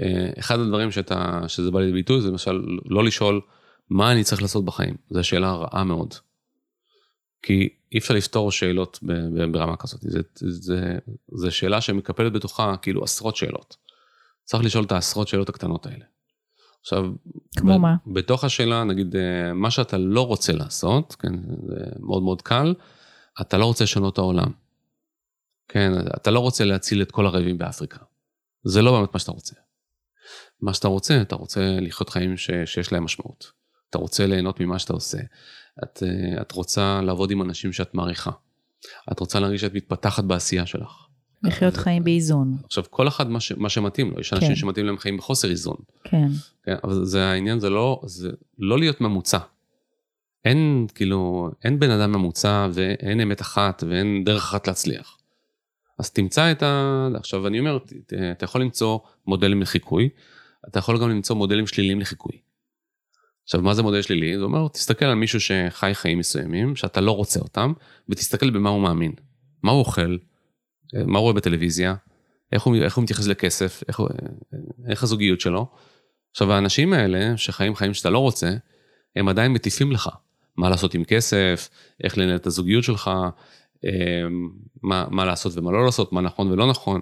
אה, 0.00 0.30
אחד 0.38 0.58
הדברים 0.58 0.90
שאתה, 0.90 1.40
שזה 1.46 1.70
בא 1.70 1.80
לידי 1.80 1.92
ביטוי 1.92 2.20
זה 2.20 2.28
למשל 2.28 2.62
לא 2.84 3.04
לשאול 3.04 3.40
מה 3.90 4.12
אני 4.12 4.24
צריך 4.24 4.42
לעשות 4.42 4.64
בחיים, 4.64 4.94
זו 5.10 5.24
שאלה 5.24 5.52
רעה 5.52 5.84
מאוד. 5.84 6.14
כי 7.42 7.68
אי 7.92 7.98
אפשר 7.98 8.14
לפתור 8.14 8.50
שאלות 8.50 8.98
ברמה 9.52 9.76
כזאת, 9.76 10.00
זה 11.32 11.50
שאלה 11.50 11.80
שמקפלת 11.80 12.32
בתוכה 12.32 12.76
כאילו 12.82 13.04
עשרות 13.04 13.36
שאלות. 13.36 13.76
צריך 14.44 14.64
לשאול 14.64 14.84
את 14.84 14.92
העשרות 14.92 15.28
שאלות 15.28 15.48
הקטנות 15.48 15.86
האלה. 15.86 16.04
עכשיו, 16.82 17.04
כמו 17.56 17.74
ב, 17.74 17.76
מה? 17.76 17.94
בתוך 18.06 18.44
השאלה, 18.44 18.84
נגיד, 18.84 19.16
אה, 19.16 19.52
מה 19.52 19.70
שאתה 19.70 19.98
לא 19.98 20.26
רוצה 20.26 20.52
לעשות, 20.52 21.14
כן, 21.14 21.32
זה 21.68 21.84
מאוד 22.00 22.22
מאוד 22.22 22.42
קל, 22.42 22.74
אתה 23.40 23.58
לא 23.58 23.64
רוצה 23.66 23.84
לשנות 23.84 24.12
את 24.12 24.18
העולם. 24.18 24.52
כן, 25.68 25.92
אתה 26.16 26.30
לא 26.30 26.40
רוצה 26.40 26.64
להציל 26.64 27.02
את 27.02 27.10
כל 27.10 27.26
הרעבים 27.26 27.58
באפריקה. 27.58 27.98
זה 28.64 28.82
לא 28.82 28.92
באמת 28.92 29.08
מה 29.12 29.20
שאתה 29.20 29.32
רוצה. 29.32 29.54
מה 30.60 30.74
שאתה 30.74 30.88
רוצה, 30.88 31.22
אתה 31.22 31.36
רוצה 31.36 31.60
לחיות 31.80 32.08
חיים 32.08 32.36
ש, 32.36 32.50
שיש 32.64 32.92
להם 32.92 33.04
משמעות. 33.04 33.52
אתה 33.90 33.98
רוצה 33.98 34.26
ליהנות 34.26 34.60
ממה 34.60 34.78
שאתה 34.78 34.92
עושה. 34.92 35.18
את, 35.82 36.02
אה, 36.02 36.42
את 36.42 36.52
רוצה 36.52 37.00
לעבוד 37.02 37.30
עם 37.30 37.42
אנשים 37.42 37.72
שאת 37.72 37.94
מעריכה. 37.94 38.30
את 39.12 39.20
רוצה 39.20 39.40
להרגיש 39.40 39.60
שאת 39.60 39.74
מתפתחת 39.74 40.24
בעשייה 40.24 40.66
שלך. 40.66 41.06
לחיות 41.44 41.76
חיים 41.76 42.04
באיזון. 42.04 42.56
עכשיו, 42.64 42.84
כל 42.90 43.08
אחד 43.08 43.30
מה, 43.30 43.40
ש, 43.40 43.52
מה 43.52 43.68
שמתאים 43.68 44.10
לו, 44.10 44.20
יש 44.20 44.32
אנשים 44.32 44.48
כן. 44.48 44.56
שמתאים 44.56 44.86
להם 44.86 44.98
חיים 44.98 45.16
בחוסר 45.16 45.50
איזון. 45.50 45.76
כן. 46.04 46.28
כן. 46.64 46.76
אבל 46.84 47.04
זה 47.04 47.24
העניין, 47.24 47.60
זה 47.60 47.70
לא, 47.70 48.00
זה 48.04 48.30
לא 48.58 48.78
להיות 48.78 49.00
ממוצע. 49.00 49.38
אין, 50.44 50.86
כאילו, 50.94 51.50
אין 51.64 51.78
בן 51.78 51.90
אדם 51.90 52.12
ממוצע 52.12 52.68
ואין 52.72 53.20
אמת 53.20 53.40
אחת 53.40 53.84
ואין 53.88 54.22
דרך 54.24 54.42
אחת 54.42 54.66
להצליח. 54.66 55.18
אז 55.98 56.10
תמצא 56.10 56.52
את 56.52 56.62
ה... 56.62 57.08
עכשיו, 57.14 57.46
אני 57.46 57.58
אומר, 57.58 57.78
אתה 58.32 58.44
יכול 58.44 58.60
למצוא 58.60 58.98
מודלים 59.26 59.62
לחיקוי, 59.62 60.08
אתה 60.68 60.78
יכול 60.78 60.98
גם 61.00 61.10
למצוא 61.10 61.36
מודלים 61.36 61.66
שליליים 61.66 62.00
לחיקוי. 62.00 62.38
עכשיו, 63.44 63.62
מה 63.62 63.74
זה 63.74 63.82
מודל 63.82 64.02
שלילי? 64.02 64.38
זה 64.38 64.44
אומר, 64.44 64.68
תסתכל 64.68 65.04
על 65.04 65.14
מישהו 65.14 65.40
שחי 65.40 65.90
חיים 65.94 66.18
מסוימים, 66.18 66.76
שאתה 66.76 67.00
לא 67.00 67.12
רוצה 67.12 67.40
אותם, 67.40 67.72
ותסתכל 68.08 68.50
במה 68.50 68.70
הוא 68.70 68.82
מאמין. 68.82 69.12
מה 69.62 69.72
הוא 69.72 69.78
אוכל, 69.78 70.16
מה 70.94 71.18
הוא 71.18 71.22
רואה 71.22 71.34
בטלוויזיה, 71.34 71.94
איך 72.52 72.62
הוא, 72.62 72.76
איך 72.76 72.96
הוא 72.96 73.02
מתייחס 73.02 73.26
לכסף, 73.26 73.82
איך, 73.88 74.00
איך 74.88 75.02
הזוגיות 75.02 75.40
שלו. 75.40 75.66
עכשיו, 76.30 76.52
האנשים 76.52 76.92
האלה, 76.92 77.36
שחיים 77.36 77.74
חיים 77.74 77.94
שאתה 77.94 78.10
לא 78.10 78.18
רוצה, 78.18 78.50
הם 79.16 79.28
עדיין 79.28 79.52
מטיפים 79.52 79.92
לך. 79.92 80.10
מה 80.56 80.70
לעשות 80.70 80.94
עם 80.94 81.04
כסף, 81.04 81.68
איך 82.04 82.18
לנהל 82.18 82.36
את 82.36 82.46
הזוגיות 82.46 82.84
שלך, 82.84 83.10
מה, 84.82 85.06
מה 85.10 85.24
לעשות 85.24 85.56
ומה 85.56 85.72
לא 85.72 85.84
לעשות, 85.84 86.12
מה 86.12 86.20
נכון 86.20 86.50
ולא 86.50 86.70
נכון. 86.70 87.00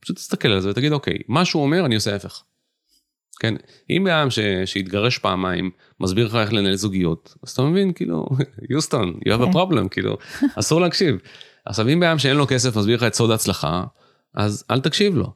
פשוט 0.00 0.16
תסתכל 0.16 0.48
על 0.48 0.60
זה 0.60 0.70
ותגיד, 0.70 0.92
אוקיי, 0.92 1.18
מה 1.28 1.44
שהוא 1.44 1.62
אומר, 1.62 1.86
אני 1.86 1.94
עושה 1.94 2.12
ההפך. 2.12 2.42
כן, 3.40 3.54
אם 3.90 4.04
בן 4.04 4.28
שהתגרש 4.64 5.18
פעמיים 5.18 5.70
מסביר 6.00 6.26
לך 6.26 6.34
איך 6.34 6.52
לנהל 6.52 6.74
זוגיות, 6.74 7.34
אז 7.42 7.50
אתה 7.50 7.62
מבין, 7.62 7.92
כאילו, 7.92 8.26
יוסטון, 8.70 9.14
you 9.28 9.28
have 9.28 9.42
a 9.42 9.52
כן. 9.52 9.52
problem, 9.52 9.88
כאילו, 9.90 10.16
אסור 10.54 10.80
להקשיב. 10.80 11.16
עכשיו, 11.66 11.88
אם 11.88 12.00
בן 12.00 12.18
שאין 12.18 12.36
לו 12.36 12.46
כסף 12.46 12.76
מסביר 12.76 12.96
לך 12.96 13.02
את 13.02 13.14
סוד 13.14 13.30
ההצלחה, 13.30 13.84
אז 14.34 14.64
אל 14.70 14.80
תקשיב 14.80 15.16
לו. 15.16 15.32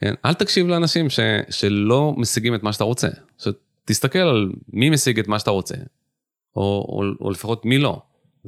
כן, 0.00 0.14
אל 0.24 0.34
תקשיב 0.34 0.66
לאנשים 0.66 1.10
ש, 1.10 1.20
שלא 1.50 2.14
משיגים 2.16 2.54
את 2.54 2.62
מה 2.62 2.72
שאתה 2.72 2.84
רוצה. 2.84 3.08
תסתכל 3.84 4.18
על 4.18 4.52
מי 4.68 4.90
משיג 4.90 5.18
את 5.18 5.28
מה 5.28 5.38
שאתה 5.38 5.50
רוצה, 5.50 5.74
או, 6.56 6.62
או, 6.62 7.02
או 7.20 7.30
לפחות 7.30 7.64
מי 7.64 7.78
לא, 7.78 8.02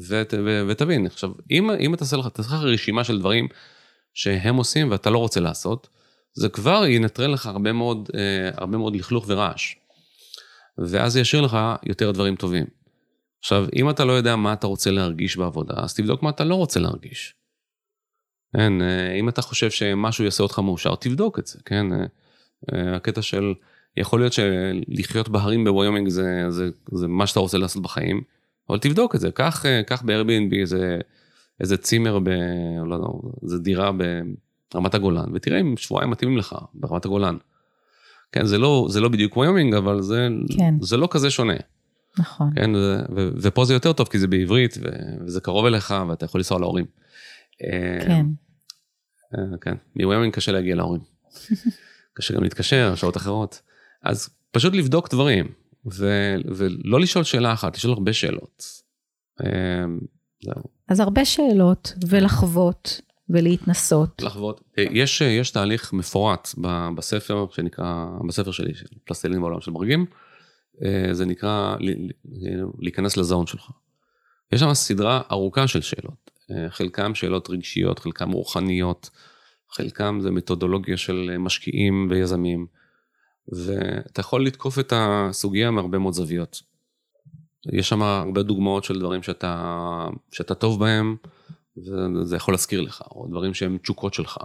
ות, 0.09 0.35
ו, 0.45 0.65
ותבין. 0.69 1.07
עכשיו, 1.07 1.31
אם, 1.51 1.71
אם 1.71 1.95
אתה 1.95 2.05
עושה 2.05 2.17
לך, 2.17 2.29
תעשה 2.29 2.55
לך 2.55 2.63
רשימה 2.63 3.05
של 3.05 3.19
דברים 3.19 3.49
שהם 4.15 4.57
עושים 4.57 4.91
ואתה 4.91 5.11
לא 5.11 5.19
רוצה 5.19 5.41
לעשות, 5.41 5.89
זה 6.33 6.49
כבר 6.49 6.87
ינטרל 6.87 7.33
לך 7.33 7.47
הרבה 7.47 7.73
מאוד, 7.73 8.11
אה, 8.15 8.51
הרבה 8.57 8.79
מאוד 8.79 8.97
לכלוך 8.97 9.25
ורעש. 9.29 9.75
ואז 10.79 11.13
זה 11.13 11.21
ישאיר 11.21 11.43
לך 11.43 11.59
יותר 11.83 12.11
דברים 12.11 12.37
טובים. 12.37 12.65
עכשיו, 13.45 13.67
אם 13.77 13.91
אתה 13.91 14.05
לא 14.05 14.13
יודע 14.13 14.37
מה 14.37 14.53
אתה 14.53 14.67
רוצה 14.67 14.91
להרגיש 14.91 15.37
בעבודה, 15.37 15.75
אז 15.77 15.95
תבדוק 15.95 16.23
מה 16.23 16.31
אתה 16.31 16.45
לא 16.45 16.55
רוצה 16.55 16.81
להרגיש. 16.81 17.35
כן, 18.57 18.83
אה, 18.83 19.13
אם 19.13 19.29
אתה 19.29 19.43
חושב 19.43 19.71
שמשהו 19.71 20.25
יעשה 20.25 20.43
אותך 20.43 20.59
מאושר, 20.59 20.95
תבדוק 20.95 21.39
את 21.39 21.47
זה, 21.47 21.59
כן? 21.65 21.87
אה, 21.93 22.97
הקטע 22.97 23.23
של, 23.23 23.55
יכול 23.97 24.21
להיות 24.21 24.33
שלחיות 24.33 25.29
בהרים 25.29 25.65
בוויומינג 25.65 26.09
זה, 26.09 26.47
זה, 26.49 26.71
זה 26.93 27.09
מה 27.09 27.27
שאתה 27.27 27.41
רוצה 27.41 27.59
לעשות 27.59 27.83
בחיים, 27.83 28.23
אבל 28.71 28.79
תבדוק 28.79 29.15
את 29.15 29.21
זה, 29.21 29.31
קח, 29.31 29.65
קח 29.87 30.03
ב-Airbnb 30.03 30.55
איזה, 30.61 30.99
איזה 31.61 31.77
צימר, 31.77 32.19
ב, 32.19 32.29
לא, 32.87 32.99
לא, 32.99 33.21
איזה 33.43 33.59
דירה 33.59 33.91
רמת 34.75 34.95
הגולן, 34.95 35.27
ותראה 35.35 35.61
אם 35.61 35.77
שבועיים 35.77 36.11
מתאימים 36.11 36.39
לך 36.39 36.57
ברמת 36.75 37.05
הגולן. 37.05 37.37
כן, 38.33 38.47
זה 38.47 38.59
לא, 38.59 38.87
זה 38.91 39.01
לא 39.01 39.09
בדיוק 39.09 39.37
וויומינג, 39.37 39.75
אבל 39.75 40.03
זה, 40.03 40.29
כן. 40.57 40.75
זה 40.81 40.97
לא 40.97 41.09
כזה 41.11 41.31
שונה. 41.31 41.55
נכון. 42.19 42.51
כן, 42.57 42.75
ו, 42.75 42.99
ו, 43.17 43.29
ופה 43.43 43.65
זה 43.65 43.75
יותר 43.75 43.93
טוב, 43.93 44.09
כי 44.09 44.19
זה 44.19 44.27
בעברית, 44.27 44.79
ו, 44.83 44.89
וזה 45.27 45.41
קרוב 45.41 45.67
אליך, 45.67 45.95
ואתה 46.09 46.25
יכול 46.25 46.39
לנסוע 46.39 46.59
להורים. 46.61 46.85
כן. 48.07 48.27
אה, 49.35 49.59
כן, 49.61 49.75
מוויומינג 49.97 50.35
קשה 50.35 50.53
להגיע 50.53 50.75
להורים. 50.75 51.01
קשה 52.17 52.35
גם 52.35 52.43
להתקשר, 52.43 52.95
שעות 52.95 53.17
אחרות. 53.17 53.61
אז 54.03 54.29
פשוט 54.51 54.75
לבדוק 54.75 55.11
דברים. 55.11 55.53
ו, 55.93 56.35
ולא 56.57 57.01
לשאול 57.01 57.25
שאלה 57.25 57.53
אחת, 57.53 57.77
לשאול 57.77 57.93
הרבה 57.93 58.13
שאלות. 58.13 58.65
אה, 59.41 59.85
זהו. 60.43 60.63
אז 60.89 61.01
הרבה 61.01 61.25
שאלות, 61.25 61.93
ולחוות, 62.09 63.01
ולהתנסות. 63.29 64.23
לחוות. 64.23 64.61
אה, 64.79 64.85
יש, 64.91 65.21
יש 65.21 65.51
תהליך 65.51 65.93
מפורט 65.93 66.49
בספר 66.97 67.47
שנקרא, 67.51 68.07
בספר 68.29 68.51
שלי, 68.51 68.73
פלסטלינים 69.05 69.41
בעולם 69.41 69.61
של 69.61 69.71
ברגים, 69.71 70.07
זה 71.13 71.25
נקרא 71.27 71.77
להיכנס 72.79 73.17
לזון 73.17 73.47
שלך. 73.47 73.71
יש 74.53 74.61
שם 74.61 74.75
סדרה 74.75 75.23
ארוכה 75.31 75.67
של 75.69 75.81
שאלות, 75.81 76.31
חלקם 76.69 77.15
שאלות 77.15 77.51
רגשיות, 77.51 77.99
חלקם 77.99 78.31
רוחניות, 78.31 79.11
חלקם 79.71 80.19
זה 80.23 80.31
מתודולוגיה 80.31 80.97
של 80.97 81.37
משקיעים 81.39 82.09
ויזמים, 82.11 82.67
ואתה 83.49 84.21
יכול 84.21 84.47
לתקוף 84.47 84.79
את 84.79 84.93
הסוגיה 84.97 85.71
מהרבה 85.71 85.99
מאוד 85.99 86.15
זוויות. 86.15 86.63
יש 87.73 87.89
שם 87.89 88.03
הרבה 88.03 88.43
דוגמאות 88.43 88.85
של 88.85 89.01
דברים 89.01 89.23
שאתה, 89.23 90.09
שאתה 90.33 90.55
טוב 90.55 90.81
בהם, 90.81 91.17
וזה 91.77 92.37
יכול 92.37 92.55
להזכיר 92.55 92.81
לך, 92.81 93.03
או 93.11 93.27
דברים 93.31 93.55
שהם 93.55 93.79
תשוקות 93.79 94.15
שלך. 94.15 94.39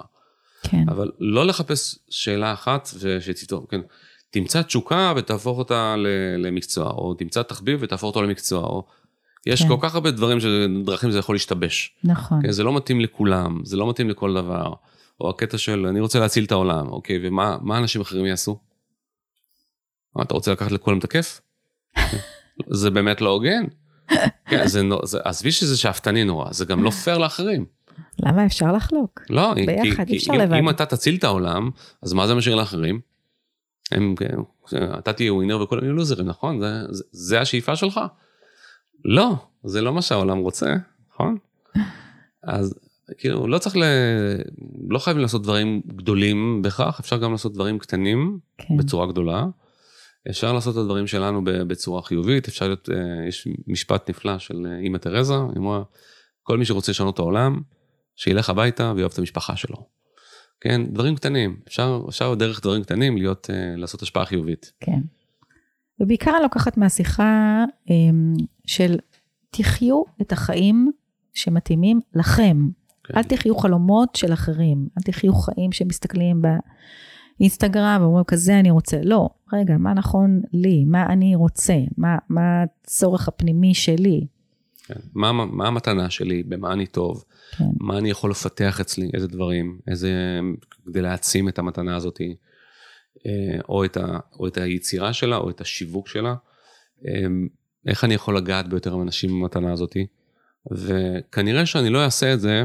כן. 0.63 0.89
אבל 0.89 1.11
לא 1.19 1.45
לחפש 1.45 1.99
שאלה 2.09 2.53
אחת 2.53 2.89
ושתפתור, 2.99 3.67
כן. 3.67 3.81
תמצא 4.29 4.61
תשוקה 4.61 5.13
ותהפוך 5.15 5.57
אותה 5.57 5.95
למקצוע, 6.37 6.89
או 6.89 7.13
תמצא 7.13 7.41
תחביב 7.41 7.79
ותהפוך 7.81 8.07
אותו 8.07 8.21
למקצוע, 8.21 8.63
או... 8.63 8.85
יש 9.45 9.61
כן. 9.61 9.67
כל 9.67 9.77
כך 9.81 9.95
הרבה 9.95 10.11
דברים, 10.11 10.37
דרכים 10.85 11.11
זה 11.11 11.19
יכול 11.19 11.35
להשתבש. 11.35 11.95
נכון. 12.03 12.41
כן, 12.41 12.51
זה 12.51 12.63
לא 12.63 12.75
מתאים 12.75 13.01
לכולם, 13.01 13.61
זה 13.63 13.77
לא 13.77 13.89
מתאים 13.89 14.09
לכל 14.09 14.33
דבר. 14.33 14.73
או 15.21 15.29
הקטע 15.29 15.57
של 15.57 15.85
אני 15.85 15.99
רוצה 15.99 16.19
להציל 16.19 16.43
את 16.43 16.51
העולם, 16.51 16.87
אוקיי, 16.87 17.19
ומה 17.23 17.77
אנשים 17.77 18.01
אחרים 18.01 18.25
יעשו? 18.25 18.59
מה, 20.15 20.23
אתה 20.23 20.33
רוצה 20.33 20.51
לקחת 20.51 20.71
לכולם 20.71 20.97
את 20.99 21.03
הכיף? 21.03 21.41
זה 22.81 22.89
באמת 22.89 23.21
לא 23.21 23.29
הוגן. 23.29 23.63
כן, 24.45 24.67
זה, 24.67 24.81
זה, 25.03 25.19
עזבי 25.23 25.51
שזה 25.51 25.77
שאפתני 25.77 26.23
נורא, 26.23 26.51
זה 26.51 26.65
גם 26.65 26.83
לא 26.83 26.89
פייר 26.89 27.17
לאחרים. 27.17 27.65
למה 28.19 28.45
אפשר 28.45 28.71
לחלוק? 28.71 29.21
לא, 29.29 29.53
ביחד, 29.53 30.07
כי, 30.07 30.17
אפשר 30.17 30.33
אם, 30.33 30.39
לבד. 30.39 30.57
אם 30.57 30.69
אתה 30.69 30.85
תציל 30.85 31.15
את 31.15 31.23
העולם, 31.23 31.69
אז 32.03 32.13
מה 32.13 32.27
זה 32.27 32.35
משאיר 32.35 32.55
לאחרים? 32.55 32.99
הם, 33.91 34.15
כן, 34.15 34.35
אתה 34.99 35.13
תהיה 35.13 35.33
ווינר 35.33 35.61
וכולם 35.61 35.83
יהיו 35.83 35.93
לוזרים, 35.93 36.27
נכון? 36.27 36.59
זה, 36.59 36.83
זה, 36.89 37.03
זה 37.11 37.41
השאיפה 37.41 37.75
שלך? 37.75 37.99
לא, 39.05 39.35
זה 39.63 39.81
לא 39.81 39.93
מה 39.93 40.01
שהעולם 40.01 40.37
רוצה, 40.37 40.75
נכון? 41.13 41.37
אז 42.43 42.79
כאילו 43.17 43.47
לא 43.47 43.57
צריך 43.57 43.77
ל... 43.77 43.83
לא 44.89 44.99
חייבים 44.99 45.21
לעשות 45.21 45.43
דברים 45.43 45.81
גדולים 45.87 46.61
בהכרח, 46.61 46.99
אפשר 46.99 47.17
גם 47.17 47.31
לעשות 47.31 47.53
דברים 47.53 47.79
קטנים 47.79 48.39
כן. 48.57 48.77
בצורה 48.77 49.07
גדולה. 49.07 49.45
אפשר 50.29 50.53
לעשות 50.53 50.75
את 50.75 50.81
הדברים 50.81 51.07
שלנו 51.07 51.41
בצורה 51.43 52.01
חיובית, 52.01 52.47
אפשר 52.47 52.65
להיות, 52.67 52.89
אה, 52.89 53.27
יש 53.27 53.47
משפט 53.67 54.09
נפלא 54.09 54.39
של 54.39 54.65
אה, 54.65 54.79
אימא 54.79 54.97
תרזה, 54.97 55.33
היא 55.33 55.57
אמרה, 55.57 55.83
כל 56.43 56.57
מי 56.57 56.65
שרוצה 56.65 56.91
לשנות 56.91 57.13
את 57.13 57.19
העולם, 57.19 57.61
שילך 58.15 58.49
הביתה 58.49 58.93
ויאהב 58.95 59.11
את 59.11 59.19
המשפחה 59.19 59.55
שלו. 59.55 59.98
כן, 60.61 60.81
דברים 60.93 61.15
קטנים, 61.15 61.57
אפשר, 61.67 62.01
אפשר 62.09 62.35
דרך 62.35 62.61
דברים 62.61 62.83
קטנים 62.83 63.17
להיות, 63.17 63.49
אה, 63.49 63.75
לעשות 63.75 64.01
השפעה 64.01 64.25
חיובית. 64.25 64.71
כן. 64.79 64.99
ובעיקר 65.99 66.31
אני 66.31 66.43
לוקחת 66.43 66.77
מהשיחה 66.77 67.63
אמ, 67.89 68.33
של 68.65 68.97
תחיו 69.49 70.03
את 70.21 70.31
החיים 70.31 70.91
שמתאימים 71.33 71.99
לכם. 72.15 72.69
כן. 73.03 73.17
אל 73.17 73.23
תחיו 73.23 73.57
חלומות 73.57 74.15
של 74.15 74.33
אחרים, 74.33 74.87
אל 74.97 75.03
תחיו 75.03 75.33
חיים 75.33 75.71
שמסתכלים 75.71 76.41
באינסטגרם 77.39 77.97
ואומרים 78.01 78.23
כזה 78.23 78.59
אני 78.59 78.71
רוצה. 78.71 78.99
לא, 79.03 79.29
רגע, 79.53 79.77
מה 79.77 79.93
נכון 79.93 80.41
לי? 80.53 80.85
מה 80.85 81.05
אני 81.05 81.35
רוצה? 81.35 81.75
מה, 81.97 82.17
מה 82.29 82.63
הצורך 82.63 83.27
הפנימי 83.27 83.73
שלי? 83.73 84.27
כן. 84.89 84.99
מה, 85.13 85.31
מה 85.31 85.67
המתנה 85.67 86.09
שלי? 86.09 86.43
במה 86.43 86.73
אני 86.73 86.87
טוב? 86.87 87.23
כן. 87.57 87.63
מה 87.79 87.97
אני 87.97 88.09
יכול 88.09 88.31
לפתח 88.31 88.79
אצלי? 88.79 89.09
איזה 89.13 89.27
דברים? 89.27 89.79
איזה... 89.87 90.39
כדי 90.85 91.01
להעצים 91.01 91.49
את 91.49 91.59
המתנה 91.59 91.95
הזאתי. 91.95 92.35
אה, 93.25 93.61
או 93.69 93.85
את, 93.85 93.97
ה, 93.97 94.19
או 94.39 94.47
את 94.47 94.57
היצירה 94.57 95.13
שלה, 95.13 95.37
או 95.37 95.49
את 95.49 95.61
השיווק 95.61 96.07
שלה. 96.07 96.35
אה, 97.07 97.27
איך 97.87 98.03
אני 98.03 98.13
יכול 98.13 98.37
לגעת 98.37 98.67
ביותר 98.67 99.01
אנשים 99.01 99.29
במתנה 99.29 99.73
הזאתי? 99.73 100.07
וכנראה 100.71 101.65
שאני 101.65 101.89
לא 101.89 102.03
אעשה 102.03 102.33
את 102.33 102.39
זה 102.39 102.63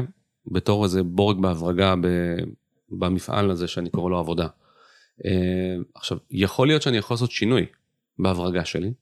בתור 0.51 0.83
איזה 0.83 1.03
בורג 1.03 1.41
בהברגה 1.41 1.93
במפעל 2.89 3.51
הזה 3.51 3.67
שאני 3.67 3.89
קורא 3.89 4.09
לו 4.09 4.19
עבודה. 4.19 4.47
אה, 5.25 5.75
עכשיו, 5.95 6.17
יכול 6.31 6.67
להיות 6.67 6.81
שאני 6.81 6.97
יכול 6.97 7.15
לעשות 7.15 7.31
שינוי 7.31 7.65
בהברגה 8.19 8.65
שלי, 8.65 8.93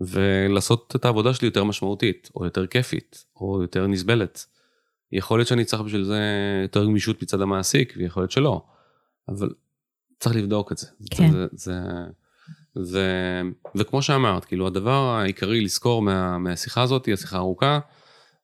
ולעשות 0.00 0.96
את 0.96 1.04
העבודה 1.04 1.34
שלי 1.34 1.48
יותר 1.48 1.64
משמעותית, 1.64 2.30
או 2.34 2.44
יותר 2.44 2.66
כיפית, 2.66 3.24
או 3.40 3.62
יותר 3.62 3.86
נסבלת. 3.86 4.46
יכול 5.12 5.38
להיות 5.38 5.48
שאני 5.48 5.64
צריך 5.64 5.82
בשביל 5.82 6.04
זה 6.04 6.20
יותר 6.62 6.84
גמישות 6.84 7.22
מצד 7.22 7.40
המעסיק, 7.40 7.94
ויכול 7.96 8.22
להיות 8.22 8.30
שלא. 8.30 8.62
אבל 9.28 9.50
צריך 10.18 10.36
לבדוק 10.36 10.72
את 10.72 10.78
זה. 10.78 10.86
כן. 11.10 11.30
זה, 11.32 11.46
זה, 11.52 11.80
זה, 12.74 13.42
וכמו 13.74 14.02
שאמרת, 14.02 14.44
כאילו 14.44 14.66
הדבר 14.66 15.16
העיקרי 15.20 15.60
לזכור 15.60 16.02
מה, 16.02 16.38
מהשיחה 16.38 16.82
הזאת, 16.82 17.08
השיחה 17.12 17.36
הארוכה, 17.36 17.78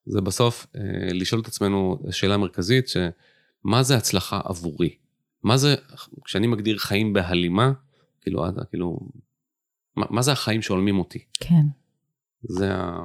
זה 0.07 0.20
בסוף 0.20 0.66
אה, 0.76 0.80
לשאול 1.12 1.40
את 1.40 1.46
עצמנו 1.46 1.98
שאלה 2.11 2.36
מרכזית, 2.36 2.88
שמה 2.88 3.82
זה 3.82 3.96
הצלחה 3.96 4.40
עבורי? 4.44 4.96
מה 5.42 5.57
זה, 5.57 5.74
כשאני 6.24 6.46
מגדיר 6.46 6.78
חיים 6.78 7.12
בהלימה, 7.12 7.72
כאילו, 8.20 8.44
כאילו, 8.70 8.98
מה, 9.97 10.07
מה 10.11 10.22
זה 10.22 10.32
החיים 10.32 10.62
שהולמים 10.62 10.99
אותי? 10.99 11.24
כן. 11.40 11.62
זה 12.43 12.74
ה... 12.74 13.05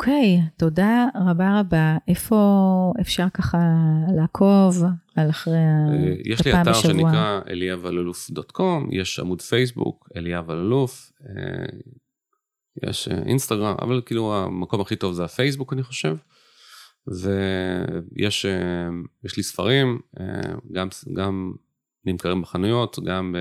אוקיי, 0.00 0.40
okay, 0.40 0.58
תודה 0.58 1.06
רבה 1.14 1.60
רבה. 1.60 1.96
איפה 2.08 2.36
אפשר 3.00 3.26
ככה 3.34 3.58
לעקוב 4.16 4.82
על 5.16 5.30
אחרי 5.30 5.58
הפעם 5.58 6.22
בשבוע? 6.22 6.32
יש 6.32 6.46
לי 6.46 6.52
אתר 6.52 6.70
בשבוע. 6.70 6.92
שנקרא 6.92 7.40
אליאב-אלאלוף.קום, 7.48 8.88
יש 8.92 9.18
עמוד 9.20 9.42
פייסבוק, 9.42 10.08
אליאב 10.16 10.50
אלאלוף, 10.50 11.12
יש 12.86 13.08
אינסטגרם, 13.08 13.76
אבל 13.82 14.02
כאילו 14.06 14.34
המקום 14.34 14.80
הכי 14.80 14.96
טוב 14.96 15.12
זה 15.12 15.24
הפייסבוק 15.24 15.72
אני 15.72 15.82
חושב. 15.82 16.16
ויש 17.06 18.46
לי 19.36 19.42
ספרים, 19.42 19.98
גם, 20.72 20.88
גם 21.16 21.52
נמכרים 22.04 22.42
בחנויות, 22.42 22.98
גם, 23.04 23.34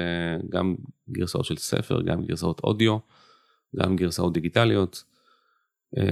גם 0.49 0.75
גרסאות 1.09 1.45
של 1.45 1.57
ספר, 1.57 2.01
גם 2.01 2.25
גרסאות 2.25 2.61
אודיו, 2.63 2.97
גם 3.75 3.95
גרסאות 3.95 4.33
דיגיטליות. 4.33 5.03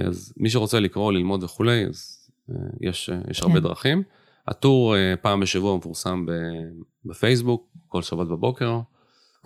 אז 0.07 0.33
מי 0.37 0.49
שרוצה 0.49 0.79
לקרוא, 0.79 1.13
ללמוד 1.13 1.43
וכולי, 1.43 1.85
אז 1.85 2.29
יש, 2.81 3.09
יש 3.29 3.41
הרבה 3.41 3.53
כן. 3.53 3.59
דרכים. 3.59 4.03
הטור 4.47 4.95
פעם 5.21 5.39
בשבוע 5.39 5.77
מפורסם 5.77 6.25
בפייסבוק, 7.05 7.67
כל 7.87 8.01
שבת 8.01 8.27
בבוקר. 8.27 8.79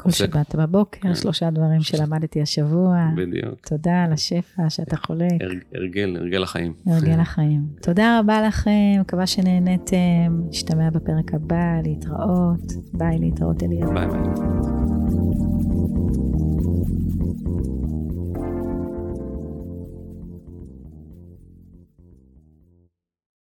כל 0.01 0.11
שבת 0.11 0.55
בבוקר, 0.55 0.99
כן. 1.01 1.15
שלושה 1.15 1.49
דברים 1.49 1.81
שלמדתי 1.81 2.41
השבוע. 2.41 2.97
בדיוק. 3.15 3.65
תודה 3.65 4.03
על 4.03 4.13
השפע 4.13 4.69
שאתה 4.69 4.97
חולק. 4.97 5.31
הרגל, 5.73 6.17
הרגל 6.19 6.43
החיים. 6.43 6.73
הרגל 6.87 7.19
החיים. 7.25 7.61
תודה 7.81 8.19
רבה 8.19 8.47
לכם, 8.47 8.71
מקווה 8.99 9.27
שנהנתם. 9.27 10.41
נשתמע 10.49 10.89
בפרק 10.89 11.33
הבא, 11.33 11.81
להתראות. 11.83 12.73
ביי, 12.93 13.19
להתראות 13.19 13.63
אליאב. 13.63 13.93
ביי 13.93 14.07
ביי. 14.07 15.10